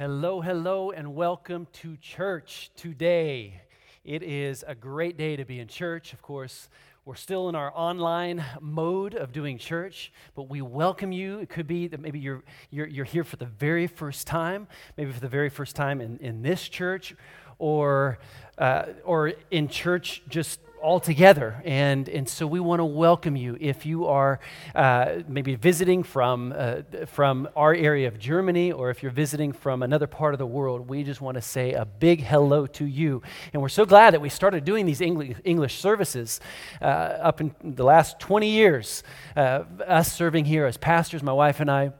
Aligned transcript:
Hello, 0.00 0.40
hello, 0.40 0.92
and 0.92 1.14
welcome 1.14 1.66
to 1.74 1.94
church 1.98 2.70
today. 2.74 3.60
It 4.02 4.22
is 4.22 4.64
a 4.66 4.74
great 4.74 5.18
day 5.18 5.36
to 5.36 5.44
be 5.44 5.60
in 5.60 5.68
church. 5.68 6.14
Of 6.14 6.22
course, 6.22 6.70
we're 7.04 7.16
still 7.16 7.50
in 7.50 7.54
our 7.54 7.70
online 7.76 8.42
mode 8.62 9.14
of 9.14 9.30
doing 9.30 9.58
church, 9.58 10.10
but 10.34 10.48
we 10.48 10.62
welcome 10.62 11.12
you. 11.12 11.40
It 11.40 11.50
could 11.50 11.66
be 11.66 11.86
that 11.88 12.00
maybe 12.00 12.18
you're, 12.18 12.42
you're, 12.70 12.86
you're 12.86 13.04
here 13.04 13.24
for 13.24 13.36
the 13.36 13.44
very 13.44 13.86
first 13.86 14.26
time, 14.26 14.68
maybe 14.96 15.12
for 15.12 15.20
the 15.20 15.28
very 15.28 15.50
first 15.50 15.76
time 15.76 16.00
in, 16.00 16.16
in 16.20 16.40
this 16.40 16.66
church, 16.66 17.14
or, 17.58 18.20
uh, 18.56 18.84
or 19.04 19.34
in 19.50 19.68
church 19.68 20.22
just 20.30 20.60
all 20.82 21.00
together. 21.00 21.60
And, 21.64 22.08
and 22.08 22.28
so 22.28 22.46
we 22.46 22.60
want 22.60 22.80
to 22.80 22.84
welcome 22.84 23.36
you. 23.36 23.56
If 23.60 23.86
you 23.86 24.06
are 24.06 24.40
uh, 24.74 25.20
maybe 25.28 25.54
visiting 25.54 26.02
from, 26.02 26.54
uh, 26.56 26.82
from 27.06 27.48
our 27.54 27.74
area 27.74 28.08
of 28.08 28.18
Germany 28.18 28.72
or 28.72 28.90
if 28.90 29.02
you're 29.02 29.12
visiting 29.12 29.52
from 29.52 29.82
another 29.82 30.06
part 30.06 30.34
of 30.34 30.38
the 30.38 30.46
world, 30.46 30.88
we 30.88 31.02
just 31.02 31.20
want 31.20 31.36
to 31.36 31.42
say 31.42 31.72
a 31.72 31.84
big 31.84 32.22
hello 32.22 32.66
to 32.66 32.84
you. 32.84 33.22
And 33.52 33.62
we're 33.62 33.68
so 33.68 33.84
glad 33.84 34.14
that 34.14 34.20
we 34.20 34.28
started 34.28 34.64
doing 34.64 34.86
these 34.86 35.00
English, 35.00 35.36
English 35.44 35.78
services 35.78 36.40
uh, 36.80 36.84
up 36.84 37.40
in 37.40 37.54
the 37.62 37.84
last 37.84 38.18
20 38.18 38.48
years. 38.48 39.02
Uh, 39.36 39.64
us 39.86 40.12
serving 40.12 40.46
here 40.46 40.66
as 40.66 40.76
pastors, 40.76 41.22
my 41.22 41.32
wife 41.32 41.60
and 41.60 41.70
I. 41.70 41.92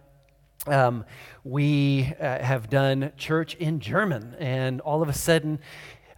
Um, 0.66 1.04
we 1.42 2.12
uh, 2.20 2.42
have 2.42 2.68
done 2.68 3.12
church 3.16 3.54
in 3.54 3.80
German, 3.80 4.36
and 4.38 4.82
all 4.82 5.02
of 5.02 5.08
a 5.08 5.12
sudden, 5.14 5.58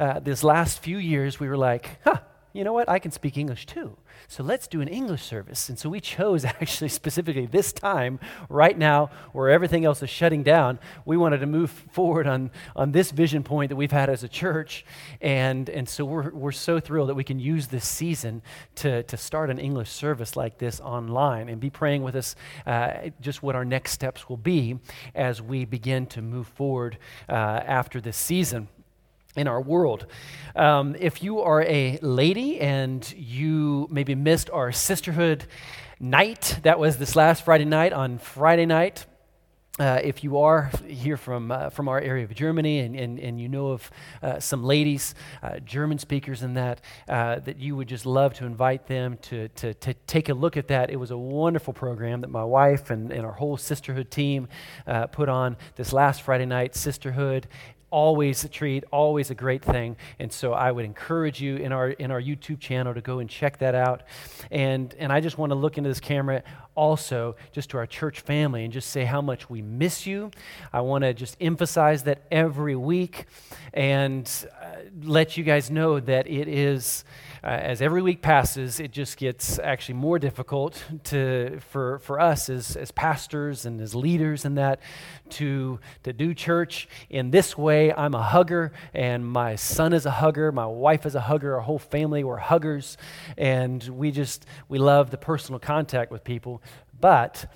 uh, 0.01 0.19
this 0.19 0.43
last 0.43 0.81
few 0.81 0.99
years, 0.99 1.39
we 1.39 1.49
were 1.49 1.57
like, 1.57 2.01
huh, 2.03 2.19
you 2.53 2.65
know 2.65 2.73
what? 2.73 2.89
I 2.89 2.99
can 2.99 3.11
speak 3.11 3.37
English 3.39 3.67
too. 3.67 3.97
So 4.29 4.43
let's 4.43 4.67
do 4.67 4.81
an 4.81 4.89
English 4.89 5.23
service. 5.23 5.69
And 5.69 5.79
so 5.79 5.89
we 5.89 6.01
chose 6.01 6.45
actually 6.45 6.89
specifically 6.89 7.47
this 7.47 7.73
time, 7.73 8.21
right 8.49 8.77
now, 8.77 9.11
where 9.33 9.51
everything 9.51 9.85
else 9.85 10.03
is 10.03 10.11
shutting 10.11 10.43
down. 10.43 10.79
We 11.05 11.17
wanted 11.17 11.39
to 11.39 11.47
move 11.47 11.71
forward 11.71 12.27
on, 12.27 12.51
on 12.77 12.93
this 12.93 13.11
vision 13.11 13.43
point 13.43 13.71
that 13.71 13.77
we've 13.77 13.93
had 13.93 14.11
as 14.11 14.23
a 14.23 14.29
church. 14.29 14.85
And, 15.21 15.69
and 15.69 15.89
so 15.89 16.05
we're, 16.05 16.31
we're 16.31 16.53
so 16.53 16.79
thrilled 16.81 17.09
that 17.09 17.15
we 17.15 17.25
can 17.25 17.39
use 17.39 17.69
this 17.69 17.87
season 17.87 18.43
to, 18.77 19.03
to 19.05 19.17
start 19.17 19.51
an 19.51 19.59
English 19.59 19.91
service 19.91 20.37
like 20.37 20.59
this 20.59 20.81
online 20.81 21.49
and 21.49 21.61
be 21.61 21.71
praying 21.71 22.03
with 22.03 22.15
us 22.15 22.35
uh, 22.67 23.11
just 23.21 23.43
what 23.43 23.55
our 23.55 23.65
next 23.65 23.93
steps 23.93 24.29
will 24.29 24.37
be 24.37 24.79
as 25.15 25.41
we 25.41 25.65
begin 25.65 26.07
to 26.07 26.21
move 26.23 26.47
forward 26.49 26.99
uh, 27.29 27.33
after 27.33 28.01
this 28.01 28.17
season 28.17 28.69
in 29.37 29.49
our 29.49 29.61
world. 29.61 30.07
Um, 30.55 30.95
if 30.99 31.23
you 31.23 31.41
are 31.41 31.63
a 31.63 31.99
lady 32.03 32.61
and 32.61 33.11
you 33.17 33.89
maybe 33.91 34.15
missed 34.15 34.51
our 34.51 34.73
sisterhood 34.73 35.47
night, 35.99 36.59
that 36.63 36.79
was 36.79 36.99
this 36.99 37.17
last 37.17 37.45
Friday 37.45 37.65
night. 37.65 37.93
On 37.93 38.19
Friday 38.19 38.67
night, 38.67 39.07
uh, 39.79 39.99
if 40.05 40.23
you 40.23 40.39
are 40.39 40.71
here 40.87 41.17
from, 41.17 41.51
uh, 41.51 41.71
from 41.71 41.89
our 41.89 41.99
area 41.99 42.25
of 42.25 42.35
Germany 42.35 42.81
and, 42.81 42.95
and, 42.95 43.19
and 43.19 43.41
you 43.41 43.49
know 43.49 43.69
of 43.69 43.91
uh, 44.23 44.39
some 44.39 44.63
ladies, 44.63 45.15
uh, 45.43 45.61
German 45.61 45.99
speakers, 45.99 46.43
and 46.43 46.59
that, 46.59 46.83
uh, 47.09 47.39
that 47.39 47.59
you 47.59 47.75
would 47.75 47.89
just 47.89 48.05
love 48.05 48.35
to 48.35 48.45
invite 48.45 48.87
them 48.87 49.17
to, 49.23 49.49
to, 49.49 49.73
to 49.73 49.95
take 50.07 50.29
a 50.29 50.35
look 50.35 50.59
at 50.59 50.69
that. 50.69 50.91
It 50.91 50.97
was 50.97 51.11
a 51.11 51.17
wonderful 51.17 51.73
program 51.73 52.21
that 52.21 52.29
my 52.29 52.45
wife 52.45 52.91
and, 52.91 53.11
and 53.11 53.25
our 53.25 53.33
whole 53.33 53.57
sisterhood 53.57 54.11
team 54.11 54.49
uh, 54.87 55.07
put 55.07 55.31
on 55.31 55.57
this 55.77 55.95
last 55.95 56.21
Friday 56.21 56.47
night, 56.47 56.75
Sisterhood 56.75 57.49
always 57.93 58.43
a 58.43 58.49
treat, 58.49 58.83
always 58.91 59.31
a 59.31 59.35
great 59.35 59.63
thing. 59.63 59.97
And 60.19 60.33
so 60.33 60.53
I 60.53 60.73
would 60.73 60.85
encourage 60.85 61.41
you 61.41 61.57
in 61.57 61.71
our 61.71 61.91
in 61.91 62.11
our 62.11 62.21
YouTube 62.21 62.59
channel 62.59 62.95
to 62.95 63.01
go 63.01 63.21
and 63.21 63.31
check 63.31 63.59
that 63.59 63.77
out. 63.77 64.03
And 64.51 64.93
and 64.99 65.13
I 65.13 65.21
just 65.21 65.39
want 65.39 65.51
to 65.51 65.55
look 65.55 65.79
into 65.79 65.89
this 65.89 66.01
camera 66.01 66.43
also 66.75 67.37
just 67.53 67.71
to 67.71 67.79
our 67.79 67.87
church 67.87 68.21
family 68.21 68.65
and 68.65 68.73
just 68.73 68.91
say 68.91 69.05
how 69.05 69.21
much 69.21 69.51
we 69.51 69.63
miss 69.63 70.07
you. 70.07 70.31
I 70.73 70.81
want 70.81 71.03
to 71.03 71.15
just 71.15 71.37
emphasize 71.41 72.05
that 72.05 72.23
every 72.31 72.77
week 72.77 73.27
and 73.73 74.31
uh, 74.63 74.77
let 75.03 75.37
you 75.37 75.45
guys 75.45 75.71
know 75.71 76.01
that 76.01 76.27
it 76.27 76.49
is 76.49 77.05
uh, 77.45 77.49
as 77.49 77.83
every 77.83 78.01
week 78.01 78.23
passes, 78.23 78.79
it 78.79 78.93
just 78.93 79.17
gets 79.17 79.59
actually 79.59 79.97
more 79.97 80.17
difficult 80.17 80.81
to, 81.03 81.59
for, 81.71 81.99
for 81.99 82.21
us 82.21 82.49
as, 82.49 82.77
as 82.77 82.93
pastors 82.93 83.67
and 83.67 83.81
as 83.81 83.97
leaders 83.97 84.45
and 84.45 84.59
that 84.59 84.79
to, 85.29 85.81
to 86.05 86.13
do 86.13 86.35
church 86.35 86.89
in 87.11 87.33
this 87.33 87.59
way. 87.59 87.93
I'm 87.93 88.15
a 88.15 88.23
hugger, 88.23 88.73
and 88.95 89.27
my 89.27 89.57
son 89.57 89.93
is 89.93 90.07
a 90.07 90.11
hugger, 90.13 90.53
my 90.53 90.67
wife 90.67 91.05
is 91.05 91.17
a 91.17 91.21
hugger, 91.21 91.57
our 91.57 91.63
whole 91.63 91.81
family, 91.81 92.23
we're 92.23 92.37
huggers, 92.37 92.97
and 93.37 93.83
we 93.89 94.13
just, 94.13 94.47
we 94.69 94.79
love 94.79 95.11
the 95.11 95.19
personal 95.19 95.59
contact 95.59 96.13
with 96.13 96.23
people. 96.23 96.62
But 97.03 97.47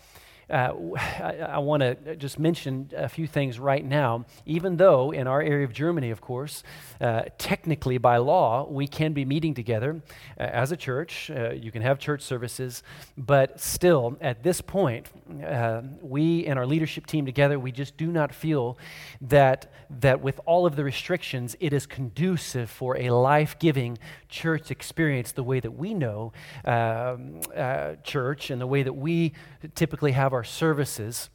uh, 0.51 0.73
I, 0.97 1.47
I 1.53 1.59
want 1.59 1.83
to 1.83 2.17
just 2.17 2.39
mention 2.39 2.91
a 2.97 3.09
few 3.09 3.27
things 3.27 3.59
right 3.59 3.85
now. 3.85 4.25
Even 4.45 4.77
though 4.77 5.11
in 5.11 5.27
our 5.27 5.43
area 5.43 5.65
of 5.65 5.73
Germany, 5.73 6.11
of 6.11 6.21
course, 6.21 6.63
uh, 7.01 7.23
technically 7.39 7.99
by 7.99 8.19
law, 8.19 8.67
we 8.69 8.87
can 8.87 9.13
be 9.13 9.25
meeting 9.25 9.55
together 9.55 10.01
uh, 10.39 10.43
as 10.43 10.73
a 10.73 10.77
church, 10.77 11.31
uh, 11.31 11.51
you 11.51 11.71
can 11.71 11.83
have 11.83 11.99
church 11.99 12.23
services, 12.23 12.83
but 13.17 13.61
still, 13.61 14.17
at 14.21 14.43
this 14.43 14.61
point, 14.61 15.09
uh, 15.45 15.83
we 16.01 16.47
and 16.47 16.59
our 16.59 16.67
leadership 16.67 17.07
team 17.07 17.27
together, 17.27 17.59
we 17.59 17.73
just 17.73 17.97
do 17.97 18.07
not 18.07 18.35
feel 18.35 18.79
that, 19.21 19.73
that 19.91 20.21
with 20.21 20.41
all 20.47 20.67
of 20.67 20.77
the 20.77 20.85
restrictions, 20.85 21.57
it 21.61 21.73
is 21.73 21.87
conducive 21.87 22.71
for 22.71 22.97
a 22.97 23.11
life 23.11 23.59
giving 23.59 23.99
church 24.29 24.71
experience 24.71 25.33
the 25.33 25.43
way 25.43 25.61
that 25.61 25.71
we 25.71 25.95
know 25.95 26.33
um, 26.65 27.41
uh, 27.57 27.95
church 28.03 28.51
and 28.51 28.61
the 28.61 28.67
way 28.67 28.83
that 28.83 28.93
we 28.93 29.33
typically 29.75 30.13
have 30.13 30.33
our 30.37 30.45
services. 30.45 31.31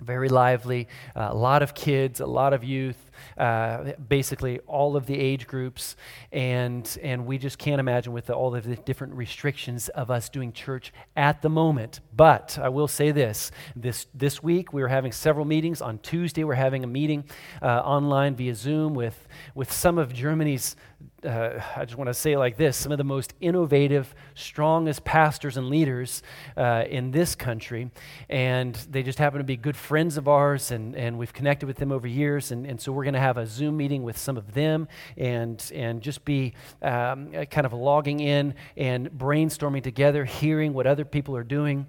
Very 0.00 0.28
lively, 0.28 0.86
uh, 1.16 1.30
a 1.32 1.34
lot 1.34 1.60
of 1.60 1.74
kids, 1.74 2.20
a 2.20 2.26
lot 2.26 2.52
of 2.52 2.62
youth, 2.62 3.10
uh, 3.36 3.94
basically 4.08 4.60
all 4.60 4.96
of 4.96 5.06
the 5.06 5.18
age 5.18 5.48
groups, 5.48 5.96
and, 6.30 6.98
and 7.02 7.26
we 7.26 7.36
just 7.36 7.58
can't 7.58 7.80
imagine 7.80 8.12
with 8.12 8.26
the, 8.26 8.32
all 8.32 8.54
of 8.54 8.62
the 8.62 8.76
different 8.76 9.14
restrictions 9.14 9.88
of 9.88 10.08
us 10.08 10.28
doing 10.28 10.52
church 10.52 10.92
at 11.16 11.42
the 11.42 11.48
moment. 11.48 11.98
But 12.14 12.60
I 12.62 12.68
will 12.68 12.86
say 12.86 13.10
this 13.10 13.50
this, 13.74 14.06
this 14.14 14.40
week 14.40 14.72
we 14.72 14.82
were 14.82 14.88
having 14.88 15.10
several 15.10 15.44
meetings. 15.44 15.82
On 15.82 15.98
Tuesday, 15.98 16.44
we're 16.44 16.54
having 16.54 16.84
a 16.84 16.86
meeting 16.86 17.24
uh, 17.60 17.66
online 17.66 18.36
via 18.36 18.54
Zoom 18.54 18.94
with, 18.94 19.26
with 19.56 19.72
some 19.72 19.98
of 19.98 20.12
Germany's 20.12 20.76
uh, 21.24 21.60
I 21.76 21.84
just 21.84 21.98
want 21.98 22.08
to 22.08 22.14
say 22.14 22.36
like 22.36 22.56
this 22.56 22.76
some 22.76 22.92
of 22.92 22.98
the 22.98 23.04
most 23.04 23.34
innovative, 23.40 24.14
strongest 24.34 25.04
pastors 25.04 25.56
and 25.56 25.68
leaders 25.68 26.22
uh, 26.56 26.84
in 26.88 27.10
this 27.10 27.34
country. 27.34 27.90
And 28.28 28.74
they 28.90 29.02
just 29.02 29.18
happen 29.18 29.38
to 29.38 29.44
be 29.44 29.56
good 29.56 29.76
friends 29.76 30.16
of 30.16 30.28
ours, 30.28 30.70
and, 30.70 30.94
and 30.94 31.18
we've 31.18 31.32
connected 31.32 31.66
with 31.66 31.76
them 31.76 31.92
over 31.92 32.06
years. 32.06 32.52
And, 32.52 32.66
and 32.66 32.80
so 32.80 32.92
we're 32.92 33.04
going 33.04 33.14
to 33.14 33.20
have 33.20 33.36
a 33.36 33.46
Zoom 33.46 33.76
meeting 33.76 34.02
with 34.02 34.16
some 34.16 34.36
of 34.36 34.54
them 34.54 34.88
and, 35.16 35.70
and 35.74 36.00
just 36.02 36.24
be 36.24 36.54
um, 36.82 37.32
kind 37.50 37.66
of 37.66 37.72
logging 37.72 38.20
in 38.20 38.54
and 38.76 39.10
brainstorming 39.10 39.82
together, 39.82 40.24
hearing 40.24 40.72
what 40.72 40.86
other 40.86 41.04
people 41.04 41.36
are 41.36 41.44
doing. 41.44 41.86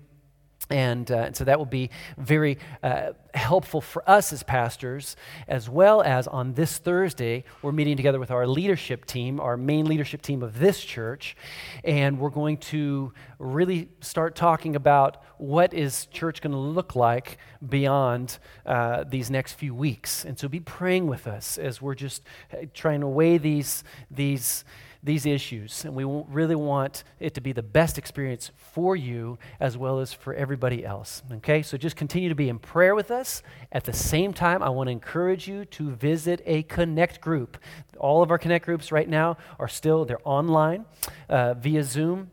And, 0.69 1.09
uh, 1.09 1.15
and, 1.17 1.35
so 1.35 1.43
that 1.45 1.57
will 1.57 1.65
be 1.65 1.89
very 2.17 2.59
uh, 2.83 3.13
helpful 3.33 3.81
for 3.81 4.07
us 4.09 4.31
as 4.31 4.43
pastors, 4.43 5.15
as 5.47 5.67
well 5.69 6.01
as 6.01 6.27
on 6.27 6.53
this 6.53 6.77
Thursday, 6.77 7.43
we're 7.61 7.71
meeting 7.71 7.97
together 7.97 8.19
with 8.19 8.31
our 8.31 8.45
leadership 8.45 9.05
team, 9.05 9.39
our 9.39 9.57
main 9.57 9.85
leadership 9.85 10.21
team 10.21 10.43
of 10.43 10.59
this 10.59 10.83
church, 10.83 11.35
and 11.83 12.19
we're 12.19 12.29
going 12.29 12.57
to 12.57 13.13
really 13.39 13.89
start 14.01 14.35
talking 14.35 14.75
about 14.75 15.23
what 15.37 15.73
is 15.73 16.05
church 16.07 16.41
going 16.41 16.51
to 16.51 16.57
look 16.57 16.95
like 16.95 17.37
beyond 17.67 18.37
uh, 18.65 19.03
these 19.05 19.31
next 19.31 19.53
few 19.53 19.73
weeks. 19.73 20.25
And 20.25 20.37
so 20.37 20.47
be 20.47 20.59
praying 20.59 21.07
with 21.07 21.27
us 21.27 21.57
as 21.57 21.81
we're 21.81 21.95
just 21.95 22.23
uh, 22.53 22.65
trying 22.73 23.01
to 23.01 23.07
weigh 23.07 23.37
these, 23.37 23.83
these 24.11 24.65
these 25.01 25.25
issues, 25.25 25.85
and 25.85 25.95
we 25.95 26.03
really 26.03 26.55
want 26.55 27.03
it 27.19 27.33
to 27.35 27.41
be 27.41 27.53
the 27.53 27.63
best 27.63 27.97
experience 27.97 28.51
for 28.55 28.95
you 28.95 29.37
as 29.59 29.77
well 29.77 29.99
as 29.99 30.11
for 30.11 30.33
everybody 30.33 30.85
else. 30.85 31.23
Okay, 31.31 31.61
so 31.61 31.77
just 31.77 31.95
continue 31.95 32.27
to 32.27 32.35
be 32.35 32.49
in 32.49 32.59
prayer 32.59 32.95
with 32.95 33.09
us. 33.09 33.41
At 33.71 33.85
the 33.85 33.93
same 33.93 34.33
time, 34.33 34.61
I 34.61 34.69
want 34.69 34.87
to 34.87 34.91
encourage 34.91 35.47
you 35.47 35.63
to 35.65 35.91
visit 35.91 36.41
a 36.45 36.63
Connect 36.63 37.21
group. 37.21 37.57
All 37.97 38.21
of 38.21 38.29
our 38.29 38.37
Connect 38.37 38.65
groups 38.65 38.91
right 38.91 39.07
now 39.07 39.37
are 39.57 39.69
still 39.69 40.03
they're 40.03 40.19
online 40.25 40.85
uh, 41.29 41.53
via 41.53 41.83
Zoom. 41.83 42.31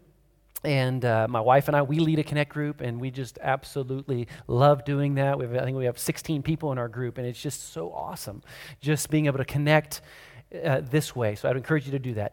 And 0.65 1.05
uh, 1.05 1.29
my 1.31 1.41
wife 1.41 1.69
and 1.69 1.77
I, 1.77 1.83
we 1.83 2.01
lead 2.01 2.19
a 2.19 2.25
Connect 2.25 2.53
group, 2.53 2.81
and 2.81 3.01
we 3.01 3.13
just 3.13 3.39
absolutely 3.41 4.27
love 4.49 4.85
doing 4.85 5.15
that. 5.15 5.39
We 5.39 5.45
have, 5.45 5.55
I 5.55 5.65
think 5.65 5.77
we 5.77 5.85
have 5.85 5.99
16 5.99 6.43
people 6.43 6.73
in 6.73 6.79
our 6.79 6.89
group, 6.89 7.19
and 7.19 7.27
it's 7.27 7.41
just 7.41 7.73
so 7.73 7.93
awesome 7.93 8.43
just 8.81 9.09
being 9.09 9.27
able 9.27 9.39
to 9.39 9.45
connect 9.45 10.01
uh, 10.65 10.81
this 10.81 11.15
way. 11.15 11.35
So 11.35 11.49
I'd 11.49 11.57
encourage 11.57 11.87
you 11.87 11.93
to 11.93 11.99
do 11.99 12.15
that. 12.15 12.33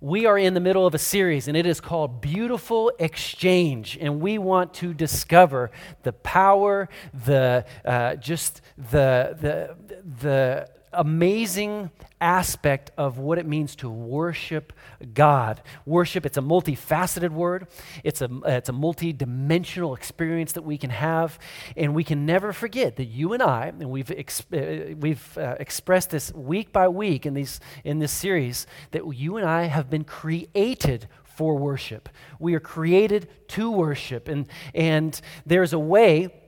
We 0.00 0.24
are 0.24 0.38
in 0.38 0.54
the 0.54 0.60
middle 0.60 0.86
of 0.86 0.94
a 0.94 0.98
series, 0.98 1.46
and 1.46 1.56
it 1.56 1.66
is 1.66 1.78
called 1.78 2.22
Beautiful 2.22 2.90
Exchange. 2.98 3.98
And 4.00 4.20
we 4.20 4.38
want 4.38 4.72
to 4.74 4.94
discover 4.94 5.70
the 6.04 6.14
power, 6.14 6.88
the 7.12 7.66
uh, 7.84 8.16
just 8.16 8.62
the, 8.78 9.36
the, 9.38 9.76
the 10.20 10.68
amazing 10.92 11.90
aspect 12.20 12.90
of 12.98 13.18
what 13.18 13.38
it 13.38 13.46
means 13.46 13.74
to 13.76 13.88
worship 13.88 14.72
God. 15.14 15.62
Worship, 15.86 16.26
it's 16.26 16.36
a 16.36 16.42
multifaceted 16.42 17.30
word, 17.30 17.68
it's 18.04 18.20
a, 18.20 18.28
it's 18.44 18.68
a 18.68 18.72
multi-dimensional 18.72 19.94
experience 19.94 20.52
that 20.52 20.62
we 20.62 20.76
can 20.76 20.90
have, 20.90 21.38
and 21.76 21.94
we 21.94 22.04
can 22.04 22.26
never 22.26 22.52
forget 22.52 22.96
that 22.96 23.06
you 23.06 23.32
and 23.32 23.42
I, 23.42 23.66
and 23.68 23.90
we've, 23.90 24.10
uh, 24.10 24.94
we've 24.98 25.38
uh, 25.38 25.56
expressed 25.58 26.10
this 26.10 26.32
week 26.34 26.72
by 26.72 26.88
week 26.88 27.26
in, 27.26 27.34
these, 27.34 27.60
in 27.84 27.98
this 27.98 28.12
series, 28.12 28.66
that 28.90 29.02
you 29.14 29.36
and 29.36 29.46
I 29.46 29.64
have 29.64 29.88
been 29.88 30.04
created 30.04 31.08
for 31.24 31.56
worship. 31.56 32.08
We 32.38 32.54
are 32.54 32.60
created 32.60 33.28
to 33.48 33.70
worship, 33.70 34.28
and, 34.28 34.46
and 34.74 35.18
there's 35.46 35.72
a 35.72 35.78
way 35.78 36.39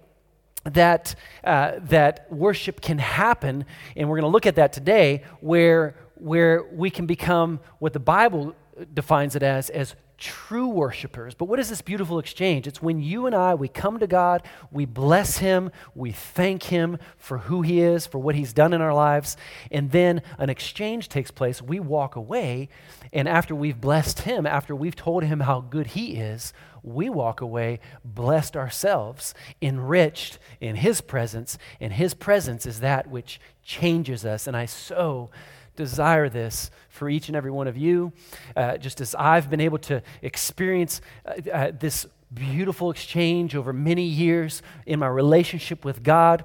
that, 0.64 1.14
uh, 1.44 1.72
that 1.82 2.30
worship 2.32 2.80
can 2.80 2.98
happen, 2.98 3.64
and 3.96 4.08
we're 4.08 4.16
going 4.16 4.28
to 4.28 4.32
look 4.32 4.46
at 4.46 4.56
that 4.56 4.72
today, 4.72 5.22
where, 5.40 5.96
where 6.14 6.64
we 6.72 6.90
can 6.90 7.06
become 7.06 7.60
what 7.78 7.92
the 7.92 8.00
Bible 8.00 8.54
defines 8.94 9.36
it 9.36 9.42
as, 9.42 9.70
as 9.70 9.94
true 10.22 10.68
worshipers. 10.68 11.34
But 11.34 11.46
what 11.46 11.58
is 11.58 11.68
this 11.68 11.82
beautiful 11.82 12.20
exchange? 12.20 12.68
It's 12.68 12.80
when 12.80 13.02
you 13.02 13.26
and 13.26 13.34
I, 13.34 13.54
we 13.54 13.66
come 13.66 13.98
to 13.98 14.06
God, 14.06 14.42
we 14.70 14.84
bless 14.84 15.38
Him, 15.38 15.72
we 15.96 16.12
thank 16.12 16.62
Him 16.64 16.98
for 17.18 17.38
who 17.38 17.62
He 17.62 17.80
is, 17.80 18.06
for 18.06 18.18
what 18.18 18.36
He's 18.36 18.52
done 18.52 18.72
in 18.72 18.80
our 18.80 18.94
lives, 18.94 19.36
and 19.72 19.90
then 19.90 20.22
an 20.38 20.48
exchange 20.48 21.08
takes 21.08 21.32
place. 21.32 21.60
We 21.60 21.80
walk 21.80 22.14
away, 22.14 22.68
and 23.12 23.28
after 23.28 23.52
we've 23.52 23.80
blessed 23.80 24.20
Him, 24.20 24.46
after 24.46 24.76
we've 24.76 24.94
told 24.94 25.24
Him 25.24 25.40
how 25.40 25.60
good 25.60 25.88
He 25.88 26.14
is, 26.14 26.52
we 26.84 27.10
walk 27.10 27.40
away 27.40 27.80
blessed 28.04 28.56
ourselves, 28.56 29.34
enriched 29.60 30.38
in 30.60 30.76
His 30.76 31.00
presence, 31.00 31.58
and 31.80 31.92
His 31.92 32.14
presence 32.14 32.64
is 32.64 32.78
that 32.78 33.08
which 33.08 33.40
changes 33.64 34.24
us. 34.24 34.46
And 34.46 34.56
I 34.56 34.66
so 34.66 35.30
desire 35.76 36.28
this 36.28 36.70
for 36.88 37.08
each 37.08 37.28
and 37.28 37.36
every 37.36 37.50
one 37.50 37.66
of 37.66 37.76
you, 37.76 38.12
uh, 38.56 38.76
just 38.76 39.00
as 39.00 39.14
I've 39.14 39.50
been 39.50 39.60
able 39.60 39.78
to 39.78 40.02
experience 40.20 41.00
uh, 41.26 41.50
uh, 41.50 41.72
this 41.78 42.06
beautiful 42.32 42.90
exchange 42.90 43.54
over 43.54 43.72
many 43.72 44.04
years 44.04 44.62
in 44.86 44.98
my 44.98 45.08
relationship 45.08 45.84
with 45.84 46.02
God. 46.02 46.44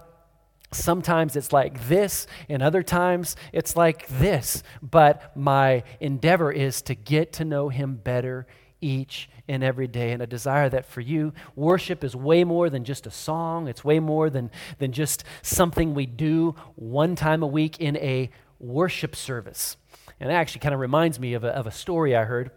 Sometimes 0.71 1.35
it's 1.35 1.53
like 1.53 1.87
this, 1.87 2.27
and 2.49 2.61
other 2.61 2.83
times 2.83 3.35
it's 3.53 3.75
like 3.75 4.07
this. 4.07 4.63
But 4.81 5.35
my 5.35 5.83
endeavor 5.99 6.51
is 6.51 6.81
to 6.83 6.95
get 6.95 7.33
to 7.33 7.45
know 7.45 7.69
Him 7.69 7.95
better 7.95 8.47
each 8.81 9.29
and 9.47 9.63
every 9.63 9.87
day. 9.87 10.11
And 10.11 10.21
a 10.21 10.27
desire 10.27 10.69
that 10.69 10.85
for 10.85 11.01
you, 11.01 11.33
worship 11.55 12.03
is 12.03 12.15
way 12.15 12.43
more 12.43 12.69
than 12.69 12.83
just 12.83 13.07
a 13.07 13.11
song, 13.11 13.67
it's 13.67 13.83
way 13.83 13.99
more 13.99 14.29
than, 14.29 14.51
than 14.77 14.91
just 14.91 15.23
something 15.41 15.93
we 15.93 16.05
do 16.05 16.55
one 16.75 17.15
time 17.15 17.43
a 17.43 17.47
week 17.47 17.79
in 17.79 17.97
a 17.97 18.29
worship 18.59 19.15
service. 19.15 19.77
And 20.19 20.31
it 20.31 20.33
actually 20.33 20.61
kind 20.61 20.73
of 20.73 20.79
reminds 20.79 21.19
me 21.19 21.33
of 21.33 21.43
a, 21.43 21.49
of 21.49 21.67
a 21.67 21.71
story 21.71 22.15
I 22.15 22.23
heard, 22.23 22.51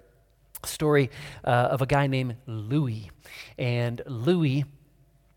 a 0.62 0.66
story 0.66 1.10
uh, 1.44 1.68
of 1.70 1.82
a 1.82 1.86
guy 1.86 2.06
named 2.06 2.36
Louis. 2.46 3.10
And 3.58 4.02
Louis 4.06 4.64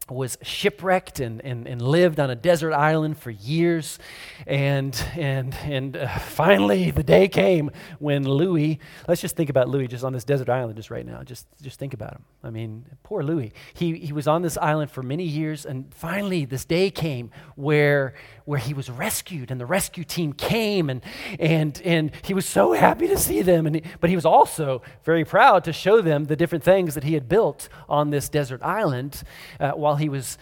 was 0.10 0.38
shipwrecked 0.42 1.20
and, 1.20 1.44
and, 1.46 1.68
and 1.68 1.82
lived 1.82 2.20
on 2.20 2.30
a 2.30 2.36
desert 2.36 2.74
island 2.74 3.18
for 3.18 3.32
years. 3.32 4.00
And, 4.46 4.96
and, 5.16 5.56
and 5.64 5.96
uh, 5.98 6.08
finally, 6.20 6.92
the 6.92 7.04
day 7.04 7.28
came 7.28 7.72
when 8.00 8.28
Louis, 8.28 8.80
let's 9.08 9.22
just 9.22 9.36
think 9.36 9.50
about 9.50 9.70
Louis 9.70 9.88
just 9.88 10.04
on 10.04 10.14
this 10.14 10.24
desert 10.24 10.50
island 10.50 10.76
just 10.76 10.92
right 10.92 11.06
now. 11.06 11.24
Just, 11.24 11.48
just 11.62 11.80
think 11.80 11.94
about 11.94 12.14
him. 12.14 12.24
I 12.44 12.50
mean, 12.50 12.86
poor 13.04 13.24
Louis. 13.24 13.54
He, 13.74 13.98
he 13.98 14.12
was 14.12 14.28
on 14.28 14.42
this 14.42 14.58
island 14.58 14.92
for 14.92 15.02
many 15.02 15.24
years, 15.24 15.66
and 15.66 15.94
finally, 15.94 16.46
this 16.46 16.66
day 16.66 16.92
came 16.92 17.32
where, 17.56 18.14
where 18.46 18.60
he 18.60 18.74
was 18.74 18.90
rescued, 18.90 19.50
and 19.50 19.60
the 19.60 19.66
rescue 19.66 20.04
team 20.04 20.34
came, 20.34 20.90
and, 20.90 21.02
and, 21.40 21.82
and 21.86 22.12
he 22.24 22.34
was 22.34 22.46
so 22.46 22.74
happy 22.74 23.08
to 23.08 23.18
see 23.18 23.42
them. 23.42 23.66
And 23.66 23.78
he, 23.78 23.84
but 24.02 24.10
he 24.10 24.16
was 24.16 24.26
also 24.26 24.82
very 25.04 25.24
proud 25.24 25.64
to 25.64 25.74
show 25.74 26.02
them 26.02 26.26
the 26.26 26.36
different 26.36 26.64
things 26.64 26.96
that 26.96 27.06
he 27.06 27.14
had 27.14 27.30
built 27.30 27.70
on 27.88 28.10
this 28.10 28.28
desert 28.28 28.62
island 28.62 29.24
uh, 29.60 29.72
while 29.72 29.93
he 29.96 30.10
was 30.10 30.38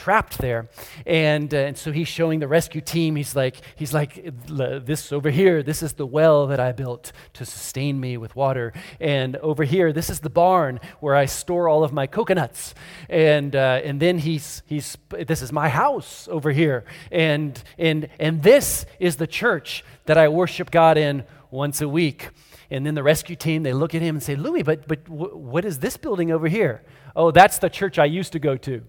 trapped 0.00 0.38
there. 0.38 0.68
And, 1.04 1.52
uh, 1.52 1.58
and 1.58 1.76
so 1.76 1.92
he's 1.92 2.08
showing 2.08 2.40
the 2.40 2.48
rescue 2.48 2.80
team. 2.80 3.16
He's 3.16 3.36
like 3.36 3.56
he's 3.76 3.92
like 3.92 4.24
this 4.46 5.12
over 5.12 5.30
here 5.30 5.62
this 5.62 5.82
is 5.82 5.92
the 5.94 6.06
well 6.06 6.46
that 6.46 6.60
i 6.60 6.72
built 6.72 7.12
to 7.34 7.44
sustain 7.44 8.00
me 8.00 8.16
with 8.16 8.34
water. 8.34 8.72
And 8.98 9.36
over 9.36 9.64
here 9.64 9.92
this 9.92 10.08
is 10.08 10.20
the 10.20 10.30
barn 10.30 10.80
where 11.00 11.14
i 11.14 11.26
store 11.26 11.68
all 11.68 11.84
of 11.84 11.92
my 11.92 12.06
coconuts. 12.06 12.74
And 13.08 13.54
uh, 13.54 13.80
and 13.84 14.00
then 14.00 14.18
he's 14.18 14.62
he's 14.66 14.96
this 15.10 15.42
is 15.42 15.52
my 15.52 15.68
house 15.68 16.28
over 16.30 16.50
here. 16.50 16.84
And 17.10 17.62
and 17.78 18.08
and 18.18 18.42
this 18.42 18.86
is 18.98 19.16
the 19.16 19.26
church 19.26 19.84
that 20.06 20.16
i 20.16 20.28
worship 20.28 20.70
god 20.70 20.96
in 20.96 21.24
once 21.50 21.80
a 21.80 21.88
week. 21.88 22.30
And 22.70 22.86
then 22.86 22.94
the 22.94 23.02
rescue 23.02 23.36
team 23.36 23.64
they 23.64 23.72
look 23.74 23.94
at 23.94 24.00
him 24.00 24.16
and 24.16 24.22
say 24.22 24.36
louis 24.36 24.62
but 24.62 24.88
but 24.88 25.04
w- 25.04 25.36
what 25.36 25.64
is 25.64 25.80
this 25.80 25.96
building 25.96 26.30
over 26.30 26.48
here 26.48 26.82
oh 27.14 27.30
that's 27.30 27.58
the 27.58 27.68
church 27.68 27.98
i 27.98 28.04
used 28.04 28.32
to 28.32 28.38
go 28.38 28.56
to 28.56 28.82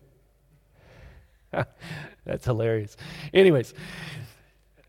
That's 2.26 2.46
hilarious. 2.46 2.98
Anyways, 3.34 3.74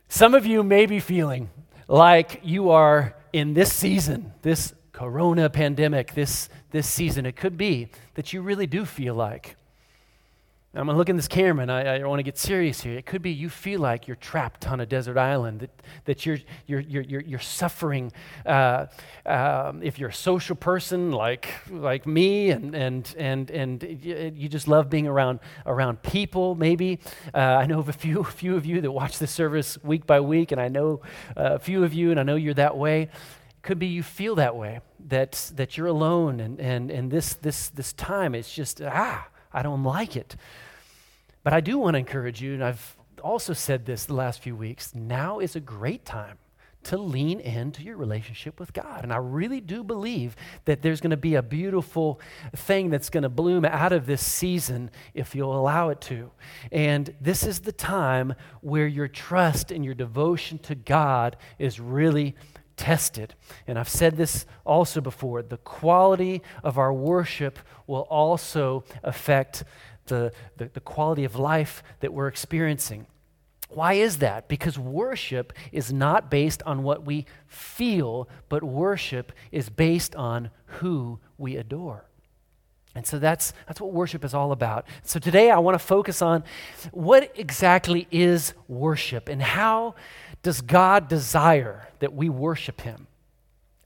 some 0.08 0.34
of 0.34 0.46
you 0.46 0.62
may 0.62 0.86
be 0.86 1.00
feeling 1.00 1.50
like 1.88 2.40
you 2.42 2.70
are 2.70 3.16
in 3.32 3.54
this 3.54 3.72
season, 3.72 4.32
this 4.42 4.74
corona 4.92 5.48
pandemic, 5.48 6.14
this, 6.14 6.48
this 6.70 6.86
season. 6.86 7.26
It 7.26 7.36
could 7.36 7.56
be 7.56 7.88
that 8.14 8.32
you 8.32 8.42
really 8.42 8.66
do 8.66 8.84
feel 8.84 9.14
like 9.14 9.56
I'm 10.74 10.86
going 10.86 10.94
to 10.94 10.98
look 10.98 11.10
in 11.10 11.16
this 11.16 11.28
camera 11.28 11.62
and 11.62 11.70
I, 11.70 11.98
I 11.98 12.06
want 12.06 12.20
to 12.20 12.22
get 12.22 12.38
serious 12.38 12.80
here. 12.80 12.96
It 12.96 13.04
could 13.04 13.20
be 13.20 13.30
you 13.30 13.50
feel 13.50 13.80
like 13.80 14.06
you're 14.06 14.16
trapped 14.16 14.66
on 14.66 14.80
a 14.80 14.86
desert 14.86 15.18
island, 15.18 15.60
that, 15.60 15.82
that 16.06 16.24
you're, 16.24 16.38
you're, 16.66 16.80
you're, 16.80 17.20
you're, 17.20 17.38
suffering. 17.38 18.10
Uh, 18.46 18.86
um, 19.26 19.82
if 19.82 19.98
you're 19.98 20.08
a 20.08 20.14
social 20.14 20.56
person 20.56 21.12
like, 21.12 21.48
like 21.70 22.06
me 22.06 22.48
and, 22.48 22.74
and, 22.74 23.14
and, 23.18 23.50
and 23.50 23.82
you 24.02 24.48
just 24.48 24.66
love 24.66 24.88
being 24.88 25.06
around, 25.06 25.40
around 25.66 26.00
people, 26.02 26.54
maybe. 26.54 27.00
Uh, 27.34 27.38
I 27.38 27.66
know 27.66 27.78
of 27.78 27.90
a 27.90 27.92
few, 27.92 28.24
few 28.24 28.56
of 28.56 28.64
you 28.64 28.80
that 28.80 28.90
watch 28.90 29.18
this 29.18 29.30
service 29.30 29.76
week 29.84 30.06
by 30.06 30.20
week, 30.20 30.52
and 30.52 30.60
I 30.60 30.68
know 30.68 31.02
uh, 31.36 31.56
a 31.56 31.58
few 31.58 31.84
of 31.84 31.92
you, 31.92 32.12
and 32.12 32.18
I 32.18 32.22
know 32.22 32.36
you're 32.36 32.54
that 32.54 32.78
way. 32.78 33.02
It 33.02 33.10
could 33.60 33.78
be 33.78 33.88
you 33.88 34.02
feel 34.02 34.36
that 34.36 34.56
way, 34.56 34.80
that, 35.08 35.52
that 35.54 35.76
you're 35.76 35.88
alone, 35.88 36.40
and, 36.40 36.58
and, 36.58 36.90
and 36.90 37.10
this, 37.10 37.34
this, 37.34 37.68
this 37.68 37.92
time, 37.92 38.34
it's 38.34 38.54
just, 38.54 38.80
ah, 38.80 39.28
I 39.52 39.62
don't 39.62 39.84
like 39.84 40.16
it. 40.16 40.36
But 41.42 41.52
I 41.52 41.60
do 41.60 41.78
want 41.78 41.94
to 41.94 41.98
encourage 41.98 42.40
you, 42.40 42.54
and 42.54 42.64
I've 42.64 42.96
also 43.22 43.52
said 43.52 43.86
this 43.86 44.04
the 44.04 44.14
last 44.14 44.40
few 44.40 44.56
weeks 44.56 44.94
now 44.94 45.38
is 45.38 45.56
a 45.56 45.60
great 45.60 46.04
time 46.04 46.38
to 46.84 46.96
lean 46.96 47.40
into 47.40 47.82
your 47.82 47.96
relationship 47.96 48.58
with 48.58 48.72
God. 48.72 49.04
And 49.04 49.12
I 49.12 49.16
really 49.16 49.60
do 49.60 49.84
believe 49.84 50.34
that 50.64 50.82
there's 50.82 51.00
going 51.00 51.10
to 51.10 51.16
be 51.16 51.36
a 51.36 51.42
beautiful 51.42 52.20
thing 52.56 52.90
that's 52.90 53.08
going 53.08 53.22
to 53.22 53.28
bloom 53.28 53.64
out 53.64 53.92
of 53.92 54.06
this 54.06 54.24
season 54.24 54.90
if 55.14 55.34
you'll 55.34 55.56
allow 55.56 55.90
it 55.90 56.00
to. 56.02 56.30
And 56.72 57.14
this 57.20 57.44
is 57.44 57.60
the 57.60 57.72
time 57.72 58.34
where 58.60 58.86
your 58.86 59.08
trust 59.08 59.70
and 59.70 59.84
your 59.84 59.94
devotion 59.94 60.58
to 60.60 60.74
God 60.74 61.36
is 61.58 61.78
really 61.78 62.34
tested. 62.82 63.36
And 63.68 63.78
I've 63.78 63.88
said 63.88 64.16
this 64.16 64.44
also 64.66 65.00
before 65.00 65.40
the 65.40 65.56
quality 65.58 66.42
of 66.64 66.78
our 66.78 66.92
worship 66.92 67.60
will 67.86 68.08
also 68.10 68.82
affect 69.04 69.62
the, 70.06 70.32
the, 70.56 70.68
the 70.74 70.80
quality 70.80 71.22
of 71.22 71.36
life 71.36 71.84
that 72.00 72.12
we're 72.12 72.26
experiencing. 72.26 73.06
Why 73.68 73.92
is 73.92 74.18
that? 74.18 74.48
Because 74.48 74.80
worship 74.80 75.52
is 75.70 75.92
not 75.92 76.28
based 76.28 76.60
on 76.64 76.82
what 76.82 77.06
we 77.06 77.24
feel, 77.46 78.28
but 78.48 78.64
worship 78.64 79.30
is 79.52 79.68
based 79.70 80.16
on 80.16 80.50
who 80.80 81.20
we 81.38 81.56
adore. 81.56 82.06
And 82.96 83.06
so 83.06 83.20
that's, 83.20 83.52
that's 83.68 83.80
what 83.80 83.92
worship 83.92 84.24
is 84.24 84.34
all 84.34 84.50
about. 84.50 84.86
So 85.04 85.20
today 85.20 85.52
I 85.52 85.58
want 85.60 85.76
to 85.76 85.86
focus 85.86 86.20
on 86.20 86.42
what 86.90 87.32
exactly 87.36 88.08
is 88.10 88.54
worship 88.66 89.28
and 89.28 89.40
how 89.40 89.94
does 90.42 90.60
God 90.60 91.08
desire 91.08 91.88
that 92.00 92.14
we 92.14 92.28
worship 92.28 92.80
Him? 92.80 93.06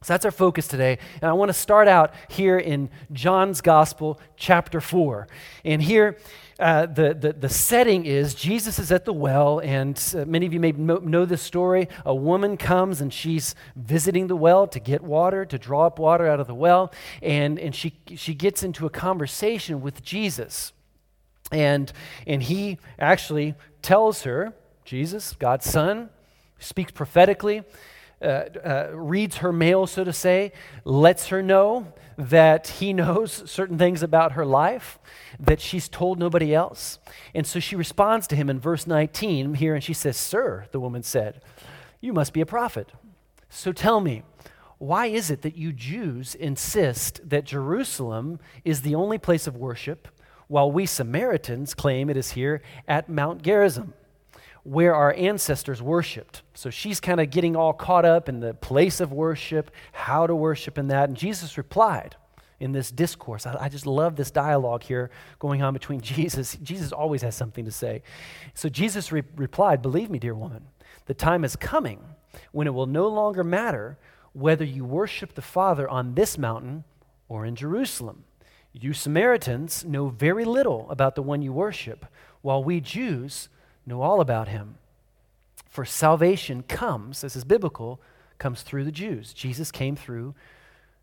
So 0.02 0.12
that's 0.12 0.24
our 0.24 0.30
focus 0.30 0.68
today. 0.68 0.98
And 1.20 1.28
I 1.28 1.32
want 1.32 1.48
to 1.48 1.54
start 1.54 1.88
out 1.88 2.14
here 2.28 2.58
in 2.58 2.90
John's 3.12 3.60
Gospel, 3.60 4.20
chapter 4.36 4.80
4. 4.80 5.26
And 5.64 5.82
here, 5.82 6.18
uh, 6.60 6.86
the, 6.86 7.12
the, 7.12 7.32
the 7.32 7.48
setting 7.48 8.06
is 8.06 8.34
Jesus 8.34 8.78
is 8.78 8.92
at 8.92 9.04
the 9.04 9.12
well, 9.12 9.58
and 9.58 10.00
uh, 10.16 10.24
many 10.24 10.46
of 10.46 10.52
you 10.52 10.60
may 10.60 10.72
know, 10.72 11.24
this 11.24 11.42
story. 11.42 11.88
A 12.04 12.14
woman 12.14 12.56
comes 12.56 13.00
and 13.00 13.12
she's 13.12 13.54
visiting 13.74 14.28
the 14.28 14.36
well 14.36 14.66
to 14.68 14.78
get 14.78 15.02
water, 15.02 15.44
to 15.44 15.58
draw 15.58 15.86
up 15.86 15.98
water 15.98 16.26
out 16.28 16.40
of 16.40 16.46
the 16.46 16.54
well, 16.54 16.92
and, 17.20 17.58
and 17.58 17.74
she, 17.74 17.94
she 18.14 18.32
gets 18.32 18.62
into 18.62 18.86
a 18.86 18.90
conversation 18.90 19.80
with 19.80 20.02
Jesus. 20.02 20.72
And, 21.50 21.92
and 22.26 22.42
he 22.42 22.78
actually 22.98 23.54
tells 23.82 24.22
her, 24.22 24.54
Jesus, 24.84 25.34
God's 25.38 25.68
Son, 25.68 26.10
speaks 26.58 26.92
prophetically 26.92 27.62
uh, 28.22 28.44
uh, 28.64 28.88
reads 28.94 29.36
her 29.38 29.52
mail, 29.52 29.86
so 29.86 30.02
to 30.02 30.12
say, 30.12 30.50
lets 30.84 31.28
her 31.28 31.42
know 31.42 31.92
that 32.16 32.66
he 32.68 32.92
knows 32.94 33.42
certain 33.50 33.76
things 33.76 34.02
about 34.02 34.32
her 34.32 34.46
life 34.46 34.98
that 35.38 35.60
she's 35.60 35.88
told 35.88 36.18
nobody 36.18 36.54
else. 36.54 36.98
And 37.34 37.46
so 37.46 37.60
she 37.60 37.76
responds 37.76 38.26
to 38.28 38.36
him 38.36 38.48
in 38.48 38.58
verse 38.58 38.86
19 38.86 39.54
here, 39.54 39.74
and 39.74 39.84
she 39.84 39.92
says, 39.92 40.16
Sir, 40.16 40.66
the 40.70 40.80
woman 40.80 41.02
said, 41.02 41.42
you 42.00 42.12
must 42.12 42.32
be 42.32 42.40
a 42.40 42.46
prophet. 42.46 42.90
So 43.48 43.72
tell 43.72 44.00
me, 44.00 44.22
why 44.78 45.06
is 45.06 45.30
it 45.30 45.42
that 45.42 45.56
you 45.56 45.72
Jews 45.72 46.34
insist 46.34 47.20
that 47.28 47.44
Jerusalem 47.44 48.38
is 48.64 48.82
the 48.82 48.94
only 48.94 49.18
place 49.18 49.46
of 49.46 49.56
worship, 49.56 50.08
while 50.48 50.70
we 50.70 50.86
Samaritans 50.86 51.74
claim 51.74 52.08
it 52.08 52.16
is 52.16 52.32
here 52.32 52.62
at 52.86 53.08
Mount 53.08 53.42
Gerizim? 53.42 53.94
Where 54.66 54.96
our 54.96 55.14
ancestors 55.14 55.80
worshiped. 55.80 56.42
So 56.54 56.70
she's 56.70 56.98
kind 56.98 57.20
of 57.20 57.30
getting 57.30 57.54
all 57.54 57.72
caught 57.72 58.04
up 58.04 58.28
in 58.28 58.40
the 58.40 58.52
place 58.52 59.00
of 59.00 59.12
worship, 59.12 59.70
how 59.92 60.26
to 60.26 60.34
worship 60.34 60.76
in 60.76 60.88
that. 60.88 61.08
And 61.08 61.16
Jesus 61.16 61.56
replied 61.56 62.16
in 62.58 62.72
this 62.72 62.90
discourse. 62.90 63.46
I, 63.46 63.56
I 63.60 63.68
just 63.68 63.86
love 63.86 64.16
this 64.16 64.32
dialogue 64.32 64.82
here 64.82 65.10
going 65.38 65.62
on 65.62 65.72
between 65.72 66.00
Jesus. 66.02 66.56
Jesus 66.64 66.90
always 66.90 67.22
has 67.22 67.36
something 67.36 67.64
to 67.64 67.70
say. 67.70 68.02
So 68.54 68.68
Jesus 68.68 69.12
re- 69.12 69.22
replied, 69.36 69.82
Believe 69.82 70.10
me, 70.10 70.18
dear 70.18 70.34
woman, 70.34 70.66
the 71.04 71.14
time 71.14 71.44
is 71.44 71.54
coming 71.54 72.00
when 72.50 72.66
it 72.66 72.74
will 72.74 72.86
no 72.86 73.06
longer 73.06 73.44
matter 73.44 73.98
whether 74.32 74.64
you 74.64 74.84
worship 74.84 75.34
the 75.34 75.42
Father 75.42 75.88
on 75.88 76.14
this 76.14 76.36
mountain 76.36 76.82
or 77.28 77.46
in 77.46 77.54
Jerusalem. 77.54 78.24
You 78.72 78.92
Samaritans 78.92 79.84
know 79.84 80.08
very 80.08 80.44
little 80.44 80.90
about 80.90 81.14
the 81.14 81.22
one 81.22 81.40
you 81.40 81.52
worship, 81.52 82.04
while 82.42 82.64
we 82.64 82.80
Jews 82.80 83.48
know 83.86 84.02
all 84.02 84.20
about 84.20 84.48
him. 84.48 84.76
For 85.68 85.84
salvation 85.84 86.62
comes, 86.62 87.20
this 87.20 87.36
is 87.36 87.44
biblical, 87.44 88.00
comes 88.38 88.62
through 88.62 88.84
the 88.84 88.92
Jews. 88.92 89.32
Jesus 89.32 89.70
came 89.70 89.96
through 89.96 90.34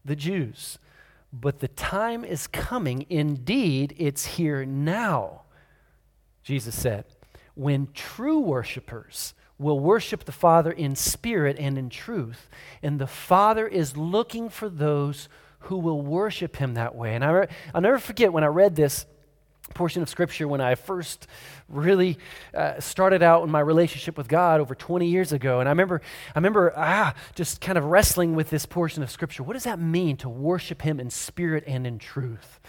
the 0.04 0.16
Jews. 0.16 0.78
But 1.32 1.60
the 1.60 1.68
time 1.68 2.24
is 2.24 2.46
coming, 2.48 3.06
indeed, 3.10 3.96
it's 3.98 4.26
here 4.26 4.66
now, 4.66 5.42
Jesus 6.44 6.76
said, 6.76 7.06
when 7.56 7.88
true 7.94 8.40
worshipers 8.40 9.34
will 9.58 9.80
worship 9.80 10.26
the 10.26 10.32
Father 10.32 10.72
in 10.72 10.96
spirit 10.96 11.58
and 11.60 11.78
in 11.78 11.90
truth. 11.90 12.50
And 12.82 13.00
the 13.00 13.08
Father 13.08 13.68
is 13.68 13.98
looking 13.98 14.50
for 14.50 14.70
those 14.70 15.30
who 15.60 15.78
will 15.78 16.02
worship 16.02 16.58
him 16.58 16.74
that 16.74 16.96
way. 16.96 17.16
And 17.16 17.24
I, 17.24 17.48
will 17.74 17.82
never 17.82 18.00
forget 18.00 18.34
when 18.34 18.44
I 18.44 18.48
read 18.48 18.76
this 18.76 19.06
portion 19.74 20.02
of 20.02 20.10
scripture 20.10 20.48
when 20.48 20.62
I 20.62 20.76
first 20.76 21.28
really 21.68 22.18
uh, 22.54 22.80
started 22.80 23.24
out 23.24 23.44
in 23.44 23.50
my 23.50 23.60
relationship 23.60 24.18
with 24.18 24.28
God 24.28 24.62
over 24.62 24.76
20 24.76 25.08
years 25.08 25.32
ago. 25.32 25.60
And 25.60 25.68
I 25.68 25.72
remember, 25.72 26.02
I 26.36 26.40
remember 26.40 26.74
ah, 26.76 27.14
just 27.36 27.62
kind 27.62 27.78
of 27.78 27.86
wrestling 27.86 28.36
with 28.36 28.50
this 28.50 28.66
portion 28.66 29.04
of 29.04 29.12
scripture. 29.12 29.44
What 29.44 29.54
does 29.54 29.64
that 29.64 29.80
mean 29.80 30.18
to 30.18 30.30
worship 30.30 30.82
Him 30.82 31.00
in 31.00 31.10
spirit 31.10 31.64
and 31.68 31.86
in 31.86 32.00
truth? 32.00 32.60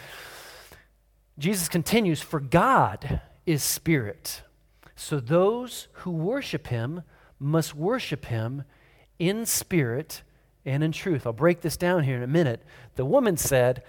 Jesus 1.39 1.69
continues, 1.69 2.21
For 2.21 2.41
God 2.41 3.21
is 3.47 3.63
spirit. 3.63 4.43
So 4.97 5.21
those 5.21 5.89
who 5.93 6.11
worship 6.11 6.69
Him 6.69 7.03
must 7.39 7.75
worship 7.75 8.27
Him 8.27 8.65
in 9.19 9.47
spirit 9.47 10.23
and 10.65 10.83
in 10.83 10.93
truth. 10.93 11.27
I'll 11.27 11.33
break 11.33 11.61
this 11.61 11.77
down 11.77 12.05
here 12.05 12.17
in 12.17 12.23
a 12.23 12.29
minute. 12.29 12.63
The 12.95 13.05
woman 13.05 13.37
said, 13.37 13.83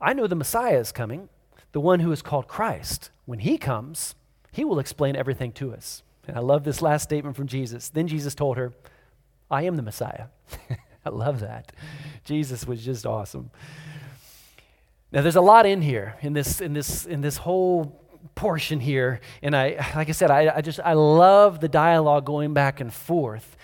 I 0.00 0.12
know 0.12 0.26
the 0.26 0.34
Messiah 0.34 0.78
is 0.78 0.92
coming 0.92 1.28
the 1.72 1.80
one 1.80 2.00
who 2.00 2.12
is 2.12 2.22
called 2.22 2.48
Christ. 2.48 3.10
When 3.24 3.40
he 3.40 3.58
comes, 3.58 4.14
he 4.52 4.64
will 4.64 4.78
explain 4.78 5.16
everything 5.16 5.52
to 5.52 5.72
us. 5.72 6.02
And 6.28 6.36
I 6.36 6.40
love 6.40 6.64
this 6.64 6.82
last 6.82 7.02
statement 7.02 7.36
from 7.36 7.46
Jesus. 7.46 7.88
Then 7.88 8.06
Jesus 8.06 8.34
told 8.34 8.56
her, 8.56 8.72
I 9.50 9.62
am 9.62 9.76
the 9.76 9.82
Messiah. 9.82 10.26
I 11.04 11.10
love 11.10 11.40
that. 11.40 11.72
Jesus 12.24 12.66
was 12.66 12.84
just 12.84 13.06
awesome. 13.06 13.50
Now 15.10 15.20
there's 15.22 15.36
a 15.36 15.42
lot 15.42 15.66
in 15.66 15.82
here 15.82 16.16
in 16.22 16.32
this 16.32 16.60
in 16.60 16.72
this 16.72 17.04
in 17.04 17.20
this 17.20 17.36
whole 17.36 18.00
portion 18.34 18.80
here 18.80 19.20
and 19.42 19.54
I 19.54 19.92
like 19.94 20.08
I 20.08 20.12
said 20.12 20.30
I, 20.30 20.56
I 20.56 20.60
just 20.62 20.80
I 20.80 20.94
love 20.94 21.60
the 21.60 21.68
dialogue 21.68 22.24
going 22.24 22.54
back 22.54 22.80
and 22.80 22.92
forth. 22.92 23.56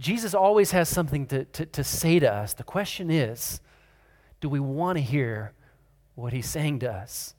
Jesus 0.00 0.34
always 0.34 0.72
has 0.72 0.88
something 0.88 1.26
to, 1.26 1.44
to, 1.44 1.66
to 1.66 1.84
say 1.84 2.18
to 2.18 2.32
us. 2.32 2.54
The 2.54 2.64
question 2.64 3.10
is, 3.10 3.60
do 4.40 4.48
we 4.48 4.60
want 4.60 4.98
to 4.98 5.02
hear 5.02 5.52
what 6.14 6.32
he's 6.32 6.48
saying 6.48 6.80
to 6.80 6.92
us? 6.92 7.34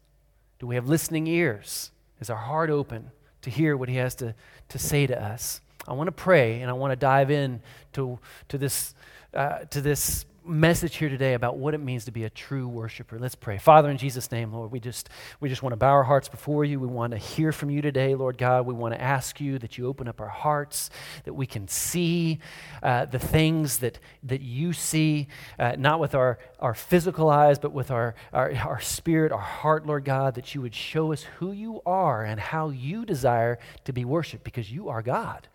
Do 0.60 0.68
we 0.68 0.76
have 0.76 0.88
listening 0.88 1.28
ears? 1.28 1.92
Is 2.20 2.30
our 2.30 2.38
heart 2.38 2.70
open 2.70 3.12
to 3.42 3.50
hear 3.50 3.76
what 3.76 3.90
He 3.90 3.96
has 3.98 4.16
to, 4.16 4.36
to 4.70 4.80
say 4.80 5.08
to 5.08 5.22
us? 5.22 5.62
I 5.88 5.94
want 5.94 6.08
to 6.08 6.12
pray 6.12 6.62
and 6.62 6.70
I 6.70 6.74
want 6.74 6.92
to 6.92 6.96
dive 6.96 7.30
in 7.30 7.62
to, 7.94 8.20
to, 8.50 8.58
this, 8.58 8.96
uh, 9.34 9.60
to 9.70 9.82
this 9.82 10.26
message 10.48 10.98
here 10.98 11.10
today 11.10 11.34
about 11.34 11.58
what 11.58 11.74
it 11.74 11.80
means 11.80 12.06
to 12.06 12.12
be 12.12 12.24
a 12.24 12.30
true 12.30 12.68
worshiper. 12.68 13.18
Let's 13.18 13.36
pray. 13.36 13.58
Father, 13.58 13.90
in 13.90 13.98
Jesus' 13.98 14.32
name, 14.32 14.54
Lord, 14.54 14.72
we 14.72 14.80
just, 14.80 15.10
we 15.40 15.50
just 15.50 15.64
want 15.64 15.74
to 15.74 15.78
bow 15.78 15.92
our 15.92 16.04
hearts 16.04 16.30
before 16.30 16.64
you. 16.64 16.80
We 16.80 16.88
want 16.88 17.12
to 17.12 17.18
hear 17.18 17.52
from 17.52 17.70
you 17.70 17.82
today, 17.82 18.16
Lord 18.16 18.38
God. 18.38 18.66
We 18.66 18.74
want 18.74 18.94
to 18.94 19.02
ask 19.02 19.42
you 19.42 19.58
that 19.60 19.78
you 19.78 19.88
open 19.88 20.08
up 20.08 20.22
our 20.22 20.30
hearts, 20.30 20.90
that 21.24 21.34
we 21.34 21.46
can 21.46 21.68
see 21.68 22.40
uh, 22.84 23.06
the 23.06 23.20
things 23.20 23.80
that, 23.80 24.00
that 24.24 24.42
you 24.42 24.74
see, 24.74 25.28
uh, 25.58 25.76
not 25.78 26.00
with 26.00 26.14
our, 26.14 26.38
our 26.60 26.74
physical 26.74 27.30
eyes, 27.30 27.58
but 27.58 27.72
with 27.72 27.90
our, 27.90 28.16
our, 28.32 28.54
our 28.56 28.82
spirit, 28.82 29.32
our 29.32 29.40
heart, 29.40 29.86
Lord 29.86 30.06
God, 30.06 30.36
that 30.36 30.54
you 30.54 30.62
would 30.62 30.76
show 30.76 31.12
us 31.12 31.24
who 31.40 31.52
you 31.52 31.82
are 31.86 32.24
and 32.24 32.40
how 32.40 32.70
you 32.70 33.06
desire 33.06 33.58
to 33.86 33.94
be 33.94 34.06
worshiped 34.06 34.44
because 34.44 34.72
you 34.72 34.90
are 34.90 35.02
God. 35.02 35.48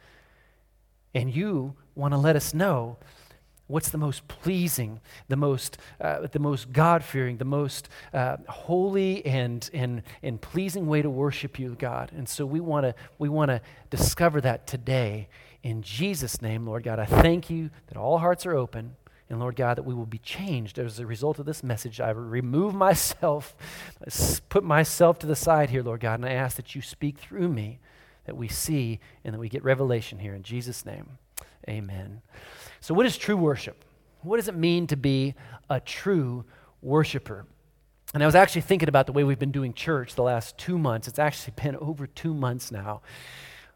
And 1.15 1.35
you 1.35 1.75
want 1.95 2.13
to 2.15 2.19
let 2.19 2.37
us 2.37 2.55
know 2.55 2.99
what's 3.71 3.91
the 3.91 3.99
most 3.99 4.27
pleasing, 4.29 5.01
the 5.29 5.37
most, 5.37 5.79
uh, 6.01 6.27
the 6.27 6.39
most 6.39 6.73
God 6.73 7.05
fearing, 7.05 7.37
the 7.37 7.45
most 7.45 7.89
uh, 8.13 8.37
holy 8.49 9.25
and, 9.25 9.69
and, 9.73 10.03
and 10.23 10.41
pleasing 10.41 10.87
way 10.87 11.03
to 11.03 11.11
worship 11.11 11.59
you, 11.59 11.77
God. 11.79 12.11
And 12.15 12.29
so 12.29 12.45
we 12.45 12.61
want 12.61 12.85
to 12.85 12.95
we 13.19 13.29
want 13.29 13.51
to 13.51 13.61
discover 13.91 14.41
that 14.41 14.67
today. 14.67 15.29
In 15.63 15.83
Jesus' 15.83 16.43
name, 16.43 16.67
Lord 16.67 16.83
God, 16.83 16.99
I 16.99 17.05
thank 17.05 17.51
you 17.51 17.71
that 17.87 17.97
all 17.97 18.19
hearts 18.19 18.47
are 18.47 18.57
open. 18.57 18.97
And 19.29 19.39
Lord 19.39 19.55
God, 19.55 19.79
that 19.79 19.85
we 19.85 19.95
will 19.95 20.07
be 20.07 20.19
changed 20.19 20.77
as 20.77 20.99
a 20.99 21.07
result 21.07 21.39
of 21.39 21.47
this 21.47 21.63
message. 21.63 22.01
I 22.01 22.11
remove 22.11 22.75
myself, 22.75 23.55
put 24.49 24.65
myself 24.65 25.21
to 25.21 25.27
the 25.29 25.37
side 25.37 25.71
here, 25.71 25.85
Lord 25.85 26.01
God, 26.01 26.15
and 26.19 26.27
I 26.27 26.33
ask 26.33 26.57
that 26.57 26.75
you 26.75 26.83
speak 26.83 27.19
through 27.19 27.49
me, 27.49 27.79
that 28.25 28.37
we 28.37 28.49
see 28.49 28.99
and 29.25 29.33
that 29.33 29.39
we 29.39 29.49
get 29.49 29.63
revelation 29.63 30.19
here. 30.19 30.35
In 30.35 30.43
Jesus' 30.43 30.85
name, 30.85 31.19
amen. 31.69 32.23
So, 32.81 32.95
what 32.95 33.07
is 33.07 33.17
true 33.17 33.37
worship? 33.37 33.85
What 34.23 34.37
does 34.37 34.49
it 34.49 34.55
mean 34.55 34.87
to 34.89 34.97
be 34.97 35.35
a 35.69 35.81
true 35.81 36.45
worshiper? 36.83 37.47
And 38.13 38.23
I 38.23 38.27
was 38.27 38.35
actually 38.35 38.63
thinking 38.63 38.89
about 38.89 39.07
the 39.07 39.13
way 39.13 39.25
we've 39.25 39.39
been 39.39 39.53
doing 39.53 39.73
church 39.73 40.15
the 40.15 40.23
last 40.23 40.59
two 40.59 40.79
months. 40.79 41.09
It's 41.09 41.19
actually 41.19 41.55
been 41.63 41.77
over 41.77 42.07
two 42.07 42.35
months 42.35 42.71
now 42.71 43.03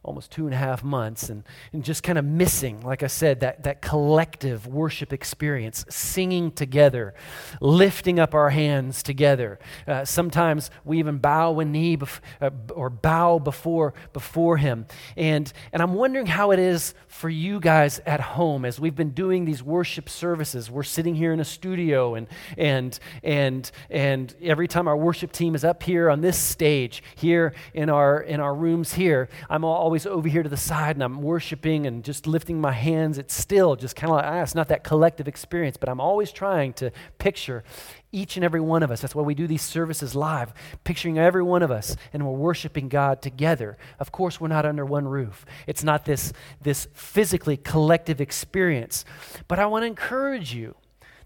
almost 0.04 0.30
two 0.30 0.44
and 0.44 0.54
a 0.54 0.58
half 0.58 0.84
months 0.84 1.30
and, 1.30 1.42
and 1.73 1.82
just 1.82 2.02
kind 2.02 2.18
of 2.18 2.25
missing, 2.25 2.80
like 2.82 3.02
I 3.02 3.06
said, 3.06 3.40
that, 3.40 3.62
that 3.64 3.80
collective 3.80 4.66
worship 4.66 5.12
experience, 5.12 5.84
singing 5.88 6.52
together, 6.52 7.14
lifting 7.61 8.20
up 8.20 8.34
our 8.34 8.50
hands 8.50 9.02
together. 9.02 9.58
Uh, 9.88 10.04
sometimes 10.04 10.70
we 10.84 10.99
even 10.99 11.18
bow 11.18 11.58
a 11.58 11.64
knee 11.64 11.96
bef- 11.96 12.20
uh, 12.40 12.50
or 12.75 12.90
bow 12.90 13.38
before, 13.38 13.94
before 14.12 14.58
Him. 14.58 14.87
And, 15.16 15.50
and 15.73 15.82
I'm 15.82 15.94
wondering 15.94 16.26
how 16.26 16.50
it 16.50 16.58
is 16.58 16.94
for 17.08 17.30
you 17.30 17.58
guys 17.58 18.00
at 18.04 18.20
home 18.20 18.64
as 18.64 18.78
we've 18.78 18.94
been 18.94 19.11
doing 19.11 19.46
these 19.46 19.62
worship 19.62 20.11
services. 20.11 20.70
We're 20.70 20.82
sitting 20.82 21.14
here 21.14 21.32
in 21.32 21.40
a 21.40 21.44
studio, 21.44 22.14
and, 22.14 22.26
and, 22.58 22.99
and, 23.23 23.70
and 23.88 24.34
every 24.42 24.68
time 24.68 24.87
our 24.87 24.96
worship 24.96 25.32
team 25.32 25.54
is 25.54 25.64
up 25.64 25.82
here 25.82 26.11
on 26.11 26.20
this 26.20 26.37
stage, 26.37 27.02
here 27.14 27.54
in 27.73 27.88
our, 27.88 28.20
in 28.20 28.40
our 28.40 28.54
rooms 28.54 28.92
here, 28.92 29.28
I'm 29.49 29.64
always 29.64 29.94
always 29.95 30.07
over 30.07 30.27
here 30.27 30.43
to 30.43 30.49
the 30.49 30.57
side 30.57 30.97
and 30.97 31.05
I'm 31.05 31.23
worshiping 31.23 31.87
and 31.87 32.03
just 32.03 32.27
lifting 32.27 32.61
my 32.61 32.73
hands, 32.73 33.17
it's 33.17 33.33
still 33.33 33.77
just 33.77 33.95
kind 33.95 34.11
of 34.11 34.17
like, 34.17 34.25
ah, 34.27 34.43
it's 34.43 34.53
not 34.53 34.67
that 34.67 34.83
collective 34.83 35.29
experience, 35.29 35.77
but 35.77 35.89
I'm 35.89 36.01
always 36.01 36.33
trying 36.33 36.73
to 36.75 36.91
picture 37.19 37.63
each 38.11 38.35
and 38.35 38.45
every 38.45 38.61
one 38.61 38.83
of 38.83 38.91
us. 38.91 39.01
That's 39.01 39.15
why 39.15 39.23
we 39.23 39.37
do 39.37 39.47
these 39.47 39.63
services 39.63 40.17
live, 40.17 40.53
picturing 40.83 41.17
every 41.17 41.45
one 41.45 41.63
of 41.63 41.71
us, 41.71 41.97
and 42.13 42.27
we're 42.27 42.33
worshiping 42.33 42.89
God 42.89 43.23
together. 43.23 43.79
Of 44.01 44.11
course, 44.11 44.41
we're 44.41 44.49
not 44.49 44.67
under 44.67 44.85
one 44.85 45.07
roof. 45.07 45.47
It's 45.69 45.85
not 45.85 46.07
this, 46.07 46.33
this 46.61 46.89
physically 46.93 47.57
collective 47.57 48.21
experience. 48.21 49.05
But 49.47 49.61
I 49.61 49.67
want 49.67 49.85
to 49.85 49.87
encourage 49.87 50.53
you, 50.53 50.75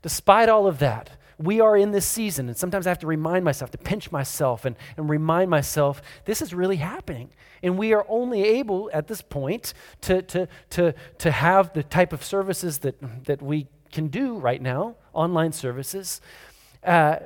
despite 0.02 0.50
all 0.50 0.66
of 0.66 0.78
that, 0.80 1.08
we 1.38 1.60
are 1.60 1.76
in 1.76 1.92
this 1.92 2.06
season, 2.06 2.48
and 2.48 2.56
sometimes 2.56 2.86
I 2.86 2.90
have 2.90 2.98
to 3.00 3.06
remind 3.06 3.44
myself, 3.44 3.70
to 3.70 3.78
pinch 3.78 4.10
myself 4.10 4.64
and, 4.64 4.76
and 4.96 5.08
remind 5.08 5.50
myself, 5.50 6.02
this 6.24 6.42
is 6.42 6.52
really 6.52 6.76
happening. 6.76 7.30
And 7.62 7.78
we 7.78 7.92
are 7.92 8.04
only 8.08 8.42
able 8.42 8.90
at 8.92 9.06
this 9.06 9.22
point 9.22 9.72
to, 10.02 10.22
to, 10.22 10.48
to, 10.70 10.94
to 11.18 11.30
have 11.30 11.72
the 11.72 11.82
type 11.82 12.12
of 12.12 12.24
services 12.24 12.78
that, 12.78 12.96
that 13.24 13.40
we 13.40 13.68
can 13.92 14.08
do 14.08 14.36
right 14.38 14.60
now, 14.60 14.96
online 15.12 15.52
services. 15.52 16.20
Uh, 16.82 17.16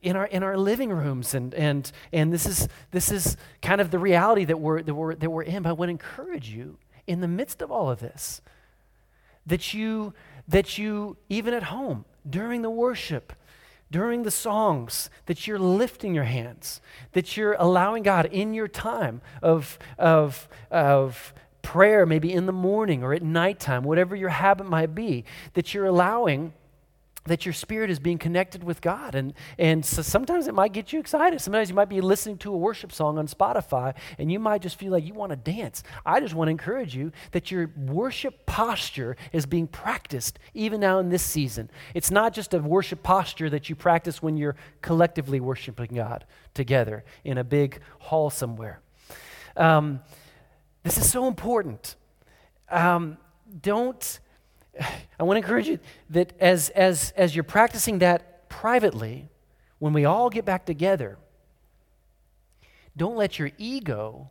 in 0.00 0.14
our 0.14 0.26
in 0.26 0.44
our 0.44 0.56
living 0.56 0.90
rooms 0.90 1.34
and 1.34 1.52
and 1.54 1.90
and 2.12 2.32
this 2.32 2.46
is 2.46 2.68
this 2.92 3.10
is 3.10 3.36
kind 3.60 3.80
of 3.80 3.90
the 3.90 3.98
reality 3.98 4.44
that 4.44 4.60
we're 4.60 4.80
that 4.80 4.94
we're 4.94 5.12
that 5.16 5.28
we're 5.28 5.42
in 5.42 5.64
but 5.64 5.72
i 5.72 5.74
to 5.74 5.90
encourage 5.90 6.48
you 6.50 6.78
in 7.08 7.20
the 7.20 7.26
midst 7.26 7.60
of 7.60 7.72
all 7.72 7.90
of 7.90 7.98
this 7.98 8.40
that 9.48 9.74
you, 9.74 10.14
that 10.46 10.78
you, 10.78 11.16
even 11.28 11.54
at 11.54 11.64
home, 11.64 12.04
during 12.28 12.62
the 12.62 12.70
worship, 12.70 13.32
during 13.90 14.22
the 14.22 14.30
songs, 14.30 15.10
that 15.26 15.46
you're 15.46 15.58
lifting 15.58 16.14
your 16.14 16.24
hands, 16.24 16.80
that 17.12 17.36
you're 17.36 17.56
allowing 17.58 18.02
God 18.02 18.26
in 18.26 18.54
your 18.54 18.68
time 18.68 19.20
of, 19.42 19.78
of, 19.98 20.48
of 20.70 21.32
prayer, 21.62 22.06
maybe 22.06 22.32
in 22.32 22.46
the 22.46 22.52
morning 22.52 23.02
or 23.02 23.14
at 23.14 23.22
nighttime, 23.22 23.82
whatever 23.82 24.14
your 24.14 24.28
habit 24.30 24.66
might 24.66 24.94
be, 24.94 25.24
that 25.54 25.72
you're 25.74 25.86
allowing 25.86 26.52
that 27.24 27.44
your 27.44 27.52
spirit 27.52 27.90
is 27.90 27.98
being 27.98 28.18
connected 28.18 28.64
with 28.64 28.80
God. 28.80 29.14
And, 29.14 29.34
and 29.58 29.84
so 29.84 30.02
sometimes 30.02 30.48
it 30.48 30.54
might 30.54 30.72
get 30.72 30.92
you 30.92 31.00
excited. 31.00 31.40
Sometimes 31.40 31.68
you 31.68 31.74
might 31.74 31.88
be 31.88 32.00
listening 32.00 32.38
to 32.38 32.52
a 32.52 32.56
worship 32.56 32.92
song 32.92 33.18
on 33.18 33.26
Spotify 33.26 33.94
and 34.18 34.32
you 34.32 34.38
might 34.38 34.62
just 34.62 34.78
feel 34.78 34.92
like 34.92 35.04
you 35.04 35.14
want 35.14 35.30
to 35.30 35.36
dance. 35.36 35.82
I 36.06 36.20
just 36.20 36.34
want 36.34 36.48
to 36.48 36.50
encourage 36.50 36.94
you 36.94 37.12
that 37.32 37.50
your 37.50 37.70
worship 37.76 38.46
posture 38.46 39.16
is 39.32 39.46
being 39.46 39.66
practiced 39.66 40.38
even 40.54 40.80
now 40.80 40.98
in 40.98 41.10
this 41.10 41.22
season. 41.22 41.70
It's 41.94 42.10
not 42.10 42.32
just 42.32 42.54
a 42.54 42.58
worship 42.58 43.02
posture 43.02 43.50
that 43.50 43.68
you 43.68 43.76
practice 43.76 44.22
when 44.22 44.36
you're 44.36 44.56
collectively 44.80 45.40
worshiping 45.40 45.94
God 45.94 46.24
together 46.54 47.04
in 47.24 47.38
a 47.38 47.44
big 47.44 47.80
hall 47.98 48.30
somewhere. 48.30 48.80
Um, 49.56 50.00
this 50.82 50.96
is 50.96 51.10
so 51.10 51.26
important. 51.26 51.96
Um, 52.70 53.18
don't, 53.60 54.20
I 55.18 55.22
want 55.22 55.36
to 55.36 55.42
encourage 55.42 55.68
you 55.68 55.78
that 56.10 56.32
as, 56.40 56.70
as, 56.70 57.12
as 57.16 57.34
you're 57.34 57.44
practicing 57.44 57.98
that 57.98 58.48
privately, 58.48 59.28
when 59.78 59.92
we 59.92 60.04
all 60.04 60.30
get 60.30 60.44
back 60.44 60.66
together, 60.66 61.18
don't 62.96 63.16
let 63.16 63.38
your 63.38 63.50
ego 63.58 64.30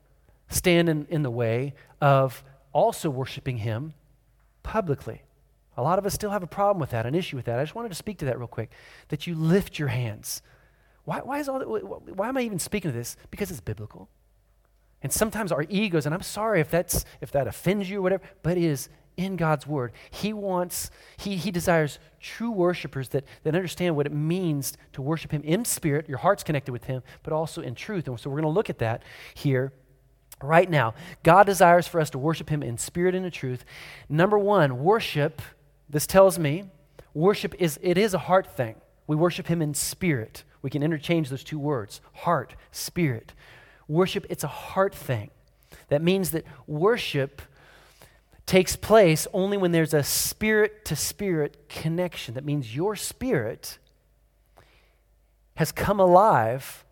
stand 0.50 0.90
in, 0.90 1.08
in 1.10 1.24
the 1.24 1.32
way 1.32 1.74
of 2.02 2.44
also 2.74 3.10
worshiping 3.10 3.58
Him 3.58 3.94
publicly. 4.64 5.24
A 5.78 5.84
lot 5.84 6.00
of 6.00 6.06
us 6.06 6.14
still 6.14 6.32
have 6.32 6.44
a 6.44 6.48
problem 6.48 6.80
with 6.80 6.90
that, 6.90 7.06
an 7.06 7.16
issue 7.16 7.36
with 7.36 7.46
that. 7.46 7.60
I 7.60 7.64
just 7.64 7.76
wanted 7.76 7.90
to 7.90 7.96
speak 7.96 8.18
to 8.20 8.26
that 8.26 8.38
real 8.38 8.48
quick. 8.48 8.72
That 9.10 9.28
you 9.28 9.36
lift 9.36 9.78
your 9.78 9.90
hands. 9.90 10.42
Why, 11.06 11.20
why, 11.20 11.40
is 11.40 11.48
all 11.48 11.62
why 11.62 12.28
am 12.28 12.38
I 12.38 12.42
even 12.42 12.60
speaking 12.60 12.92
to 12.92 12.98
this? 12.98 13.16
Because 13.30 13.52
it's 13.52 13.62
biblical. 13.62 14.10
And 15.02 15.14
sometimes 15.14 15.52
our 15.52 15.66
egos, 15.70 16.06
and 16.06 16.16
I'm 16.16 16.24
sorry 16.24 16.60
if 16.60 16.72
that's 16.72 17.06
if 17.22 17.32
that 17.32 17.48
offends 17.48 17.90
you 17.90 18.00
or 18.00 18.02
whatever, 18.02 18.24
but 18.42 18.58
it 18.58 18.64
is 18.64 18.90
in 19.18 19.36
God's 19.36 19.68
word. 19.68 19.92
He 20.12 20.32
wants, 20.32 20.90
he, 21.18 21.36
he 21.36 21.52
desires 21.52 22.00
true 22.20 22.52
worshipers 22.52 23.10
that, 23.10 23.26
that 23.44 23.56
understand 23.56 23.96
what 23.96 24.06
it 24.06 24.14
means 24.14 24.78
to 24.94 25.02
worship 25.02 25.32
him 25.32 25.42
in 25.44 25.66
spirit, 25.66 26.08
your 26.08 26.20
heart's 26.20 26.44
connected 26.44 26.72
with 26.72 26.86
him, 26.86 27.02
but 27.24 27.34
also 27.34 27.62
in 27.62 27.76
truth. 27.76 28.08
And 28.08 28.20
so 28.20 28.30
we're 28.30 28.42
going 28.42 28.44
to 28.44 28.56
look 28.56 28.70
at 28.70 28.80
that 28.80 29.04
here 29.34 29.74
right 30.42 30.70
now. 30.70 30.94
God 31.24 31.46
desires 31.46 31.88
for 31.88 32.00
us 32.00 32.12
to 32.12 32.20
worship 32.20 32.50
him 32.50 32.62
in 32.62 32.78
spirit 32.78 33.16
and 33.16 33.26
in 33.26 33.32
truth. 33.32 33.66
Number 34.08 34.38
one, 34.38 34.84
worship, 34.84 35.42
this 35.90 36.08
tells 36.08 36.38
me, 36.38 36.66
worship 37.14 37.56
is 37.60 37.80
it 37.82 37.98
is 37.98 38.14
a 38.14 38.20
heart 38.20 38.56
thing. 38.56 38.76
We 39.08 39.16
worship 39.16 39.48
him 39.48 39.62
in 39.62 39.74
spirit. 39.74 40.44
We 40.62 40.70
can 40.70 40.84
interchange 40.84 41.30
those 41.30 41.44
two 41.44 41.60
words, 41.60 42.02
heart, 42.14 42.56
spirit. 42.72 43.34
Worship, 43.88 44.26
it's 44.30 44.44
a 44.44 44.50
heart 44.50 44.94
thing. 44.94 45.32
That 45.90 46.02
means 46.02 46.32
that 46.32 46.44
worship 46.68 47.42
takes 48.48 48.78
place 48.78 49.28
only 49.34 49.58
when 49.58 49.74
there's 49.74 49.94
a 49.94 50.02
spirit 50.02 50.86
to 50.86 50.96
spirit 50.96 51.70
connection. 51.70 52.34
That 52.34 52.46
means 52.46 52.76
your 52.76 52.96
spirit 52.96 53.78
has 55.56 55.72
come 55.72 56.00
alive 56.00 56.86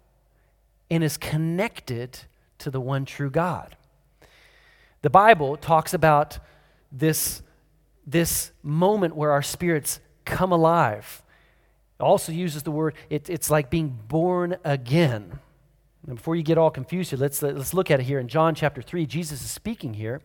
and 0.91 1.03
is 1.03 1.17
connected 1.17 2.19
to 2.59 2.69
the 2.69 2.81
one 2.81 3.05
true 3.05 3.31
God. 3.31 3.75
The 5.01 5.09
Bible 5.09 5.55
talks 5.55 5.93
about 5.93 6.39
this, 6.91 7.41
this 8.05 8.51
moment 8.61 9.15
where 9.15 9.31
our 9.31 9.41
spirits 9.41 9.99
come 10.25 10.51
alive. 10.51 11.23
It 11.99 12.03
also 12.03 12.33
uses 12.33 12.63
the 12.63 12.71
word, 12.71 12.95
it, 13.09 13.29
it's 13.29 13.49
like 13.49 13.69
being 13.69 13.97
born 14.07 14.57
again. 14.65 15.39
And 16.05 16.17
before 16.17 16.35
you 16.35 16.43
get 16.43 16.57
all 16.57 16.69
confused 16.69 17.11
here, 17.11 17.19
let's, 17.19 17.41
let's 17.41 17.73
look 17.73 17.89
at 17.89 18.01
it 18.01 18.03
here 18.03 18.19
in 18.19 18.27
John 18.27 18.55
chapter 18.55 18.81
3. 18.81 19.05
Jesus 19.05 19.41
is 19.41 19.51
speaking 19.51 19.93
here. 19.93 20.21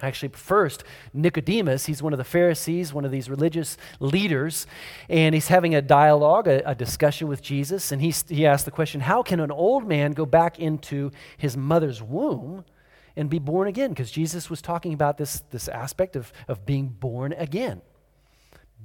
Actually, 0.00 0.30
first, 0.30 0.84
Nicodemus, 1.12 1.86
he's 1.86 2.02
one 2.02 2.12
of 2.12 2.18
the 2.18 2.24
Pharisees, 2.24 2.92
one 2.92 3.04
of 3.04 3.10
these 3.10 3.28
religious 3.28 3.76
leaders, 4.00 4.66
and 5.08 5.34
he's 5.34 5.48
having 5.48 5.74
a 5.74 5.82
dialogue, 5.82 6.46
a, 6.46 6.68
a 6.68 6.74
discussion 6.74 7.28
with 7.28 7.42
Jesus. 7.42 7.90
And 7.90 8.00
he, 8.00 8.14
he 8.28 8.46
asked 8.46 8.64
the 8.64 8.70
question 8.70 9.00
How 9.00 9.22
can 9.22 9.40
an 9.40 9.50
old 9.50 9.86
man 9.86 10.12
go 10.12 10.26
back 10.26 10.58
into 10.58 11.10
his 11.36 11.56
mother's 11.56 12.02
womb 12.02 12.64
and 13.16 13.28
be 13.28 13.38
born 13.38 13.66
again? 13.68 13.90
Because 13.90 14.10
Jesus 14.10 14.48
was 14.48 14.62
talking 14.62 14.92
about 14.92 15.18
this, 15.18 15.40
this 15.50 15.68
aspect 15.68 16.14
of, 16.16 16.32
of 16.46 16.64
being 16.64 16.88
born 16.88 17.32
again, 17.32 17.82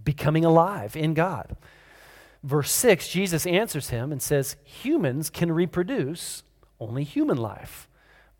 becoming 0.04 0.44
alive 0.44 0.96
in 0.96 1.14
God 1.14 1.56
verse 2.44 2.72
6, 2.72 3.08
Jesus 3.08 3.46
answers 3.46 3.90
him 3.90 4.12
and 4.12 4.22
says, 4.22 4.58
Humans 4.64 5.30
can 5.30 5.52
reproduce 5.52 6.44
only 6.80 7.04
human 7.04 7.38
life, 7.38 7.88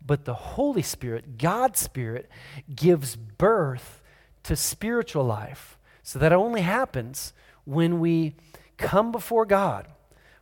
but 0.04 0.24
the 0.24 0.34
Holy 0.34 0.82
Spirit, 0.82 1.38
God's 1.38 1.80
Spirit, 1.80 2.28
gives 2.74 3.16
birth 3.16 4.02
to 4.44 4.56
spiritual 4.56 5.24
life. 5.24 5.78
So 6.02 6.18
that 6.18 6.32
only 6.32 6.60
happens 6.60 7.32
when 7.64 8.00
we 8.00 8.34
come 8.76 9.10
before 9.10 9.46
God 9.46 9.86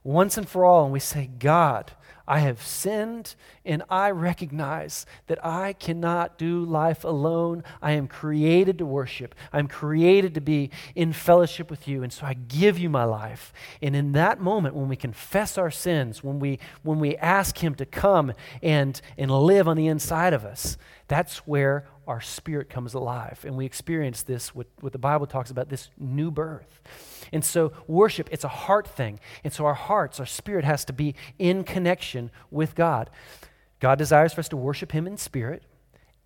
once 0.02 0.36
and 0.36 0.48
for 0.48 0.64
all 0.64 0.84
and 0.84 0.92
we 0.92 0.98
say, 1.00 1.30
God, 1.38 1.92
I 2.26 2.40
have 2.40 2.62
sinned 2.62 3.34
and 3.64 3.82
I 3.88 4.10
recognize 4.10 5.06
that 5.26 5.44
I 5.44 5.72
cannot 5.72 6.38
do 6.38 6.64
life 6.64 7.04
alone. 7.04 7.64
I 7.80 7.92
am 7.92 8.08
created 8.08 8.78
to 8.78 8.86
worship. 8.86 9.34
I'm 9.52 9.68
created 9.68 10.34
to 10.34 10.40
be 10.40 10.70
in 10.94 11.12
fellowship 11.12 11.70
with 11.70 11.86
you. 11.88 12.02
And 12.02 12.12
so 12.12 12.26
I 12.26 12.34
give 12.34 12.78
you 12.78 12.88
my 12.88 13.04
life. 13.04 13.52
And 13.80 13.94
in 13.96 14.12
that 14.12 14.40
moment, 14.40 14.74
when 14.74 14.88
we 14.88 14.96
confess 14.96 15.58
our 15.58 15.70
sins, 15.70 16.22
when 16.22 16.38
we, 16.38 16.58
when 16.82 16.98
we 16.98 17.16
ask 17.16 17.58
Him 17.58 17.74
to 17.76 17.86
come 17.86 18.32
and, 18.62 19.00
and 19.16 19.30
live 19.30 19.68
on 19.68 19.76
the 19.76 19.86
inside 19.86 20.32
of 20.32 20.44
us, 20.44 20.76
that's 21.08 21.38
where 21.46 21.86
our 22.06 22.20
spirit 22.20 22.68
comes 22.68 22.94
alive. 22.94 23.44
And 23.46 23.56
we 23.56 23.64
experience 23.64 24.22
this, 24.22 24.54
what, 24.54 24.66
what 24.80 24.92
the 24.92 24.98
Bible 24.98 25.26
talks 25.26 25.50
about, 25.50 25.68
this 25.68 25.90
new 25.98 26.30
birth. 26.30 26.80
And 27.32 27.44
so, 27.44 27.72
worship, 27.86 28.28
it's 28.32 28.44
a 28.44 28.48
heart 28.48 28.86
thing. 28.86 29.20
And 29.44 29.52
so, 29.52 29.64
our 29.64 29.74
hearts, 29.74 30.20
our 30.20 30.26
spirit 30.26 30.64
has 30.64 30.84
to 30.86 30.92
be 30.92 31.14
in 31.38 31.64
connection 31.64 32.30
with 32.50 32.74
God. 32.74 33.10
God 33.80 33.98
desires 33.98 34.32
for 34.32 34.40
us 34.40 34.48
to 34.50 34.56
worship 34.56 34.92
Him 34.92 35.06
in 35.06 35.16
spirit 35.16 35.64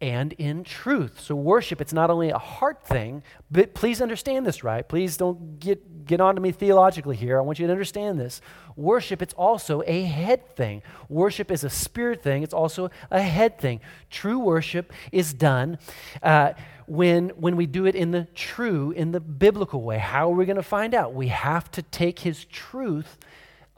and 0.00 0.34
in 0.34 0.62
truth. 0.62 1.20
So, 1.20 1.34
worship, 1.34 1.80
it's 1.80 1.92
not 1.92 2.10
only 2.10 2.30
a 2.30 2.38
heart 2.38 2.84
thing, 2.86 3.22
but 3.50 3.74
please 3.74 4.02
understand 4.02 4.44
this 4.44 4.62
right. 4.62 4.86
Please 4.86 5.16
don't 5.16 5.58
get, 5.58 6.04
get 6.04 6.20
on 6.20 6.34
to 6.34 6.40
me 6.40 6.52
theologically 6.52 7.16
here. 7.16 7.38
I 7.38 7.40
want 7.40 7.58
you 7.58 7.66
to 7.66 7.72
understand 7.72 8.20
this. 8.20 8.40
Worship, 8.76 9.22
it's 9.22 9.34
also 9.34 9.82
a 9.86 10.02
head 10.02 10.54
thing. 10.54 10.82
Worship 11.08 11.50
is 11.50 11.64
a 11.64 11.70
spirit 11.70 12.22
thing, 12.22 12.42
it's 12.42 12.54
also 12.54 12.90
a 13.10 13.22
head 13.22 13.58
thing. 13.58 13.80
True 14.10 14.38
worship 14.38 14.92
is 15.12 15.32
done. 15.32 15.78
Uh, 16.22 16.52
when, 16.86 17.30
when 17.30 17.56
we 17.56 17.66
do 17.66 17.84
it 17.86 17.94
in 17.94 18.12
the 18.12 18.28
true, 18.34 18.92
in 18.92 19.12
the 19.12 19.20
biblical 19.20 19.82
way. 19.82 19.98
How 19.98 20.30
are 20.30 20.34
we 20.34 20.44
going 20.46 20.56
to 20.56 20.62
find 20.62 20.94
out? 20.94 21.14
We 21.14 21.28
have 21.28 21.70
to 21.72 21.82
take 21.82 22.20
His 22.20 22.44
truth 22.44 23.18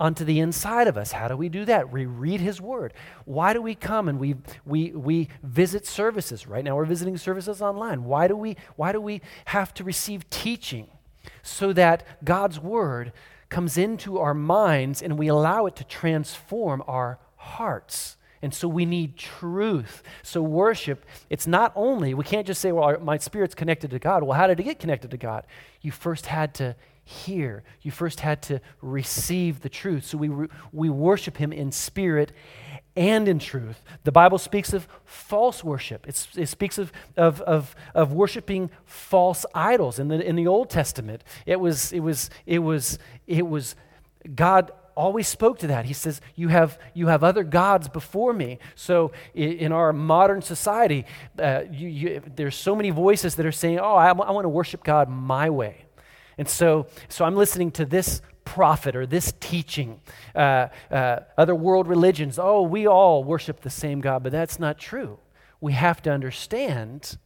onto 0.01 0.25
the 0.25 0.39
inside 0.41 0.87
of 0.87 0.97
us. 0.97 1.13
How 1.13 1.29
do 1.29 1.37
we 1.37 1.49
do 1.49 1.65
that? 1.65 1.91
We 1.91 2.07
read 2.07 2.41
His 2.41 2.61
Word. 2.61 2.95
Why 3.25 3.53
do 3.53 3.61
we 3.61 3.75
come 3.75 4.09
and 4.09 4.19
we, 4.19 4.37
we, 4.65 4.93
we 4.93 5.29
visit 5.43 5.87
services? 5.87 6.47
Right 6.47 6.65
now 6.65 6.77
we're 6.77 6.85
visiting 6.85 7.17
services 7.17 7.61
online. 7.61 8.05
Why 8.05 8.29
do, 8.29 8.37
we, 8.37 8.57
why 8.77 8.93
do 8.93 9.01
we 9.01 9.21
have 9.47 9.75
to 9.75 9.85
receive 9.85 10.29
teaching? 10.31 10.89
So 11.43 11.73
that 11.73 12.25
God's 12.25 12.61
Word 12.61 13.13
comes 13.49 13.77
into 13.77 14.19
our 14.19 14.35
minds 14.35 15.03
and 15.03 15.19
we 15.19 15.29
allow 15.29 15.67
it 15.67 15.77
to 15.77 15.85
transform 15.85 16.83
our 16.87 17.19
hearts. 17.37 18.17
And 18.41 18.55
so 18.55 18.69
we 18.69 18.85
need 18.85 19.17
truth. 19.17 20.03
So 20.23 20.43
worship, 20.43 21.05
it's 21.29 21.47
not 21.47 21.73
only, 21.75 22.15
we 22.15 22.23
can't 22.23 22.47
just 22.47 22.61
say, 22.61 22.71
well, 22.71 22.99
my 23.01 23.19
spirit's 23.19 23.55
connected 23.55 23.91
to 23.91 23.99
God. 23.99 24.23
Well, 24.23 24.39
how 24.39 24.47
did 24.47 24.61
it 24.61 24.63
get 24.63 24.79
connected 24.79 25.11
to 25.11 25.17
God? 25.17 25.45
You 25.81 25.91
first 25.91 26.27
had 26.27 26.55
to 26.55 26.77
hear. 27.09 27.63
You 27.81 27.91
first 27.91 28.21
had 28.21 28.43
to 28.43 28.61
receive 28.83 29.61
the 29.61 29.71
truth. 29.71 30.05
So 30.05 30.19
we, 30.19 30.29
we 30.73 30.91
worship 30.91 31.39
Him 31.39 31.55
in 31.55 31.73
spirit 31.73 32.33
and 32.97 33.27
in 33.29 33.39
truth. 33.39 33.83
The 34.05 34.13
Bible 34.13 34.37
speaks 34.37 34.75
of 34.75 34.87
false 35.07 35.65
worship. 35.65 36.07
It's, 36.07 36.29
it 36.37 36.49
speaks 36.49 36.77
of, 36.77 36.93
of, 37.17 37.41
of, 37.43 37.75
of 37.95 38.13
worshiping 38.13 38.69
false 38.85 39.47
idols. 39.55 39.99
In 39.99 40.09
the, 40.09 40.21
in 40.21 40.37
the 40.37 40.47
Old 40.47 40.69
Testament, 40.69 41.25
it 41.47 41.59
was, 41.59 41.95
it 41.95 42.01
was, 42.01 42.29
it 42.45 42.59
was, 42.59 42.99
it 43.27 43.47
was 43.47 43.75
God 44.35 44.71
always 44.95 45.29
spoke 45.29 45.61
to 45.61 45.69
that. 45.69 45.87
He 45.87 45.95
says, 45.95 46.21
You 46.35 46.49
have, 46.49 46.79
you 46.93 47.07
have 47.07 47.25
other 47.25 47.43
gods 47.43 47.89
before 47.89 48.35
me. 48.35 48.59
So 48.75 49.13
in, 49.33 49.53
in 49.53 49.73
our 49.73 49.95
modern 49.95 50.43
society, 50.43 51.07
uh, 51.39 51.63
you, 51.71 51.89
you, 51.89 52.23
there's 52.37 52.57
so 52.57 52.77
many 52.77 52.91
voices 52.91 53.37
that 53.37 53.47
are 53.47 53.53
saying, 53.53 53.79
Oh, 53.79 53.95
I, 53.95 54.09
I 54.09 54.31
want 54.33 54.45
to 54.45 54.51
worship 54.51 54.85
God 54.85 55.09
my 55.09 55.49
way. 55.49 55.87
And 56.39 56.49
so, 56.49 56.87
so 57.09 57.25
I'm 57.25 57.37
listening 57.37 57.71
to 57.73 57.85
this 57.85 58.23
prophet 58.45 58.97
or 58.97 59.05
this 59.05 59.35
teaching. 59.41 60.01
Uh, 60.35 60.69
uh, 60.91 61.21
other 61.37 61.55
world 61.55 61.87
religions, 61.87 62.39
oh, 62.39 62.63
we 62.63 62.87
all 62.87 63.23
worship 63.23 63.61
the 63.61 63.71
same 63.71 64.01
God, 64.01 64.23
but 64.23 64.33
that's 64.33 64.59
not 64.59 64.79
true. 64.79 65.19
We 65.61 65.73
have 65.73 66.01
to 66.03 66.11
understand 66.11 67.19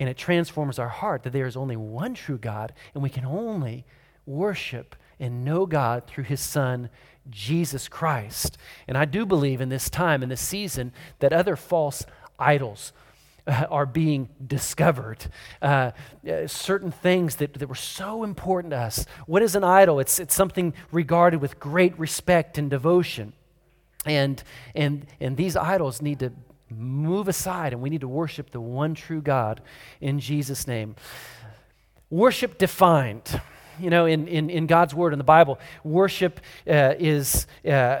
and 0.00 0.08
it 0.08 0.16
transforms 0.16 0.78
our 0.78 0.88
heart 0.88 1.22
that 1.24 1.34
there 1.34 1.46
is 1.46 1.58
only 1.58 1.76
one 1.76 2.14
true 2.14 2.38
God, 2.38 2.72
and 2.94 3.02
we 3.02 3.10
can 3.10 3.26
only 3.26 3.84
worship 4.24 4.96
and 5.20 5.44
know 5.44 5.66
God 5.66 6.06
through 6.06 6.24
his 6.24 6.40
Son, 6.40 6.88
Jesus 7.28 7.86
Christ. 7.86 8.56
And 8.88 8.96
I 8.96 9.04
do 9.04 9.26
believe 9.26 9.60
in 9.60 9.68
this 9.68 9.90
time, 9.90 10.22
in 10.22 10.30
this 10.30 10.40
season, 10.40 10.92
that 11.18 11.34
other 11.34 11.54
false 11.54 12.06
idols 12.38 12.94
are 13.70 13.86
being 13.86 14.28
discovered. 14.44 15.26
Uh, 15.60 15.90
uh, 16.28 16.46
certain 16.46 16.90
things 16.90 17.36
that, 17.36 17.54
that 17.54 17.68
were 17.68 17.74
so 17.74 18.24
important 18.24 18.72
to 18.72 18.78
us. 18.78 19.06
What 19.26 19.42
is 19.42 19.54
an 19.54 19.64
idol? 19.64 20.00
It's, 20.00 20.18
it's 20.18 20.34
something 20.34 20.74
regarded 20.92 21.40
with 21.40 21.58
great 21.58 21.98
respect 21.98 22.58
and 22.58 22.70
devotion. 22.70 23.32
And, 24.06 24.42
and, 24.74 25.06
and 25.20 25.36
these 25.36 25.56
idols 25.56 26.00
need 26.00 26.20
to 26.20 26.32
move 26.70 27.28
aside 27.28 27.72
and 27.72 27.82
we 27.82 27.90
need 27.90 28.00
to 28.00 28.08
worship 28.08 28.50
the 28.50 28.60
one 28.60 28.94
true 28.94 29.20
God 29.20 29.60
in 30.00 30.20
Jesus' 30.20 30.66
name. 30.66 30.96
Worship 32.08 32.58
defined. 32.58 33.40
You 33.78 33.88
know, 33.88 34.04
in, 34.04 34.28
in, 34.28 34.50
in 34.50 34.66
God's 34.66 34.94
Word 34.94 35.14
in 35.14 35.18
the 35.18 35.24
Bible, 35.24 35.58
worship 35.82 36.40
uh, 36.68 36.94
is 36.98 37.46
uh, 37.66 38.00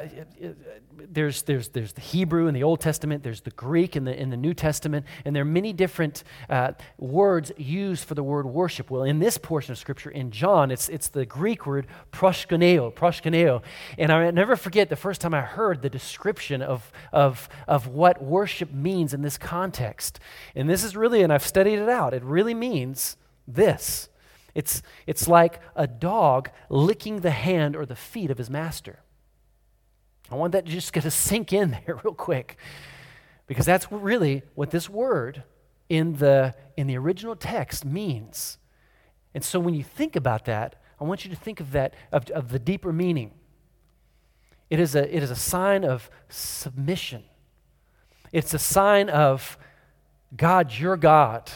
there's, 1.08 1.42
there's, 1.42 1.68
there's 1.68 1.92
the 1.92 2.00
Hebrew 2.00 2.46
in 2.46 2.54
the 2.54 2.62
Old 2.62 2.80
Testament, 2.80 3.22
there's 3.22 3.40
the 3.40 3.50
Greek 3.50 3.96
in 3.96 4.04
the, 4.04 4.18
in 4.18 4.30
the 4.30 4.36
New 4.36 4.54
Testament, 4.54 5.06
and 5.24 5.34
there 5.34 5.42
are 5.42 5.46
many 5.46 5.72
different 5.72 6.24
uh, 6.48 6.72
words 6.98 7.52
used 7.56 8.04
for 8.04 8.14
the 8.14 8.22
word 8.22 8.46
worship. 8.46 8.90
Well, 8.90 9.04
in 9.04 9.18
this 9.18 9.38
portion 9.38 9.72
of 9.72 9.78
Scripture, 9.78 10.10
in 10.10 10.30
John, 10.30 10.70
it's, 10.70 10.88
it's 10.88 11.08
the 11.08 11.26
Greek 11.26 11.66
word 11.66 11.86
proskuneo, 12.12 12.92
proskuneo. 12.92 13.62
And 13.98 14.12
I 14.12 14.30
never 14.30 14.56
forget 14.56 14.88
the 14.88 14.96
first 14.96 15.20
time 15.20 15.34
I 15.34 15.42
heard 15.42 15.82
the 15.82 15.90
description 15.90 16.62
of, 16.62 16.90
of, 17.12 17.48
of 17.66 17.86
what 17.86 18.22
worship 18.22 18.72
means 18.72 19.14
in 19.14 19.22
this 19.22 19.38
context. 19.38 20.20
And 20.54 20.68
this 20.68 20.84
is 20.84 20.96
really, 20.96 21.22
and 21.22 21.32
I've 21.32 21.46
studied 21.46 21.78
it 21.78 21.88
out, 21.88 22.14
it 22.14 22.22
really 22.22 22.54
means 22.54 23.16
this. 23.46 24.08
It's, 24.54 24.82
it's 25.06 25.28
like 25.28 25.60
a 25.76 25.86
dog 25.86 26.50
licking 26.68 27.20
the 27.20 27.30
hand 27.30 27.76
or 27.76 27.86
the 27.86 27.96
feet 27.96 28.30
of 28.30 28.38
his 28.38 28.50
master. 28.50 29.00
I 30.30 30.36
want 30.36 30.52
that 30.52 30.66
to 30.66 30.70
just 30.70 30.92
get 30.92 31.02
to 31.02 31.10
sink 31.10 31.52
in 31.52 31.70
there 31.86 32.00
real 32.04 32.14
quick 32.14 32.56
because 33.46 33.66
that's 33.66 33.90
really 33.90 34.42
what 34.54 34.70
this 34.70 34.88
word 34.88 35.42
in 35.88 36.16
the, 36.16 36.54
in 36.76 36.86
the 36.86 36.96
original 36.96 37.34
text 37.34 37.84
means. 37.84 38.58
And 39.34 39.44
so 39.44 39.58
when 39.58 39.74
you 39.74 39.82
think 39.82 40.16
about 40.16 40.44
that, 40.44 40.76
I 41.00 41.04
want 41.04 41.24
you 41.24 41.30
to 41.30 41.36
think 41.36 41.60
of 41.60 41.72
that, 41.72 41.94
of, 42.12 42.30
of 42.30 42.50
the 42.50 42.58
deeper 42.58 42.92
meaning. 42.92 43.32
It 44.68 44.78
is, 44.78 44.94
a, 44.94 45.14
it 45.14 45.22
is 45.22 45.30
a 45.30 45.36
sign 45.36 45.84
of 45.84 46.08
submission. 46.28 47.24
It's 48.32 48.54
a 48.54 48.58
sign 48.58 49.08
of 49.08 49.58
God, 50.36 50.72
your 50.72 50.96
God. 50.96 51.50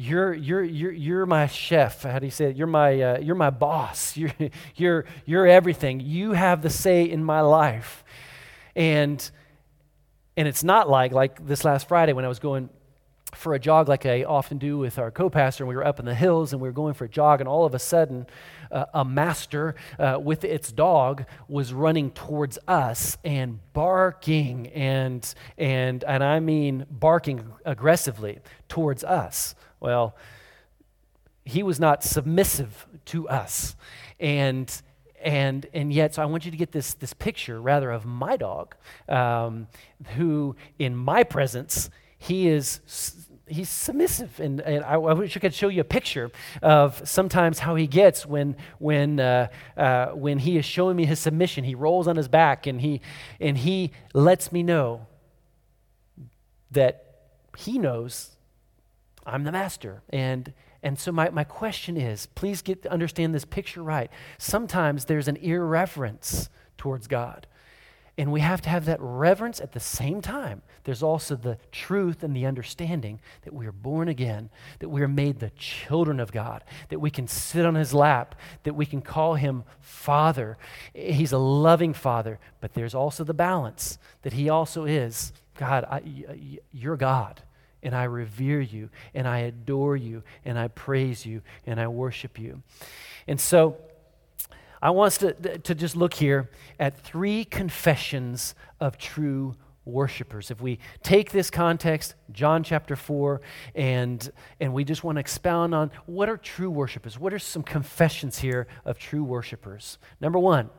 You're, 0.00 0.32
you're, 0.32 0.62
you're, 0.62 0.92
you're 0.92 1.26
my 1.26 1.48
chef. 1.48 2.04
How 2.04 2.20
do 2.20 2.26
you 2.26 2.30
say 2.30 2.50
it? 2.50 2.56
You're 2.56 2.68
my, 2.68 3.00
uh, 3.00 3.18
you're 3.18 3.34
my 3.34 3.50
boss. 3.50 4.16
You're, 4.16 4.32
you're, 4.76 5.04
you're 5.26 5.46
everything. 5.46 5.98
You 5.98 6.32
have 6.32 6.62
the 6.62 6.70
say 6.70 7.02
in 7.02 7.24
my 7.24 7.40
life. 7.40 8.04
And, 8.76 9.28
and 10.36 10.46
it's 10.46 10.62
not 10.62 10.88
like, 10.88 11.10
like 11.10 11.44
this 11.44 11.64
last 11.64 11.88
Friday 11.88 12.12
when 12.12 12.24
I 12.24 12.28
was 12.28 12.38
going 12.38 12.70
for 13.34 13.54
a 13.54 13.58
jog 13.58 13.88
like 13.88 14.06
I 14.06 14.24
often 14.24 14.58
do 14.58 14.78
with 14.78 14.98
our 14.98 15.10
co-pastor, 15.10 15.64
and 15.64 15.68
we 15.68 15.76
were 15.76 15.86
up 15.86 15.98
in 15.98 16.06
the 16.06 16.14
hills 16.14 16.52
and 16.52 16.62
we 16.62 16.68
were 16.68 16.72
going 16.72 16.94
for 16.94 17.04
a 17.04 17.08
jog, 17.08 17.40
and 17.40 17.48
all 17.48 17.64
of 17.64 17.74
a 17.74 17.78
sudden, 17.78 18.26
uh, 18.70 18.86
a 18.94 19.04
master 19.04 19.74
uh, 19.98 20.18
with 20.22 20.44
its 20.44 20.72
dog 20.72 21.24
was 21.48 21.72
running 21.72 22.10
towards 22.10 22.58
us 22.66 23.18
and 23.24 23.58
barking 23.72 24.68
and 24.68 25.34
and 25.56 26.04
and 26.04 26.22
I 26.22 26.40
mean 26.40 26.86
barking 26.90 27.44
aggressively 27.64 28.38
towards 28.68 29.04
us. 29.04 29.54
Well, 29.80 30.16
he 31.44 31.62
was 31.62 31.80
not 31.80 32.02
submissive 32.04 32.86
to 33.06 33.28
us. 33.28 33.76
And 34.20 34.70
and 35.20 35.66
and 35.72 35.92
yet 35.92 36.14
so 36.14 36.22
i 36.22 36.24
want 36.24 36.44
you 36.44 36.50
to 36.50 36.56
get 36.56 36.72
this 36.72 36.94
this 36.94 37.12
picture 37.12 37.60
rather 37.60 37.90
of 37.90 38.04
my 38.04 38.36
dog 38.36 38.74
um, 39.08 39.66
who 40.16 40.54
in 40.78 40.94
my 40.94 41.24
presence 41.24 41.90
he 42.18 42.48
is 42.48 42.80
he's 43.46 43.68
submissive 43.68 44.38
and, 44.40 44.60
and 44.60 44.84
I, 44.84 44.94
I, 44.94 45.12
wish 45.14 45.36
i 45.36 45.40
could 45.40 45.54
show 45.54 45.68
you 45.68 45.80
a 45.80 45.84
picture 45.84 46.30
of 46.62 47.00
sometimes 47.08 47.58
how 47.60 47.74
he 47.74 47.86
gets 47.86 48.26
when 48.26 48.56
when 48.78 49.18
uh, 49.18 49.48
uh, 49.76 50.06
when 50.08 50.38
he 50.38 50.56
is 50.56 50.64
showing 50.64 50.96
me 50.96 51.04
his 51.04 51.18
submission 51.18 51.64
he 51.64 51.74
rolls 51.74 52.06
on 52.06 52.16
his 52.16 52.28
back 52.28 52.66
and 52.66 52.80
he 52.80 53.00
and 53.40 53.58
he 53.58 53.92
lets 54.14 54.52
me 54.52 54.62
know 54.62 55.06
that 56.70 57.04
he 57.56 57.78
knows 57.78 58.36
I'm 59.28 59.44
the 59.44 59.52
master. 59.52 60.02
And, 60.10 60.52
and 60.82 60.98
so 60.98 61.12
my, 61.12 61.30
my 61.30 61.44
question 61.44 61.96
is 61.96 62.26
please 62.26 62.62
get 62.62 62.82
to 62.82 62.92
understand 62.92 63.34
this 63.34 63.44
picture 63.44 63.82
right. 63.82 64.10
Sometimes 64.38 65.04
there's 65.04 65.28
an 65.28 65.36
irreverence 65.36 66.48
towards 66.76 67.06
God. 67.06 67.46
And 68.16 68.32
we 68.32 68.40
have 68.40 68.60
to 68.62 68.68
have 68.68 68.86
that 68.86 69.00
reverence 69.00 69.60
at 69.60 69.72
the 69.72 69.80
same 69.80 70.20
time. 70.20 70.62
There's 70.82 71.04
also 71.04 71.36
the 71.36 71.56
truth 71.70 72.24
and 72.24 72.34
the 72.34 72.46
understanding 72.46 73.20
that 73.42 73.54
we 73.54 73.64
are 73.64 73.72
born 73.72 74.08
again, 74.08 74.50
that 74.80 74.88
we 74.88 75.02
are 75.02 75.08
made 75.08 75.38
the 75.38 75.50
children 75.50 76.18
of 76.18 76.32
God, 76.32 76.64
that 76.88 76.98
we 76.98 77.12
can 77.12 77.28
sit 77.28 77.64
on 77.64 77.76
his 77.76 77.94
lap, 77.94 78.34
that 78.64 78.74
we 78.74 78.86
can 78.86 79.02
call 79.02 79.36
him 79.36 79.62
Father. 79.80 80.58
He's 80.94 81.30
a 81.30 81.38
loving 81.38 81.94
Father, 81.94 82.40
but 82.60 82.74
there's 82.74 82.94
also 82.94 83.22
the 83.22 83.34
balance 83.34 83.98
that 84.22 84.32
he 84.32 84.48
also 84.48 84.84
is 84.84 85.32
God, 85.54 85.84
I, 85.84 86.02
you're 86.72 86.96
God 86.96 87.42
and 87.82 87.94
I 87.94 88.04
revere 88.04 88.60
you, 88.60 88.90
and 89.14 89.26
I 89.26 89.38
adore 89.40 89.96
you, 89.96 90.22
and 90.44 90.58
I 90.58 90.68
praise 90.68 91.24
you, 91.24 91.42
and 91.66 91.80
I 91.80 91.88
worship 91.88 92.38
you. 92.38 92.62
And 93.26 93.40
so, 93.40 93.76
I 94.80 94.90
want 94.90 95.08
us 95.08 95.18
to, 95.18 95.58
to 95.58 95.74
just 95.74 95.96
look 95.96 96.14
here 96.14 96.50
at 96.78 96.96
three 96.98 97.44
confessions 97.44 98.54
of 98.78 98.96
true 98.96 99.56
worshipers. 99.84 100.50
If 100.50 100.60
we 100.60 100.78
take 101.02 101.32
this 101.32 101.50
context, 101.50 102.14
John 102.30 102.62
chapter 102.62 102.94
4, 102.94 103.40
and, 103.74 104.30
and 104.60 104.72
we 104.72 104.84
just 104.84 105.02
want 105.02 105.16
to 105.16 105.20
expound 105.20 105.74
on 105.74 105.90
what 106.06 106.28
are 106.28 106.36
true 106.36 106.70
worshipers? 106.70 107.18
What 107.18 107.32
are 107.34 107.38
some 107.38 107.62
confessions 107.62 108.38
here 108.38 108.68
of 108.84 108.98
true 108.98 109.24
worshipers? 109.24 109.98
Number 110.20 110.38
one, 110.38 110.70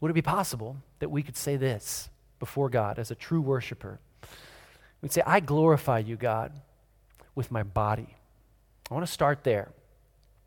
would 0.00 0.10
it 0.10 0.14
be 0.14 0.22
possible 0.22 0.76
that 1.00 1.10
we 1.10 1.22
could 1.22 1.36
say 1.36 1.56
this 1.56 2.10
before 2.38 2.68
God 2.68 2.98
as 2.98 3.10
a 3.10 3.14
true 3.14 3.40
worshiper? 3.40 4.00
We'd 5.02 5.12
say, 5.12 5.22
I 5.26 5.40
glorify 5.40 6.00
you, 6.00 6.16
God, 6.16 6.52
with 7.34 7.50
my 7.50 7.62
body. 7.62 8.16
I 8.90 8.94
want 8.94 9.06
to 9.06 9.12
start 9.12 9.44
there. 9.44 9.70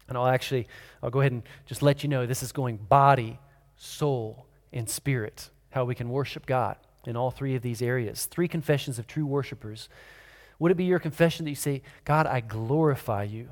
And 0.07 0.17
I'll 0.17 0.27
actually, 0.27 0.67
I'll 1.01 1.09
go 1.09 1.21
ahead 1.21 1.31
and 1.31 1.43
just 1.65 1.81
let 1.81 2.03
you 2.03 2.09
know 2.09 2.25
this 2.25 2.43
is 2.43 2.51
going 2.51 2.77
body, 2.77 3.39
soul, 3.77 4.45
and 4.71 4.89
spirit, 4.89 5.49
how 5.71 5.85
we 5.85 5.95
can 5.95 6.09
worship 6.09 6.45
God 6.45 6.77
in 7.05 7.15
all 7.15 7.31
three 7.31 7.55
of 7.55 7.61
these 7.61 7.81
areas. 7.81 8.25
Three 8.25 8.47
confessions 8.47 8.99
of 8.99 9.07
true 9.07 9.25
worshipers. 9.25 9.89
Would 10.59 10.71
it 10.71 10.75
be 10.75 10.85
your 10.85 10.99
confession 10.99 11.45
that 11.45 11.51
you 11.51 11.55
say, 11.55 11.81
God, 12.05 12.27
I 12.27 12.41
glorify 12.41 13.23
you 13.23 13.49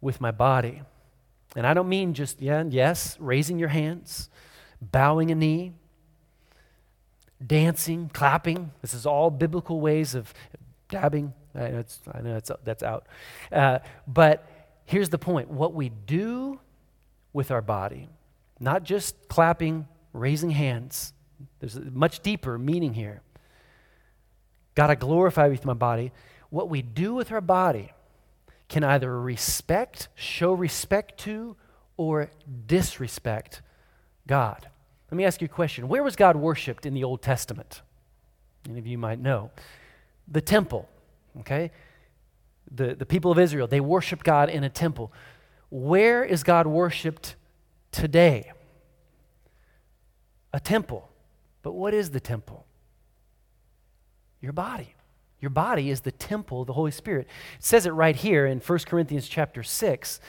with 0.00 0.20
my 0.20 0.30
body? 0.30 0.82
And 1.56 1.66
I 1.66 1.74
don't 1.74 1.88
mean 1.88 2.14
just, 2.14 2.40
yeah, 2.40 2.64
yes, 2.68 3.16
raising 3.20 3.58
your 3.58 3.68
hands, 3.68 4.30
bowing 4.80 5.30
a 5.30 5.34
knee, 5.34 5.72
dancing, 7.44 8.10
clapping. 8.12 8.72
This 8.82 8.94
is 8.94 9.06
all 9.06 9.30
biblical 9.30 9.80
ways 9.80 10.14
of 10.14 10.32
dabbing. 10.88 11.32
I 11.54 11.68
know, 11.68 11.84
I 12.12 12.20
know 12.20 12.40
that's 12.64 12.82
out. 12.82 13.06
Uh, 13.50 13.80
but 14.06 14.46
here's 14.84 15.08
the 15.08 15.18
point 15.18 15.50
what 15.50 15.74
we 15.74 15.88
do 15.88 16.60
with 17.32 17.50
our 17.50 17.62
body, 17.62 18.08
not 18.58 18.84
just 18.84 19.28
clapping, 19.28 19.86
raising 20.12 20.50
hands, 20.50 21.12
there's 21.60 21.76
a 21.76 21.80
much 21.80 22.20
deeper 22.20 22.58
meaning 22.58 22.94
here. 22.94 23.22
God, 24.74 24.90
I 24.90 24.94
glorify 24.94 25.48
with 25.48 25.64
my 25.64 25.74
body. 25.74 26.12
What 26.50 26.68
we 26.68 26.82
do 26.82 27.14
with 27.14 27.32
our 27.32 27.40
body 27.40 27.92
can 28.68 28.84
either 28.84 29.20
respect, 29.20 30.08
show 30.14 30.52
respect 30.52 31.18
to, 31.20 31.56
or 31.96 32.30
disrespect 32.66 33.62
God. 34.26 34.68
Let 35.10 35.16
me 35.16 35.24
ask 35.24 35.40
you 35.40 35.46
a 35.46 35.48
question. 35.48 35.88
Where 35.88 36.02
was 36.02 36.14
God 36.14 36.36
worshiped 36.36 36.86
in 36.86 36.94
the 36.94 37.02
Old 37.02 37.20
Testament? 37.20 37.82
Any 38.68 38.78
of 38.78 38.86
you 38.86 38.96
might 38.96 39.18
know. 39.18 39.50
The 40.28 40.40
temple, 40.40 40.88
okay? 41.40 41.72
The, 42.70 42.94
the 42.94 43.06
people 43.06 43.32
of 43.32 43.38
Israel, 43.38 43.66
they 43.66 43.80
worship 43.80 44.22
God 44.22 44.48
in 44.48 44.62
a 44.62 44.70
temple. 44.70 45.12
Where 45.70 46.24
is 46.24 46.44
God 46.44 46.66
worshiped 46.66 47.34
today? 47.90 48.52
A 50.52 50.60
temple. 50.60 51.08
But 51.62 51.72
what 51.72 51.92
is 51.92 52.10
the 52.10 52.20
temple? 52.20 52.66
Your 54.40 54.52
body. 54.52 54.94
Your 55.40 55.50
body 55.50 55.90
is 55.90 56.02
the 56.02 56.12
temple 56.12 56.60
of 56.60 56.66
the 56.66 56.72
Holy 56.74 56.90
Spirit. 56.90 57.26
It 57.58 57.64
says 57.64 57.86
it 57.86 57.90
right 57.90 58.14
here 58.14 58.46
in 58.46 58.60
1 58.60 58.78
Corinthians 58.80 59.26
chapter 59.26 59.62
6. 59.62 60.20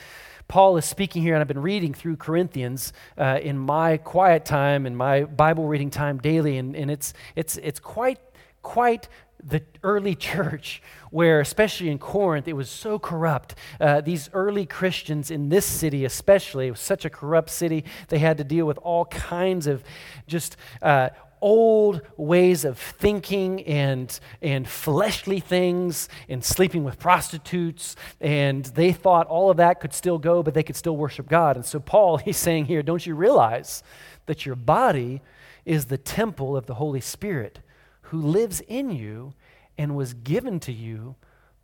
Paul 0.48 0.78
is 0.78 0.86
speaking 0.86 1.22
here, 1.22 1.34
and 1.34 1.42
I've 1.42 1.48
been 1.48 1.62
reading 1.62 1.94
through 1.94 2.18
Corinthians 2.18 2.94
uh, 3.18 3.40
in 3.42 3.58
my 3.58 3.98
quiet 3.98 4.46
time 4.46 4.86
and 4.86 4.98
my 4.98 5.24
Bible 5.24 5.68
reading 5.68 5.90
time 5.90 6.18
daily, 6.18 6.58
and, 6.58 6.76
and 6.76 6.92
it's, 6.92 7.14
it's, 7.36 7.58
it's 7.58 7.80
quite, 7.80 8.20
quite 8.62 9.08
the 9.44 9.64
early 9.84 10.16
church, 10.32 10.82
where, 11.10 11.40
especially 11.40 11.90
in 11.90 12.00
Corinth, 12.00 12.48
it 12.48 12.54
was 12.54 12.70
so 12.70 13.00
corrupt. 13.00 13.56
Uh, 13.80 14.02
these 14.02 14.30
early 14.34 14.66
Christians 14.66 15.32
in 15.32 15.50
this 15.50 15.66
city, 15.66 16.06
especially, 16.06 16.68
it 16.68 16.72
was 16.72 16.80
such 16.80 17.06
a 17.06 17.10
corrupt 17.10 17.50
city, 17.50 17.84
they 18.10 18.20
had 18.20 18.38
to 18.38 18.44
deal 18.44 18.66
with 18.66 18.78
all 18.80 19.06
kinds 19.06 19.68
of 19.68 19.84
just 20.28 20.58
uh, 20.82 21.10
old 21.42 22.02
ways 22.18 22.64
of 22.64 22.78
thinking 22.78 23.64
and, 23.64 24.20
and 24.42 24.68
fleshly 24.68 25.40
things 25.40 26.08
and 26.30 26.44
sleeping 26.44 26.84
with 26.84 27.00
prostitutes. 27.00 27.96
And 28.20 28.66
they 28.66 28.92
thought 28.94 29.28
all 29.28 29.50
of 29.50 29.58
that 29.58 29.80
could 29.80 29.94
still 29.94 30.20
go, 30.20 30.44
but 30.44 30.54
they 30.54 30.64
could 30.64 30.76
still 30.76 30.96
worship 30.96 31.28
God. 31.28 31.56
And 31.56 31.66
so, 31.66 31.80
Paul, 31.80 32.18
he's 32.18 32.38
saying 32.38 32.66
here, 32.66 32.84
don't 32.84 33.06
you 33.06 33.16
realize 33.16 33.84
that 34.28 34.46
your 34.46 34.56
body 34.56 35.22
is 35.66 35.86
the 35.86 35.98
temple 35.98 36.56
of 36.56 36.66
the 36.68 36.76
Holy 36.76 37.02
Spirit 37.02 37.60
who 38.04 38.22
lives 38.22 38.62
in 38.68 38.92
you 38.92 39.34
and 39.78 39.96
was 39.96 40.14
given 40.14 40.60
to 40.62 40.72
you 40.72 41.16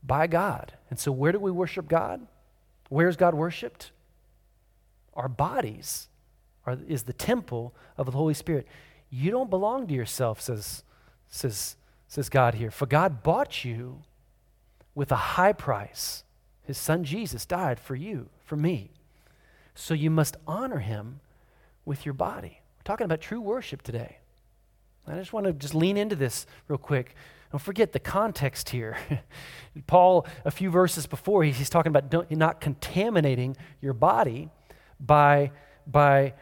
by 0.03 0.27
God? 0.27 0.73
And 0.89 0.99
so, 0.99 1.11
where 1.11 1.31
do 1.31 1.39
we 1.39 1.51
worship 1.51 1.87
God? 1.87 2.25
Where's 2.89 3.15
God 3.15 3.35
worshiped? 3.35 3.91
Our 5.13 5.27
bodies 5.27 6.07
are, 6.65 6.77
is 6.87 7.03
the 7.03 7.13
temple 7.13 7.73
of 7.97 8.05
the 8.05 8.11
Holy 8.13 8.33
Spirit. 8.33 8.67
You 9.09 9.31
don't 9.31 9.49
belong 9.49 9.87
to 9.87 9.93
yourself, 9.93 10.41
says, 10.41 10.83
says, 11.27 11.77
says 12.07 12.29
God 12.29 12.55
here. 12.55 12.71
For 12.71 12.85
God 12.85 13.23
bought 13.23 13.63
you 13.63 14.01
with 14.95 15.11
a 15.11 15.15
high 15.15 15.53
price. 15.53 16.23
His 16.63 16.77
son 16.77 17.03
Jesus 17.03 17.45
died 17.45 17.79
for 17.79 17.95
you, 17.95 18.29
for 18.43 18.55
me. 18.55 18.91
So 19.75 19.93
you 19.93 20.09
must 20.09 20.35
honor 20.45 20.79
him 20.79 21.21
with 21.85 22.05
your 22.05 22.13
body. 22.13 22.61
We're 22.77 22.83
talking 22.83 23.05
about 23.05 23.21
true 23.21 23.39
worship 23.39 23.81
today. 23.81 24.17
I 25.07 25.15
just 25.15 25.31
want 25.31 25.45
to 25.45 25.53
just 25.53 25.73
lean 25.73 25.95
into 25.95 26.15
this 26.15 26.45
real 26.67 26.77
quick. 26.77 27.15
Don't 27.51 27.61
forget 27.61 27.93
the 27.93 27.99
context 27.99 28.69
here. 28.69 28.97
Paul, 29.87 30.27
a 30.43 30.51
few 30.51 30.69
verses 30.69 31.07
before, 31.07 31.43
he's 31.45 31.69
talking 31.69 31.95
about 31.95 32.29
not 32.29 32.59
contaminating 32.59 33.55
your 33.81 33.93
body 33.93 34.49
by, 34.99 35.51
by 35.85 36.33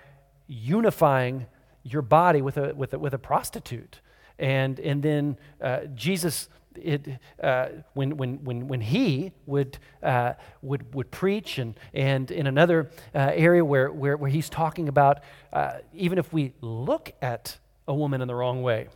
unifying 0.47 1.45
your 1.85 2.01
body 2.01 2.41
with 2.41 2.57
a, 2.57 2.73
with 2.73 2.93
a, 2.93 2.99
with 2.99 3.13
a 3.13 3.17
prostitute. 3.17 4.01
And, 4.39 4.79
and 4.79 5.01
then 5.01 5.37
uh, 5.61 5.81
Jesus, 5.93 6.49
it, 6.75 7.07
uh, 7.41 7.67
when, 7.93 8.17
when, 8.17 8.43
when, 8.43 8.67
when 8.67 8.81
he 8.81 9.31
would, 9.45 9.77
uh, 10.03 10.33
would, 10.61 10.93
would 10.93 11.11
preach, 11.11 11.57
and, 11.57 11.75
and 11.93 12.31
in 12.31 12.47
another 12.47 12.89
uh, 13.13 13.31
area 13.33 13.63
where, 13.63 13.91
where, 13.91 14.17
where 14.17 14.29
he's 14.29 14.49
talking 14.49 14.89
about 14.89 15.19
uh, 15.53 15.75
even 15.93 16.17
if 16.17 16.33
we 16.33 16.53
look 16.59 17.13
at 17.21 17.57
a 17.87 17.93
woman 17.93 18.21
in 18.21 18.27
the 18.27 18.35
wrong 18.35 18.61
way 18.61 18.87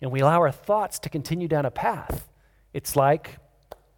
and 0.00 0.10
we 0.12 0.20
allow 0.20 0.38
our 0.38 0.52
thoughts 0.52 0.98
to 1.00 1.10
continue 1.10 1.48
down 1.48 1.66
a 1.66 1.70
path, 1.70 2.28
it's 2.72 2.94
like 2.94 3.36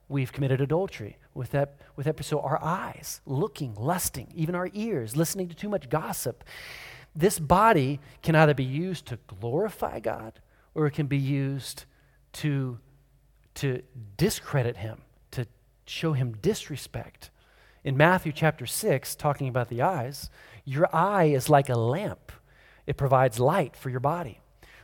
we've 0.09 0.33
committed 0.33 0.61
adultery 0.61 1.19
with 1.35 1.53
that 1.53 1.77
with 1.95 2.07
that 2.07 2.23
so 2.25 2.41
our 2.41 2.63
eyes 2.63 3.21
looking 3.25 3.75
lusting 3.77 4.27
even 4.35 4.55
our 4.55 4.69
ears 4.75 5.17
listening 5.17 5.49
to 5.49 5.55
too 5.55 5.69
much 5.69 5.89
gossip 5.89 6.43
this 7.15 7.39
body 7.39 8.01
can 8.23 8.35
either 8.35 8.55
be 8.55 8.65
used 8.65 9.07
to 9.07 9.19
glorify 9.27 10.01
God 10.01 10.41
or 10.75 10.87
it 10.87 10.93
can 10.93 11.07
be 11.07 11.19
used 11.19 11.85
to, 12.35 12.79
to 13.57 13.83
discredit 14.17 14.77
him, 14.77 14.99
to 15.33 15.47
show 15.85 16.13
him 16.13 16.37
disrespect. 16.41 17.31
In 17.83 17.97
Matthew 17.97 18.33
chapter 18.33 18.67
6, 18.67 19.15
talking 19.17 19.49
about 19.49 19.69
the 19.69 19.83
eyes, 19.83 20.31
your 20.65 20.95
eye 20.95 21.25
is 21.25 21.49
like 21.49 21.69
a 21.69 21.77
lamp, 21.77 22.33
it 22.87 22.97
provides 22.97 23.41
light 23.41 23.75
for 23.75 23.91
your 23.91 24.01
body. 24.01 24.41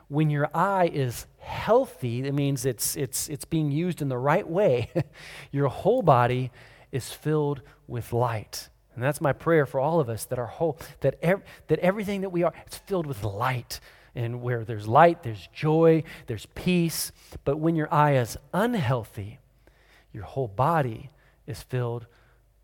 When 0.09 0.31
your 0.31 0.49
eye 0.55 0.89
is 0.93 1.27
healthy, 1.39 2.23
that 2.23 2.33
means 2.33 2.65
it's, 2.65 2.97
it's, 2.97 3.29
it's 3.29 3.45
being 3.45 3.71
used 3.71 4.01
in 4.01 4.09
the 4.09 4.19
right 4.19 4.49
way, 4.49 4.91
your 5.51 5.69
whole 5.69 6.03
body 6.03 6.51
is 6.93 7.11
filled 7.11 7.61
with 7.87 8.13
light. 8.13 8.69
And 8.97 9.05
that's 9.05 9.21
my 9.21 9.35
prayer 9.35 9.67
for 9.67 9.79
all 9.79 10.01
of 10.01 10.09
us 10.09 10.25
that 10.25 10.39
our 10.39 10.47
whole, 10.47 10.79
that, 11.01 11.19
ev- 11.23 11.43
that 11.69 11.79
everything 11.81 12.23
that 12.23 12.31
we 12.31 12.43
are, 12.43 12.53
it's 12.67 12.79
filled 12.79 13.07
with 13.07 13.23
light. 13.23 13.79
And 14.15 14.41
where 14.41 14.65
there's 14.65 14.89
light, 14.89 15.23
there's 15.23 15.47
joy, 15.53 16.03
there's 16.27 16.47
peace. 16.55 17.13
But 17.45 17.59
when 17.59 17.77
your 17.77 17.93
eye 17.93 18.17
is 18.17 18.39
unhealthy, 18.55 19.39
your 20.15 20.25
whole 20.25 20.49
body 20.49 21.11
is 21.47 21.63
filled 21.63 22.07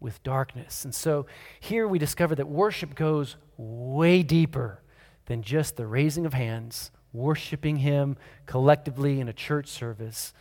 with 0.00 0.22
darkness. 0.22 0.86
And 0.86 0.94
so 0.94 1.26
here 1.60 1.86
we 1.86 1.98
discover 1.98 2.34
that 2.34 2.48
worship 2.48 2.94
goes 2.94 3.36
way 3.58 4.22
deeper 4.22 4.80
than 5.26 5.42
just 5.42 5.76
the 5.76 5.86
raising 5.86 6.24
of 6.24 6.32
hands, 6.32 6.90
worshiping 7.12 7.76
Him 7.76 8.16
collectively 8.46 9.20
in 9.20 9.28
a 9.28 9.34
church 9.34 9.68
service. 9.68 10.32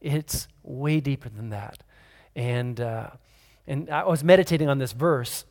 It's 0.00 0.48
way 0.64 0.98
deeper 0.98 1.28
than 1.28 1.50
that. 1.50 1.84
And, 2.34 2.80
uh, 2.80 3.10
and 3.66 3.90
I 3.90 4.04
was 4.04 4.22
meditating 4.22 4.68
on 4.68 4.78
this 4.78 4.92
verse, 4.92 5.44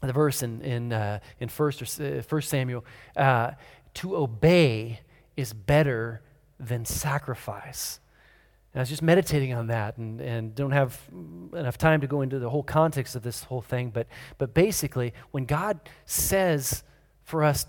the 0.00 0.12
verse 0.12 0.42
in, 0.42 0.60
in, 0.62 0.92
uh, 0.92 1.18
in 1.40 1.48
first, 1.48 2.00
uh, 2.00 2.22
first 2.22 2.48
Samuel. 2.48 2.84
Uh, 3.16 3.52
to 3.94 4.16
obey 4.16 5.00
is 5.36 5.52
better 5.52 6.22
than 6.58 6.84
sacrifice. 6.84 8.00
And 8.72 8.80
I 8.80 8.82
was 8.82 8.88
just 8.88 9.02
meditating 9.02 9.52
on 9.52 9.66
that 9.66 9.98
and, 9.98 10.20
and 10.20 10.54
don't 10.54 10.70
have 10.70 10.98
enough 11.52 11.76
time 11.76 12.00
to 12.00 12.06
go 12.06 12.22
into 12.22 12.38
the 12.38 12.48
whole 12.48 12.62
context 12.62 13.14
of 13.16 13.22
this 13.22 13.44
whole 13.44 13.60
thing. 13.60 13.90
But, 13.90 14.06
but 14.38 14.54
basically, 14.54 15.12
when 15.30 15.44
God 15.44 15.80
says 16.06 16.82
for 17.24 17.44
us 17.44 17.66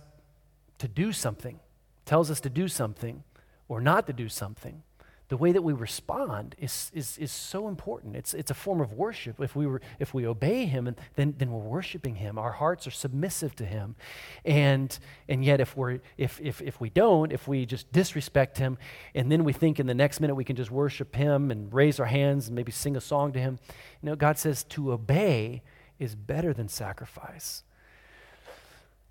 to 0.78 0.88
do 0.88 1.12
something, 1.12 1.60
tells 2.06 2.32
us 2.32 2.40
to 2.42 2.50
do 2.50 2.68
something 2.68 3.24
or 3.68 3.82
not 3.82 4.08
to 4.08 4.14
do 4.14 4.30
something, 4.30 4.84
the 5.30 5.38
way 5.38 5.52
that 5.52 5.62
we 5.62 5.74
respond 5.74 6.56
is, 6.60 6.92
is, 6.94 7.18
is 7.18 7.32
so 7.32 7.68
important. 7.68 8.16
It's, 8.16 8.34
it's 8.34 8.52
a 8.52 8.54
form 8.54 8.82
of 8.82 8.94
worship. 8.94 9.40
If 9.40 9.56
we, 9.56 9.66
were, 9.66 9.82
if 10.00 10.14
we 10.14 10.28
obey 10.28 10.66
Him, 10.66 10.94
then, 11.16 11.36
then 11.38 11.52
we're 11.52 11.60
worshiping 11.60 12.16
Him. 12.16 12.38
Our 12.38 12.52
hearts 12.52 12.86
are 12.88 12.92
submissive 12.92 13.56
to 13.56 13.66
Him. 13.66 13.96
And, 14.44 14.98
and 15.30 15.44
yet, 15.44 15.62
if, 15.62 15.78
we're, 15.78 16.00
if, 16.18 16.40
if, 16.42 16.62
if 16.62 16.82
we 16.82 16.90
don't, 16.90 17.32
if 17.32 17.48
we 17.48 17.66
just 17.66 17.92
disrespect 17.92 18.58
Him, 18.58 18.78
and 19.16 19.32
then 19.32 19.44
we 19.44 19.54
think 19.54 19.80
in 19.80 19.88
the 19.88 19.94
next 19.94 20.20
minute 20.20 20.36
we 20.36 20.44
can 20.44 20.56
just 20.58 20.72
worship 20.72 21.16
Him 21.16 21.52
and 21.52 21.74
raise 21.74 22.00
our 22.00 22.06
hands 22.06 22.48
and 22.48 22.56
maybe 22.56 22.72
sing 22.72 22.96
a 22.98 23.02
song 23.02 23.32
to 23.34 23.40
Him, 23.40 23.60
you 24.02 24.10
know, 24.10 24.16
God 24.16 24.38
says 24.38 24.64
to 24.66 24.92
obey 24.92 25.64
is 26.00 26.16
better 26.16 26.54
than 26.54 26.68
sacrifice. 26.68 27.64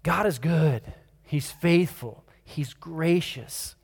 God 0.02 0.26
is 0.26 0.38
good, 0.38 0.82
He's 1.22 1.50
faithful, 1.50 2.24
He's 2.44 2.74
gracious. 2.74 3.76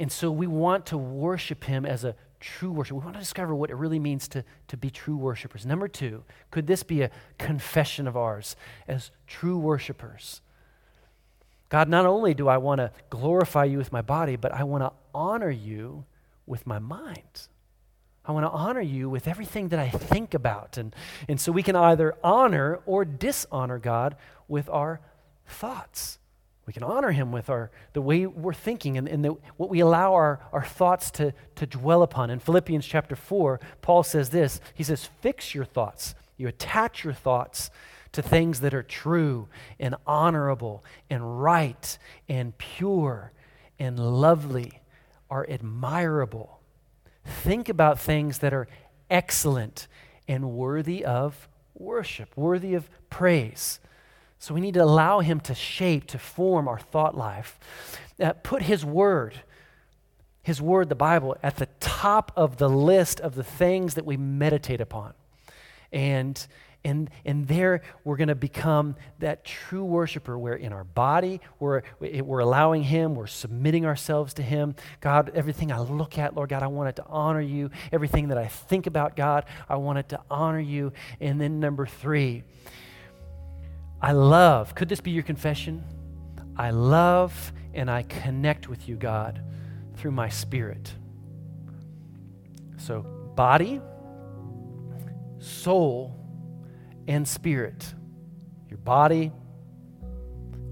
And 0.00 0.10
so 0.10 0.30
we 0.30 0.46
want 0.46 0.86
to 0.86 0.98
worship 0.98 1.64
him 1.64 1.84
as 1.84 2.04
a 2.04 2.16
true 2.40 2.72
worship. 2.72 2.96
We 2.96 3.04
want 3.04 3.14
to 3.16 3.20
discover 3.20 3.54
what 3.54 3.68
it 3.68 3.76
really 3.76 3.98
means 3.98 4.28
to, 4.28 4.44
to 4.68 4.76
be 4.78 4.88
true 4.88 5.16
worshipers. 5.16 5.66
Number 5.66 5.88
two, 5.88 6.24
could 6.50 6.66
this 6.66 6.82
be 6.82 7.02
a 7.02 7.10
confession 7.36 8.08
of 8.08 8.16
ours 8.16 8.56
as 8.88 9.10
true 9.26 9.58
worshipers? 9.58 10.40
God, 11.68 11.86
not 11.90 12.06
only 12.06 12.32
do 12.32 12.48
I 12.48 12.56
want 12.56 12.78
to 12.78 12.92
glorify 13.10 13.64
you 13.64 13.76
with 13.76 13.92
my 13.92 14.00
body, 14.00 14.36
but 14.36 14.52
I 14.52 14.64
want 14.64 14.82
to 14.82 14.92
honor 15.14 15.50
you 15.50 16.06
with 16.46 16.66
my 16.66 16.78
mind. 16.78 17.48
I 18.24 18.32
want 18.32 18.46
to 18.46 18.50
honor 18.50 18.80
you 18.80 19.10
with 19.10 19.28
everything 19.28 19.68
that 19.68 19.78
I 19.78 19.90
think 19.90 20.32
about. 20.32 20.78
And, 20.78 20.96
and 21.28 21.38
so 21.38 21.52
we 21.52 21.62
can 21.62 21.76
either 21.76 22.14
honor 22.24 22.80
or 22.86 23.04
dishonor 23.04 23.78
God 23.78 24.16
with 24.48 24.70
our 24.70 25.00
thoughts. 25.46 26.19
We 26.70 26.74
can 26.74 26.84
honor 26.84 27.10
him 27.10 27.32
with 27.32 27.50
our, 27.50 27.68
the 27.94 28.00
way 28.00 28.26
we're 28.26 28.54
thinking 28.54 28.96
and, 28.96 29.08
and 29.08 29.24
the, 29.24 29.30
what 29.56 29.70
we 29.70 29.80
allow 29.80 30.14
our, 30.14 30.38
our 30.52 30.62
thoughts 30.62 31.10
to, 31.10 31.34
to 31.56 31.66
dwell 31.66 32.04
upon. 32.04 32.30
In 32.30 32.38
Philippians 32.38 32.86
chapter 32.86 33.16
4, 33.16 33.58
Paul 33.82 34.04
says 34.04 34.30
this 34.30 34.60
He 34.72 34.84
says, 34.84 35.08
Fix 35.20 35.52
your 35.52 35.64
thoughts. 35.64 36.14
You 36.36 36.46
attach 36.46 37.02
your 37.02 37.12
thoughts 37.12 37.72
to 38.12 38.22
things 38.22 38.60
that 38.60 38.72
are 38.72 38.84
true 38.84 39.48
and 39.80 39.96
honorable 40.06 40.84
and 41.10 41.42
right 41.42 41.98
and 42.28 42.56
pure 42.56 43.32
and 43.80 43.98
lovely, 43.98 44.80
are 45.28 45.44
admirable. 45.50 46.60
Think 47.24 47.68
about 47.68 47.98
things 47.98 48.38
that 48.38 48.54
are 48.54 48.68
excellent 49.10 49.88
and 50.28 50.52
worthy 50.52 51.04
of 51.04 51.48
worship, 51.74 52.36
worthy 52.36 52.74
of 52.74 52.88
praise. 53.10 53.80
So 54.40 54.54
we 54.54 54.62
need 54.62 54.74
to 54.74 54.82
allow 54.82 55.20
Him 55.20 55.38
to 55.40 55.54
shape, 55.54 56.06
to 56.08 56.18
form 56.18 56.66
our 56.66 56.78
thought 56.78 57.16
life. 57.16 57.60
Uh, 58.18 58.32
put 58.32 58.62
His 58.62 58.84
Word, 58.84 59.34
His 60.42 60.62
Word, 60.62 60.88
the 60.88 60.94
Bible, 60.94 61.36
at 61.42 61.56
the 61.56 61.68
top 61.78 62.32
of 62.36 62.56
the 62.56 62.68
list 62.68 63.20
of 63.20 63.34
the 63.34 63.44
things 63.44 63.94
that 63.94 64.06
we 64.06 64.16
meditate 64.16 64.80
upon. 64.80 65.12
And, 65.92 66.46
and, 66.82 67.10
and 67.26 67.48
there 67.48 67.82
we're 68.02 68.16
going 68.16 68.28
to 68.28 68.34
become 68.34 68.96
that 69.18 69.44
true 69.44 69.84
worshiper 69.84 70.38
where 70.38 70.54
in 70.54 70.72
our 70.72 70.84
body 70.84 71.42
we're, 71.58 71.82
we're 72.00 72.38
allowing 72.38 72.82
Him, 72.82 73.16
we're 73.16 73.26
submitting 73.26 73.84
ourselves 73.84 74.32
to 74.34 74.42
Him. 74.42 74.74
God, 75.02 75.32
everything 75.34 75.70
I 75.70 75.80
look 75.80 76.16
at, 76.16 76.34
Lord 76.34 76.48
God, 76.48 76.62
I 76.62 76.68
want 76.68 76.88
it 76.88 76.96
to 76.96 77.04
honor 77.08 77.42
you. 77.42 77.70
Everything 77.92 78.28
that 78.28 78.38
I 78.38 78.46
think 78.46 78.86
about, 78.86 79.16
God, 79.16 79.44
I 79.68 79.76
want 79.76 79.98
it 79.98 80.08
to 80.10 80.20
honor 80.30 80.60
you. 80.60 80.94
And 81.20 81.38
then 81.38 81.60
number 81.60 81.84
three, 81.84 82.44
I 84.02 84.12
love, 84.12 84.74
could 84.74 84.88
this 84.88 85.00
be 85.00 85.10
your 85.10 85.22
confession? 85.22 85.84
I 86.56 86.70
love 86.70 87.52
and 87.74 87.90
I 87.90 88.02
connect 88.02 88.68
with 88.68 88.88
you, 88.88 88.96
God, 88.96 89.42
through 89.96 90.12
my 90.12 90.28
spirit. 90.28 90.92
So, 92.78 93.02
body, 93.34 93.80
soul, 95.38 96.16
and 97.06 97.26
spirit. 97.26 97.94
Your 98.68 98.78
body, 98.78 99.32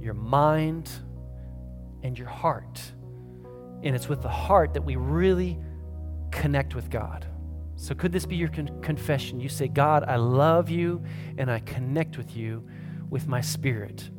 your 0.00 0.14
mind, 0.14 0.90
and 2.02 2.18
your 2.18 2.28
heart. 2.28 2.80
And 3.82 3.94
it's 3.94 4.08
with 4.08 4.22
the 4.22 4.28
heart 4.28 4.74
that 4.74 4.82
we 4.82 4.96
really 4.96 5.58
connect 6.30 6.74
with 6.74 6.90
God. 6.90 7.26
So, 7.76 7.94
could 7.94 8.12
this 8.12 8.26
be 8.26 8.36
your 8.36 8.48
con- 8.48 8.80
confession? 8.82 9.38
You 9.38 9.48
say, 9.48 9.68
God, 9.68 10.04
I 10.04 10.16
love 10.16 10.70
you 10.70 11.02
and 11.36 11.50
I 11.50 11.60
connect 11.60 12.16
with 12.16 12.36
you 12.36 12.66
with 13.10 13.26
my 13.26 13.40
spirit. 13.40 14.10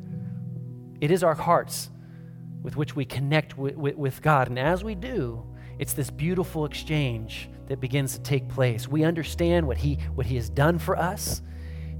It 1.00 1.10
is 1.10 1.22
our 1.22 1.34
hearts 1.34 1.90
with 2.62 2.76
which 2.76 2.94
we 2.94 3.04
connect 3.04 3.56
with, 3.56 3.76
with, 3.76 3.96
with 3.96 4.22
God. 4.22 4.48
And 4.48 4.58
as 4.58 4.84
we 4.84 4.94
do, 4.94 5.46
it's 5.78 5.94
this 5.94 6.10
beautiful 6.10 6.64
exchange 6.66 7.48
that 7.68 7.80
begins 7.80 8.14
to 8.14 8.20
take 8.20 8.48
place. 8.48 8.86
We 8.86 9.04
understand 9.04 9.66
what 9.66 9.78
he, 9.78 9.98
what 10.14 10.26
he 10.26 10.36
has 10.36 10.50
done 10.50 10.78
for 10.78 10.98
us. 10.98 11.42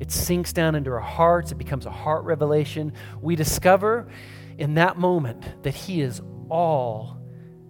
It 0.00 0.10
sinks 0.10 0.52
down 0.52 0.74
into 0.74 0.90
our 0.90 0.98
hearts. 0.98 1.52
It 1.52 1.58
becomes 1.58 1.86
a 1.86 1.90
heart 1.90 2.24
revelation. 2.24 2.94
We 3.20 3.36
discover 3.36 4.08
in 4.58 4.74
that 4.74 4.98
moment 4.98 5.62
that 5.62 5.74
He 5.74 6.00
is 6.00 6.22
all 6.48 7.18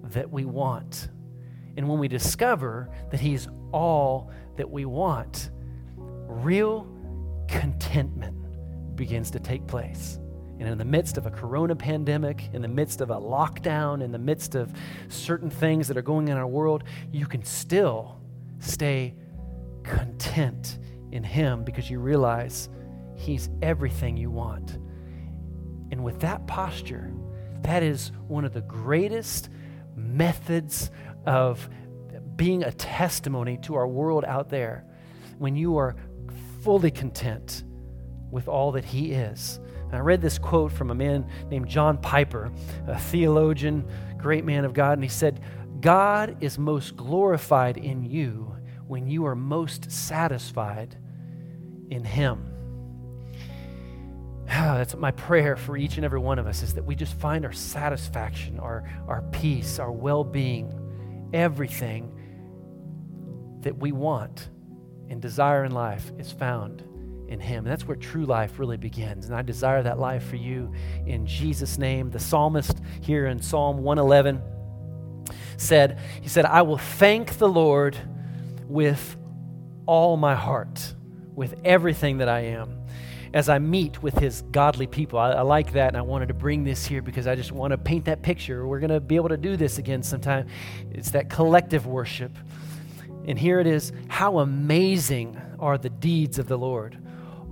that 0.05 0.31
we 0.31 0.45
want. 0.45 1.09
And 1.77 1.89
when 1.89 1.99
we 1.99 2.09
discover 2.09 2.91
that 3.11 3.21
He's 3.21 3.49
all 3.73 4.31
that 4.57 4.71
we 4.71 4.85
want, 4.85 5.51
real 5.97 6.87
contentment 7.49 8.40
begins 9.01 9.31
to 9.31 9.41
take 9.41 9.67
place. 9.67 10.21
And 10.59 10.69
in 10.69 10.77
the 10.77 10.85
midst 10.85 11.17
of 11.17 11.25
a 11.25 11.31
corona 11.31 11.75
pandemic, 11.75 12.51
in 12.53 12.61
the 12.61 12.69
midst 12.69 13.01
of 13.01 13.09
a 13.09 13.17
lockdown, 13.17 14.03
in 14.03 14.13
the 14.13 14.19
midst 14.19 14.55
of 14.55 14.71
certain 15.09 15.49
things 15.49 15.89
that 15.89 15.97
are 15.97 16.03
going 16.03 16.27
on 16.27 16.33
in 16.33 16.37
our 16.37 16.47
world, 16.47 16.85
you 17.11 17.25
can 17.25 17.43
still 17.43 18.21
stay 18.59 19.15
content 19.85 20.79
in 21.13 21.25
Him 21.25 21.65
because 21.65 21.89
you 21.89 21.99
realize 21.99 22.69
He's 23.17 23.49
everything 23.63 24.19
you 24.19 24.31
want. 24.31 24.73
And 25.91 26.05
with 26.05 26.21
that 26.21 26.47
posture, 26.47 27.11
that 27.63 27.83
is 27.83 28.13
one 28.29 28.45
of 28.45 28.53
the 28.53 28.61
greatest 28.61 29.49
methods 29.97 30.91
of 31.25 31.71
being 32.37 32.65
a 32.65 32.73
testimony 32.73 33.57
to 33.63 33.77
our 33.77 33.89
world 33.89 34.27
out 34.27 34.51
there 34.51 34.85
when 35.39 35.57
you 35.57 35.79
are 35.79 35.97
fully 36.63 36.91
content 36.91 37.65
with 38.31 38.49
all 38.49 38.73
that 38.73 38.85
He 38.85 39.13
is. 39.13 39.61
And 39.91 39.97
I 39.97 40.01
read 40.01 40.21
this 40.21 40.39
quote 40.39 40.71
from 40.71 40.91
a 40.91 40.95
man 40.95 41.27
named 41.51 41.69
John 41.69 41.99
Piper, 41.99 42.53
a 42.87 42.99
theologian, 42.99 43.85
great 44.19 44.45
man 44.45 44.65
of 44.65 44.73
God, 44.73 44.93
and 44.93 45.03
he 45.03 45.09
said, 45.09 45.41
God 45.81 46.37
is 46.41 46.59
most 46.59 46.97
glorified 46.97 47.77
in 47.77 48.05
you 48.05 48.55
when 48.87 49.07
you 49.09 49.27
are 49.27 49.35
most 49.35 49.91
satisfied 49.91 50.97
in 51.91 52.05
Him. 52.05 52.47
That's 54.47 54.95
my 54.97 55.11
prayer 55.11 55.57
for 55.57 55.77
each 55.77 55.97
and 55.97 56.05
every 56.05 56.19
one 56.21 56.39
of 56.39 56.47
us 56.47 56.63
is 56.63 56.75
that 56.75 56.85
we 56.85 56.95
just 56.95 57.15
find 57.15 57.45
our 57.45 57.53
satisfaction, 57.53 58.59
our, 58.59 58.89
our 59.09 59.23
peace, 59.33 59.79
our 59.79 59.93
well 59.93 60.23
being, 60.25 60.73
everything 61.33 62.13
that 63.63 63.77
we 63.77 63.93
want 63.93 64.49
and 65.09 65.21
desire 65.21 65.65
in 65.65 65.73
life 65.73 66.13
is 66.19 66.31
found 66.31 66.85
in 67.31 67.39
Him. 67.39 67.59
And 67.65 67.69
that's 67.69 67.87
where 67.87 67.97
true 67.97 68.27
life 68.27 68.59
really 68.59 68.77
begins. 68.77 69.27
And 69.27 69.35
I 69.35 69.43
desire 69.43 69.83
that 69.85 69.99
life 69.99 70.25
for 70.25 70.37
you 70.37 70.73
in 71.07 71.25
Jesus' 71.25 71.79
name. 71.79 72.11
The 72.11 72.19
psalmist 72.19 72.79
here 73.01 73.27
in 73.27 73.41
Psalm 73.41 73.79
111 73.79 74.43
said, 75.57 76.01
He 76.21 76.29
said, 76.29 76.45
I 76.45 76.63
will 76.63 76.77
thank 76.77 77.39
the 77.39 77.49
Lord 77.49 77.97
with 78.67 79.17
all 79.87 80.17
my 80.17 80.35
heart, 80.35 80.95
with 81.35 81.55
everything 81.65 82.19
that 82.19 82.29
I 82.29 82.41
am. 82.41 82.77
As 83.33 83.49
I 83.49 83.61
meet 83.61 84.03
with 84.03 84.19
his 84.19 84.43
godly 84.51 84.89
people. 84.89 85.17
I, 85.17 85.31
I 85.31 85.43
like 85.43 85.75
that, 85.75 85.87
and 85.87 85.97
I 85.97 86.03
wanted 86.03 86.27
to 86.29 86.35
bring 86.35 86.65
this 86.65 86.85
here 86.85 87.01
because 87.01 87.29
I 87.29 87.37
just 87.37 87.53
want 87.53 87.71
to 87.71 87.79
paint 87.79 88.07
that 88.07 88.23
picture. 88.23 88.67
We're 88.67 88.81
going 88.81 88.91
to 88.91 88.99
be 88.99 89.15
able 89.15 89.29
to 89.29 89.37
do 89.37 89.57
this 89.57 89.79
again 89.79 90.03
sometime. 90.03 90.49
It's 90.91 91.13
that 91.13 91.31
collective 91.31 91.87
worship. 91.87 92.33
And 93.25 93.39
here 93.39 93.61
it 93.61 93.69
is 93.69 93.93
How 94.09 94.41
amazing 94.41 95.41
are 95.61 95.79
the 95.79 95.91
deeds 95.91 96.41
of 96.41 96.49
the 96.49 96.59
Lord! 96.59 96.99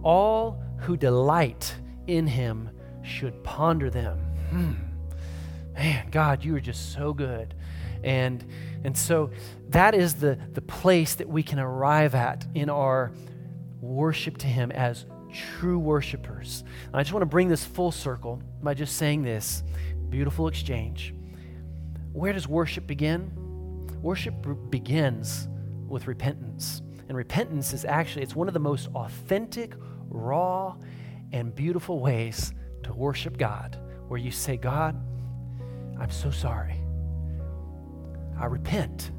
All 0.03 0.63
who 0.79 0.97
delight 0.97 1.75
in 2.07 2.27
him 2.27 2.71
should 3.03 3.43
ponder 3.45 3.91
them. 3.91 4.19
Hmm. 4.51 4.73
Man, 5.75 6.09
God, 6.11 6.45
you 6.45 6.57
are 6.57 6.61
just 6.61 6.93
so 6.93 7.13
good. 7.13 7.55
And, 8.03 8.45
and 8.85 8.97
so 8.97 9.31
that 9.71 9.95
is 9.95 10.15
the, 10.15 10.39
the 10.53 10.61
place 10.61 11.15
that 11.17 11.29
we 11.29 11.43
can 11.43 11.59
arrive 11.59 12.15
at 12.15 12.47
in 12.55 12.71
our 12.71 13.13
worship 13.81 14.39
to 14.39 14.47
him 14.47 14.71
as 14.73 15.07
true 15.33 15.79
worshipers. 15.79 16.65
I 16.93 17.03
just 17.03 17.13
want 17.13 17.23
to 17.23 17.27
bring 17.27 17.49
this 17.49 17.65
full 17.65 17.93
circle 17.93 18.43
by 18.63 18.75
just 18.75 18.97
saying 18.97 19.23
this 19.23 19.63
beautiful 20.09 20.49
exchange. 20.49 21.15
Where 22.13 22.33
does 22.33 22.49
worship 22.49 22.87
begin? 22.87 23.31
Worship 24.03 24.35
begins 24.71 25.49
with 25.89 26.07
repentance. 26.07 26.83
And 27.09 27.17
repentance 27.17 27.73
is 27.73 27.85
actually 27.85 28.23
it's 28.23 28.35
one 28.35 28.49
of 28.49 28.55
the 28.55 28.61
most 28.61 28.89
authentic 28.95 29.75
raw, 30.09 30.77
and 31.33 31.55
beautiful 31.55 32.01
ways 32.01 32.53
to 32.85 32.92
worship 32.92 33.37
God, 33.37 33.79
where 34.09 34.18
you 34.18 34.31
say, 34.31 34.57
God, 34.57 34.97
I'm 36.01 36.11
so 36.11 36.31
sorry. 36.31 36.81
I 38.38 38.47
repent. 38.47 39.11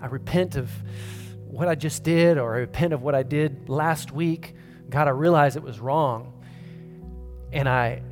I 0.00 0.06
repent 0.06 0.56
of 0.56 0.70
what 1.44 1.66
I 1.66 1.74
just 1.74 2.04
did, 2.04 2.38
or 2.38 2.54
I 2.54 2.58
repent 2.58 2.92
of 2.92 3.02
what 3.02 3.14
I 3.14 3.22
did 3.22 3.68
last 3.68 4.12
week. 4.12 4.54
God, 4.90 5.08
I 5.08 5.10
realize 5.10 5.56
it 5.56 5.62
was 5.62 5.80
wrong. 5.80 6.32
And 7.52 7.68
I, 7.68 8.02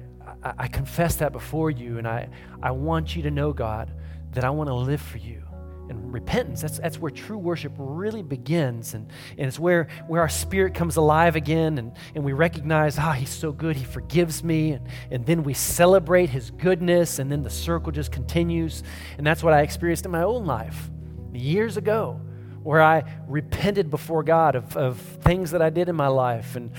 I, 0.42 0.52
I 0.58 0.68
confess 0.68 1.16
that 1.16 1.32
before 1.32 1.70
you, 1.70 1.98
and 1.98 2.08
I, 2.08 2.28
I 2.62 2.70
want 2.72 3.14
you 3.14 3.22
to 3.22 3.30
know, 3.30 3.52
God, 3.52 3.92
that 4.32 4.44
I 4.44 4.50
want 4.50 4.68
to 4.68 4.74
live 4.74 5.00
for 5.00 5.18
you 5.18 5.45
and 5.88 6.12
repentance. 6.12 6.62
That's, 6.62 6.78
that's 6.78 6.98
where 6.98 7.10
true 7.10 7.38
worship 7.38 7.72
really 7.76 8.22
begins. 8.22 8.94
And, 8.94 9.10
and 9.38 9.46
it's 9.46 9.58
where, 9.58 9.88
where 10.06 10.20
our 10.20 10.28
spirit 10.28 10.74
comes 10.74 10.96
alive 10.96 11.36
again 11.36 11.78
and, 11.78 11.92
and 12.14 12.24
we 12.24 12.32
recognize, 12.32 12.98
ah, 12.98 13.12
he's 13.12 13.30
so 13.30 13.52
good, 13.52 13.76
he 13.76 13.84
forgives 13.84 14.42
me. 14.42 14.72
And, 14.72 14.88
and 15.10 15.26
then 15.26 15.42
we 15.42 15.54
celebrate 15.54 16.30
his 16.30 16.50
goodness, 16.50 17.18
and 17.18 17.30
then 17.30 17.42
the 17.42 17.50
circle 17.50 17.92
just 17.92 18.12
continues. 18.12 18.82
And 19.18 19.26
that's 19.26 19.42
what 19.42 19.52
I 19.52 19.62
experienced 19.62 20.04
in 20.04 20.10
my 20.10 20.22
own 20.22 20.46
life 20.46 20.90
years 21.32 21.76
ago, 21.76 22.20
where 22.62 22.82
I 22.82 23.04
repented 23.28 23.90
before 23.90 24.22
God 24.22 24.54
of, 24.54 24.76
of 24.76 24.98
things 24.98 25.50
that 25.52 25.62
I 25.62 25.70
did 25.70 25.88
in 25.88 25.96
my 25.96 26.08
life 26.08 26.56
and 26.56 26.72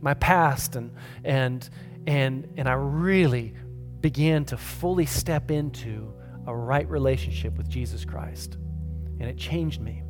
my 0.00 0.14
past. 0.14 0.76
And, 0.76 0.92
and, 1.24 1.68
and, 2.06 2.48
and 2.56 2.68
I 2.68 2.72
really 2.72 3.54
began 4.00 4.44
to 4.46 4.56
fully 4.56 5.06
step 5.06 5.50
into 5.50 6.14
a 6.50 6.56
right 6.56 6.88
relationship 6.88 7.56
with 7.56 7.68
Jesus 7.68 8.04
Christ. 8.04 8.56
And 9.20 9.28
it 9.28 9.36
changed 9.36 9.80
me. 9.80 10.02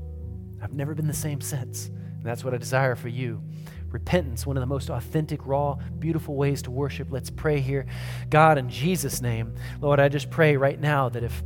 I've 0.62 0.74
never 0.74 0.94
been 0.94 1.06
the 1.06 1.14
same 1.14 1.40
since. 1.40 1.86
And 1.86 2.22
that's 2.22 2.44
what 2.44 2.54
I 2.54 2.58
desire 2.58 2.94
for 2.96 3.08
you. 3.08 3.42
Repentance, 3.88 4.46
one 4.46 4.56
of 4.56 4.60
the 4.60 4.66
most 4.66 4.88
authentic, 4.88 5.46
raw, 5.46 5.76
beautiful 5.98 6.36
ways 6.36 6.62
to 6.62 6.70
worship. 6.70 7.08
Let's 7.10 7.30
pray 7.30 7.60
here. 7.60 7.86
God, 8.28 8.56
in 8.56 8.68
Jesus' 8.68 9.20
name, 9.20 9.54
Lord, 9.80 9.98
I 10.00 10.08
just 10.08 10.30
pray 10.30 10.56
right 10.56 10.78
now 10.78 11.08
that 11.08 11.24
if 11.24 11.42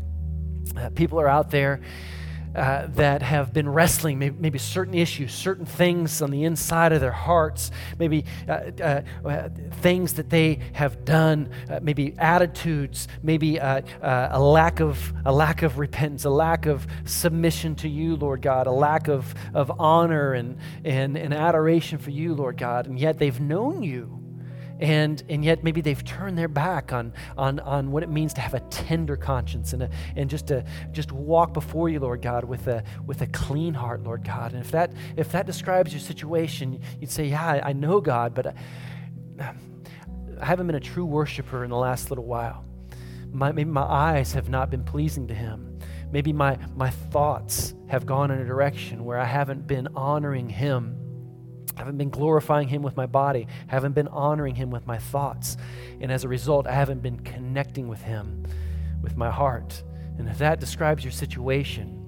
uh, 0.77 0.91
people 0.91 1.21
are 1.21 1.29
out 1.29 1.51
there 1.51 1.81
uh, 2.55 2.87
that 2.90 3.23
have 3.23 3.53
been 3.53 3.69
wrestling 3.69 4.19
maybe, 4.19 4.37
maybe, 4.38 4.59
certain 4.59 4.95
issues, 4.95 5.33
certain 5.33 5.67
things 5.67 6.23
on 6.23 6.31
the 6.31 6.45
inside 6.45 6.93
of 6.93 7.01
their 7.01 7.12
hearts, 7.12 7.71
maybe 7.99 8.25
uh, 8.49 8.71
uh, 8.81 9.03
uh 9.25 9.49
things 9.81 10.14
that 10.14 10.31
they 10.31 10.61
have 10.73 11.05
done, 11.05 11.51
uh, 11.71 11.81
maybe 11.83 12.14
attitudes, 12.19 13.09
maybe 13.23 13.57
a 13.57 13.83
lack 14.38 14.81
of 14.81 15.12
a 15.25 15.33
lack 15.33 15.62
of 15.62 15.79
repentance, 15.79 16.25
a 16.25 16.31
lack 16.31 16.67
of 16.67 16.87
submission 17.05 17.75
to 17.77 17.88
you, 17.88 18.17
Lord 18.17 18.43
God, 18.43 18.67
a 18.67 18.73
lack 18.73 19.09
of, 19.09 19.35
of 19.53 19.71
honor 19.81 20.35
and, 20.35 20.59
and, 20.85 21.17
and 21.17 21.35
adoration 21.35 21.99
for 21.99 22.11
you, 22.11 22.35
Lord 22.35 22.57
God, 22.57 22.87
and 22.87 22.99
yet 22.99 23.19
they've 23.19 23.40
known 23.40 23.83
you 23.83 24.24
and, 24.85 25.23
and 25.31 25.42
yet 25.42 25.64
maybe 25.64 25.81
they've 25.81 26.05
turned 26.05 26.37
their 26.37 26.47
back 26.47 26.92
on, 26.92 27.14
on, 27.38 27.59
on 27.61 27.90
what 27.90 28.03
it 28.03 28.11
means 28.11 28.35
to 28.35 28.42
have 28.42 28.53
a 28.53 28.61
tender 28.68 29.16
conscience 29.16 29.73
and, 29.73 29.85
a, 29.85 29.90
and 30.14 30.29
just 30.29 30.49
to 30.49 30.62
just 30.92 31.11
walk 31.11 31.55
before 31.55 31.88
you, 31.88 32.01
Lord 32.01 32.20
God, 32.20 32.44
with 32.44 32.66
a, 32.66 32.85
with 33.07 33.23
a 33.23 33.27
clean 33.29 33.73
heart, 33.73 34.03
Lord 34.03 34.25
God. 34.25 34.53
And 34.53 34.62
if 34.62 34.70
that, 34.73 34.92
if 35.16 35.33
that 35.33 35.47
describes 35.47 35.94
your 35.94 36.01
situation, 36.01 36.83
you'd 37.01 37.11
say, 37.11 37.29
Yeah, 37.29 37.62
I, 37.64 37.73
know 37.73 37.99
God, 37.99 38.35
but 38.35 38.49
I, 38.49 38.55
I 39.40 40.44
haven't 40.44 40.67
been 40.67 40.77
a 40.77 40.81
true 40.81 41.06
worshiper 41.06 41.65
in 41.65 41.71
the 41.71 41.79
last 41.79 42.11
little 42.11 42.27
while. 42.27 42.63
My, 43.33 43.52
maybe 43.52 43.71
my 43.71 43.85
eyes 43.85 44.35
have 44.35 44.50
not 44.50 44.69
been 44.69 44.85
pleasing 44.85 45.27
to 45.29 45.35
Him. 45.35 45.79
Maybe 46.13 46.31
my, 46.35 46.59
my 46.77 46.90
thoughts 46.90 47.73
have 47.88 48.04
gone 48.04 48.31
in 48.31 48.38
a 48.38 48.44
direction 48.44 49.06
where 49.06 49.19
I 49.19 49.25
haven't 49.25 49.67
been 49.67 49.88
honoring 49.96 50.50
Him 50.50 51.04
haven't 51.77 51.98
been 51.98 52.10
glorifying 52.10 52.68
Him 52.68 52.83
with 52.83 52.96
my 52.96 53.06
body, 53.06 53.46
haven't 53.66 53.92
been 53.92 54.08
honoring 54.08 54.54
Him 54.54 54.70
with 54.70 54.87
my 54.87 54.98
thoughts. 54.98 55.56
And 56.00 56.10
as 56.12 56.25
a 56.25 56.29
result, 56.29 56.66
I 56.66 56.72
haven't 56.72 57.02
been 57.02 57.18
connecting 57.20 57.88
with 57.88 58.02
Him 58.02 58.44
with 59.02 59.16
my 59.16 59.31
heart. 59.31 59.83
And 60.18 60.29
if 60.29 60.38
that 60.38 60.60
describes 60.60 61.04
your 61.04 61.12
situation, 61.12 62.00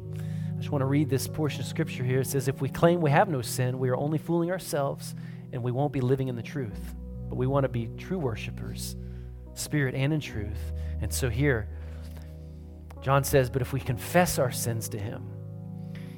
I 0.54 0.58
just 0.58 0.70
want 0.70 0.82
to 0.82 0.86
read 0.86 1.10
this 1.10 1.28
portion 1.28 1.60
of 1.60 1.66
scripture 1.66 2.04
here. 2.04 2.20
It 2.20 2.26
says, 2.26 2.48
If 2.48 2.60
we 2.60 2.68
claim 2.68 3.00
we 3.00 3.10
have 3.10 3.28
no 3.28 3.42
sin, 3.42 3.78
we 3.78 3.88
are 3.90 3.96
only 3.96 4.18
fooling 4.18 4.50
ourselves 4.50 5.14
and 5.52 5.62
we 5.62 5.72
won't 5.72 5.92
be 5.92 6.00
living 6.00 6.28
in 6.28 6.36
the 6.36 6.42
truth. 6.42 6.94
But 7.28 7.36
we 7.36 7.46
want 7.46 7.64
to 7.64 7.68
be 7.68 7.88
true 7.98 8.18
worshipers, 8.18 8.96
spirit 9.54 9.94
and 9.94 10.12
in 10.12 10.20
truth. 10.20 10.72
And 11.00 11.12
so 11.12 11.28
here, 11.28 11.68
John 13.02 13.24
says, 13.24 13.50
But 13.50 13.62
if 13.62 13.72
we 13.72 13.80
confess 13.80 14.38
our 14.38 14.52
sins 14.52 14.88
to 14.90 14.98
him, 14.98 15.28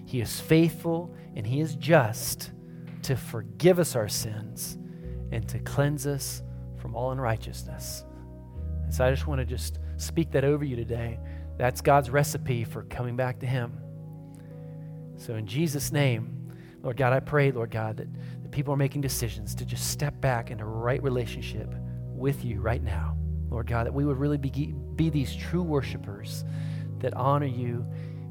he 0.07 0.21
is 0.21 0.41
faithful 0.41 1.15
and 1.35 1.47
he 1.47 1.61
is 1.61 1.75
just 1.75 2.51
to 3.03 3.17
forgive 3.17 3.79
us 3.79 3.97
our 3.97 4.09
sins 4.09 4.79
and 5.33 5.49
to 5.49 5.59
cleanse 5.61 6.07
us 6.07 6.43
from 6.77 6.95
all 6.95 7.11
unrighteousness. 7.13 8.05
And 8.85 8.95
so 8.95 9.05
I 9.05 9.11
just 9.11 9.27
want 9.27 9.41
to 9.41 9.45
just 9.45 9.79
speak 9.97 10.31
that 10.33 10.45
over 10.45 10.65
you 10.65 10.77
today. 10.77 11.19
That's 11.59 11.81
God's 11.81 12.11
recipe 12.11 12.65
for 12.65 12.85
coming 12.85 13.17
back 13.17 13.41
to 13.41 13.47
him. 13.47 13.79
So 15.17 15.35
in 15.35 15.47
Jesus' 15.47 15.93
name, 15.93 16.53
Lord 16.83 16.97
God, 16.97 17.13
I 17.13 17.21
pray, 17.21 17.51
Lord 17.51 17.71
God, 17.71 17.97
that, 17.97 18.07
that 18.43 18.51
people 18.53 18.73
are 18.73 18.77
making 18.77 19.01
decisions 19.01 19.55
to 19.57 19.65
just 19.65 19.91
step 19.91 20.19
back 20.21 20.51
into 20.51 20.65
a 20.65 20.69
right 20.69 21.03
relationship 21.03 21.69
with 22.15 22.45
you 22.45 22.61
right 22.61 22.83
now. 22.83 23.17
Lord 23.51 23.67
God, 23.67 23.87
that 23.87 23.95
we 23.95 24.05
would 24.05 24.19
really 24.19 24.39
be, 24.39 24.75
be 24.95 25.11
these 25.11 25.35
true 25.35 25.63
worshipers 25.63 26.45
that 27.01 27.15
honor 27.15 27.47
you 27.47 27.87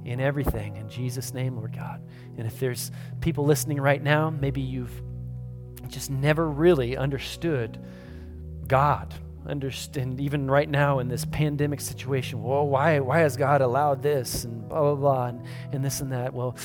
in 0.08 0.20
everything. 0.20 0.78
In 0.78 0.90
Jesus' 0.90 1.34
name, 1.34 1.58
Lord 1.58 1.76
God. 1.76 2.02
And 2.38 2.48
if 2.48 2.60
there's 2.60 2.92
people 3.22 3.46
listening 3.46 3.80
right 3.80 4.02
now, 4.02 4.30
maybe 4.30 4.62
you've 4.62 5.02
just 5.88 6.10
never 6.10 6.50
really 6.50 6.98
understood 6.98 7.78
God. 8.68 9.14
Understand 9.46 10.20
even 10.20 10.50
right 10.50 10.70
now 10.70 11.00
in 11.00 11.08
this 11.08 11.26
pandemic 11.26 11.80
situation, 11.82 12.44
well, 12.44 12.68
why, 12.68 13.00
why 13.00 13.20
has 13.20 13.38
God 13.38 13.62
allowed 13.62 14.02
this 14.02 14.44
and 14.44 14.68
blah, 14.68 14.82
blah, 14.82 14.96
blah, 14.96 15.26
and, 15.28 15.42
and 15.72 15.84
this 15.84 16.02
and 16.02 16.12
that? 16.12 16.34
Well, 16.34 16.58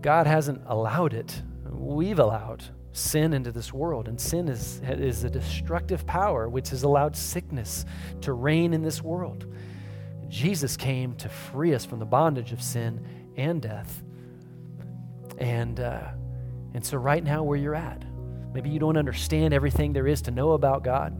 God 0.00 0.26
hasn't 0.26 0.62
allowed 0.66 1.12
it. 1.12 1.42
We've 1.70 2.18
allowed 2.18 2.64
sin 2.92 3.32
into 3.32 3.52
this 3.52 3.72
world. 3.72 4.08
And 4.08 4.20
sin 4.20 4.48
is, 4.48 4.80
is 4.84 5.24
a 5.24 5.30
destructive 5.30 6.06
power 6.06 6.48
which 6.48 6.70
has 6.70 6.82
allowed 6.82 7.16
sickness 7.16 7.84
to 8.22 8.32
reign 8.32 8.72
in 8.74 8.82
this 8.82 9.02
world. 9.02 9.46
Jesus 10.28 10.76
came 10.76 11.14
to 11.16 11.28
free 11.28 11.74
us 11.74 11.84
from 11.84 11.98
the 11.98 12.06
bondage 12.06 12.52
of 12.52 12.62
sin 12.62 13.04
and 13.36 13.62
death. 13.62 14.02
And, 15.38 15.80
uh, 15.80 16.08
and 16.74 16.84
so, 16.84 16.98
right 16.98 17.22
now, 17.22 17.42
where 17.42 17.56
you're 17.56 17.74
at, 17.74 18.04
maybe 18.52 18.68
you 18.70 18.78
don't 18.78 18.96
understand 18.96 19.54
everything 19.54 19.92
there 19.92 20.06
is 20.06 20.22
to 20.22 20.30
know 20.30 20.52
about 20.52 20.82
God, 20.82 21.16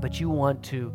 but 0.00 0.20
you 0.20 0.28
want 0.28 0.62
to 0.64 0.92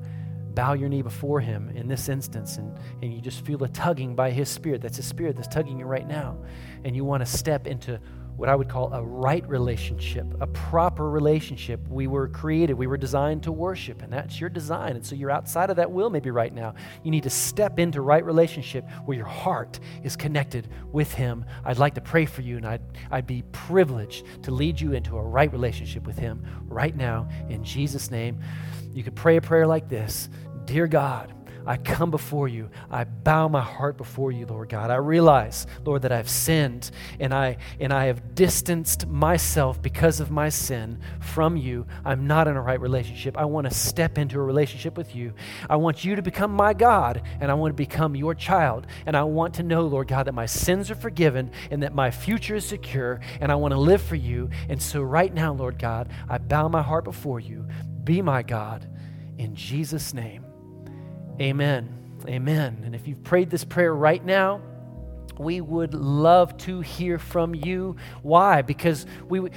bow 0.53 0.73
your 0.73 0.89
knee 0.89 1.01
before 1.01 1.39
Him 1.39 1.69
in 1.75 1.87
this 1.87 2.09
instance, 2.09 2.57
and, 2.57 2.77
and 3.01 3.13
you 3.13 3.21
just 3.21 3.45
feel 3.45 3.63
a 3.63 3.67
tugging 3.69 4.15
by 4.15 4.31
His 4.31 4.49
Spirit. 4.49 4.81
That's 4.81 4.97
His 4.97 5.05
Spirit 5.05 5.35
that's 5.35 5.47
tugging 5.47 5.79
you 5.79 5.85
right 5.85 6.07
now. 6.07 6.37
And 6.83 6.95
you 6.95 7.05
want 7.05 7.21
to 7.21 7.25
step 7.25 7.67
into 7.67 7.99
what 8.37 8.49
I 8.49 8.55
would 8.55 8.69
call 8.69 8.93
a 8.93 9.03
right 9.03 9.47
relationship, 9.49 10.27
a 10.39 10.47
proper 10.47 11.09
relationship. 11.09 11.79
We 11.89 12.05
were 12.05 12.27
created, 12.27 12.75
we 12.75 12.85
were 12.85 12.97
designed 12.97 13.43
to 13.43 13.51
worship, 13.51 14.03
and 14.03 14.13
that's 14.13 14.39
your 14.39 14.49
design. 14.49 14.95
And 14.95 15.05
so 15.05 15.15
you're 15.15 15.31
outside 15.31 15.71
of 15.71 15.75
that 15.77 15.91
will 15.91 16.11
maybe 16.11 16.29
right 16.29 16.53
now. 16.53 16.75
You 17.03 17.09
need 17.09 17.23
to 17.23 17.31
step 17.31 17.79
into 17.79 18.01
right 18.01 18.23
relationship 18.23 18.87
where 19.05 19.17
your 19.17 19.25
heart 19.25 19.79
is 20.03 20.15
connected 20.15 20.69
with 20.91 21.11
Him. 21.11 21.45
I'd 21.65 21.79
like 21.79 21.95
to 21.95 22.01
pray 22.01 22.27
for 22.27 22.41
you, 22.41 22.57
and 22.57 22.65
I'd, 22.65 22.81
I'd 23.09 23.27
be 23.27 23.43
privileged 23.51 24.25
to 24.43 24.51
lead 24.51 24.79
you 24.79 24.93
into 24.93 25.17
a 25.17 25.23
right 25.23 25.51
relationship 25.51 26.05
with 26.05 26.19
Him 26.19 26.45
right 26.67 26.95
now 26.95 27.27
in 27.49 27.63
Jesus' 27.63 28.11
name. 28.11 28.39
You 28.93 29.03
could 29.03 29.15
pray 29.15 29.37
a 29.37 29.41
prayer 29.41 29.65
like 29.65 29.89
this 29.89 30.29
Dear 30.65 30.85
God, 30.85 31.33
I 31.67 31.75
come 31.75 32.11
before 32.11 32.47
you. 32.47 32.69
I 32.89 33.03
bow 33.03 33.49
my 33.49 33.61
heart 33.61 33.97
before 33.97 34.31
you, 34.31 34.45
Lord 34.45 34.69
God. 34.69 34.89
I 34.89 34.95
realize, 34.95 35.67
Lord, 35.83 36.03
that 36.03 36.13
I've 36.13 36.29
sinned 36.29 36.89
and 37.19 37.33
I 37.33 37.57
and 37.81 37.91
I 37.91 38.05
have 38.05 38.35
distanced 38.35 39.05
myself 39.05 39.81
because 39.81 40.21
of 40.21 40.31
my 40.31 40.47
sin 40.47 41.01
from 41.19 41.57
you. 41.57 41.85
I'm 42.05 42.25
not 42.25 42.47
in 42.47 42.55
a 42.55 42.61
right 42.61 42.79
relationship. 42.79 43.37
I 43.37 43.43
want 43.43 43.67
to 43.67 43.73
step 43.73 44.17
into 44.17 44.39
a 44.39 44.43
relationship 44.43 44.95
with 44.95 45.13
you. 45.13 45.33
I 45.69 45.75
want 45.75 46.05
you 46.05 46.15
to 46.15 46.21
become 46.21 46.51
my 46.51 46.73
God 46.73 47.21
and 47.41 47.51
I 47.51 47.53
want 47.55 47.71
to 47.71 47.75
become 47.75 48.15
your 48.15 48.33
child. 48.33 48.87
And 49.05 49.17
I 49.17 49.23
want 49.23 49.55
to 49.55 49.63
know, 49.63 49.81
Lord 49.81 50.07
God, 50.07 50.27
that 50.27 50.33
my 50.33 50.45
sins 50.45 50.89
are 50.89 50.95
forgiven 50.95 51.51
and 51.69 51.83
that 51.83 51.93
my 51.93 52.11
future 52.11 52.55
is 52.55 52.65
secure 52.65 53.19
and 53.41 53.51
I 53.51 53.55
want 53.55 53.73
to 53.73 53.79
live 53.79 54.01
for 54.01 54.15
you. 54.15 54.49
And 54.69 54.81
so 54.81 55.01
right 55.01 55.33
now, 55.33 55.53
Lord 55.53 55.77
God, 55.77 56.09
I 56.29 56.37
bow 56.37 56.69
my 56.69 56.81
heart 56.81 57.03
before 57.03 57.41
you. 57.41 57.67
Be 58.05 58.21
my 58.21 58.41
God 58.41 58.87
in 59.37 59.53
Jesus 59.53 60.13
name. 60.13 60.46
Amen. 61.39 61.89
Amen. 62.27 62.81
And 62.83 62.95
if 62.95 63.07
you've 63.07 63.23
prayed 63.23 63.49
this 63.49 63.63
prayer 63.63 63.93
right 63.93 64.23
now, 64.23 64.61
we 65.37 65.61
would 65.61 65.93
love 65.93 66.57
to 66.57 66.81
hear 66.81 67.19
from 67.19 67.53
you. 67.53 67.95
Why? 68.23 68.63
Because 68.63 69.05
we, 69.27 69.49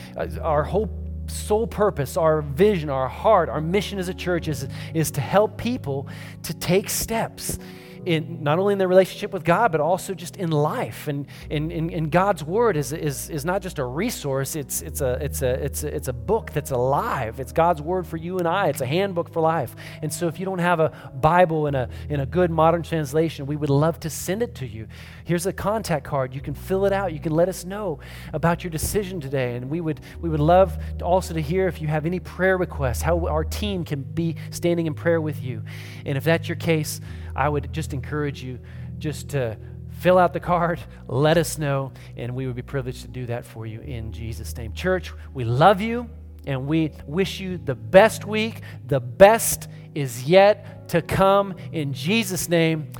our 0.43 0.63
whole 0.63 0.91
sole 1.27 1.67
purpose, 1.67 2.17
our 2.17 2.43
vision, 2.43 2.91
our 2.91 3.09
heart, 3.09 3.49
our 3.49 3.61
mission 3.61 3.99
as 3.99 4.09
a 4.09 4.15
church 4.15 4.49
is, 4.49 4.69
is 4.95 5.11
to 5.13 5.21
help 5.21 5.57
people 5.57 6.09
to 6.43 6.55
take 6.55 6.91
steps 6.91 7.59
in 8.07 8.43
not 8.43 8.59
only 8.59 8.73
in 8.73 8.79
their 8.79 8.89
relationship 8.89 9.33
with 9.33 9.45
God, 9.45 9.73
but 9.73 9.81
also 9.81 10.15
just 10.15 10.37
in 10.37 10.51
life. 10.51 11.09
And, 11.09 11.27
and 11.51 12.11
God's 12.11 12.43
word 12.43 12.77
is, 12.77 12.93
is, 12.93 13.31
is 13.31 13.45
not 13.45 13.63
just 13.63 13.79
a 13.79 13.85
resource, 13.85 14.57
it's, 14.57 14.83
it's, 14.83 15.01
a, 15.01 15.13
it's, 15.23 15.43
a, 15.43 15.65
it's, 15.65 15.85
a, 15.85 15.95
it's 15.95 16.09
a 16.09 16.13
book 16.13 16.53
that's 16.53 16.71
alive. 16.71 17.41
It's 17.41 17.53
God's 17.53 17.83
word 17.83 18.07
for 18.07 18.17
you 18.17 18.39
and 18.39 18.49
I. 18.49 18.69
It's 18.69 18.81
a 18.81 18.87
handbook 18.87 19.33
for 19.33 19.41
life. 19.41 19.75
And 20.03 20.13
so 20.13 20.29
if 20.29 20.39
you 20.39 20.45
don't 20.45 20.59
have 20.59 20.81
a 20.81 21.11
Bible 21.21 21.67
in 21.67 21.75
a, 21.75 21.89
in 22.09 22.21
a 22.21 22.27
good 22.27 22.51
modern 22.51 22.83
translation, 22.83 23.47
we 23.47 23.57
would 23.57 23.71
love 23.71 24.01
to 24.01 24.11
send 24.11 24.43
it 24.43 24.55
to 24.57 24.67
you. 24.67 24.87
Here's 25.25 25.47
a 25.47 25.53
contact 25.53 26.05
card. 26.05 26.35
You 26.35 26.41
can 26.41 26.55
fill 26.55 26.87
it 26.87 26.93
out. 26.93 27.13
You 27.13 27.21
can 27.21 27.33
let 27.33 27.49
us 27.49 27.65
know 27.65 28.01
about 28.33 28.65
your 28.65 28.71
decision 28.71 29.21
today. 29.21 29.57
And 29.57 29.71
we 29.71 29.81
would, 29.81 30.01
we 30.21 30.29
would 30.29 30.41
love 30.41 30.79
to 30.99 31.05
also 31.05 31.35
to 31.35 31.41
hear 31.41 31.69
if 31.69 31.81
you 31.81 31.89
have 31.89 32.07
any 32.07 32.21
prayer 32.21 32.57
requests, 32.57 33.03
how 33.03 33.27
our 33.27 33.45
team 33.45 33.85
can 33.85 34.03
be 34.03 34.37
standing 34.51 34.87
in 34.87 34.95
prayer 34.95 35.21
with 35.21 35.43
you. 35.43 35.63
And 36.05 36.17
if 36.17 36.25
that's 36.25 36.49
your 36.49 36.57
case, 36.57 37.01
I 37.35 37.49
would 37.49 37.73
just 37.73 37.93
encourage 37.93 38.43
you 38.43 38.59
just 38.99 39.31
to 39.31 39.57
fill 40.01 40.19
out 40.19 40.33
the 40.33 40.41
card, 40.41 40.81
let 41.09 41.39
us 41.39 41.59
know, 41.59 41.93
and 42.17 42.35
we 42.35 42.47
would 42.47 42.57
be 42.57 42.63
privileged 42.63 43.03
to 43.03 43.09
do 43.09 43.27
that 43.27 43.45
for 43.45 43.67
you 43.67 43.81
in 43.81 44.13
Jesus' 44.13 44.57
name. 44.57 44.73
Church, 44.73 45.13
we 45.35 45.45
love 45.45 45.81
you 45.81 46.09
and 46.47 46.67
we 46.67 46.91
wish 47.07 47.41
you 47.41 47.59
the 47.59 47.75
best 47.75 48.25
week. 48.25 48.63
The 48.87 49.01
best 49.01 49.69
is 49.95 50.25
yet 50.25 50.89
to 50.89 51.03
come. 51.03 51.55
In 51.73 51.93
Jesus' 51.93 52.49
name, 52.49 52.93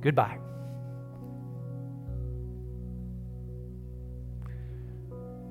goodbye. 0.00 0.38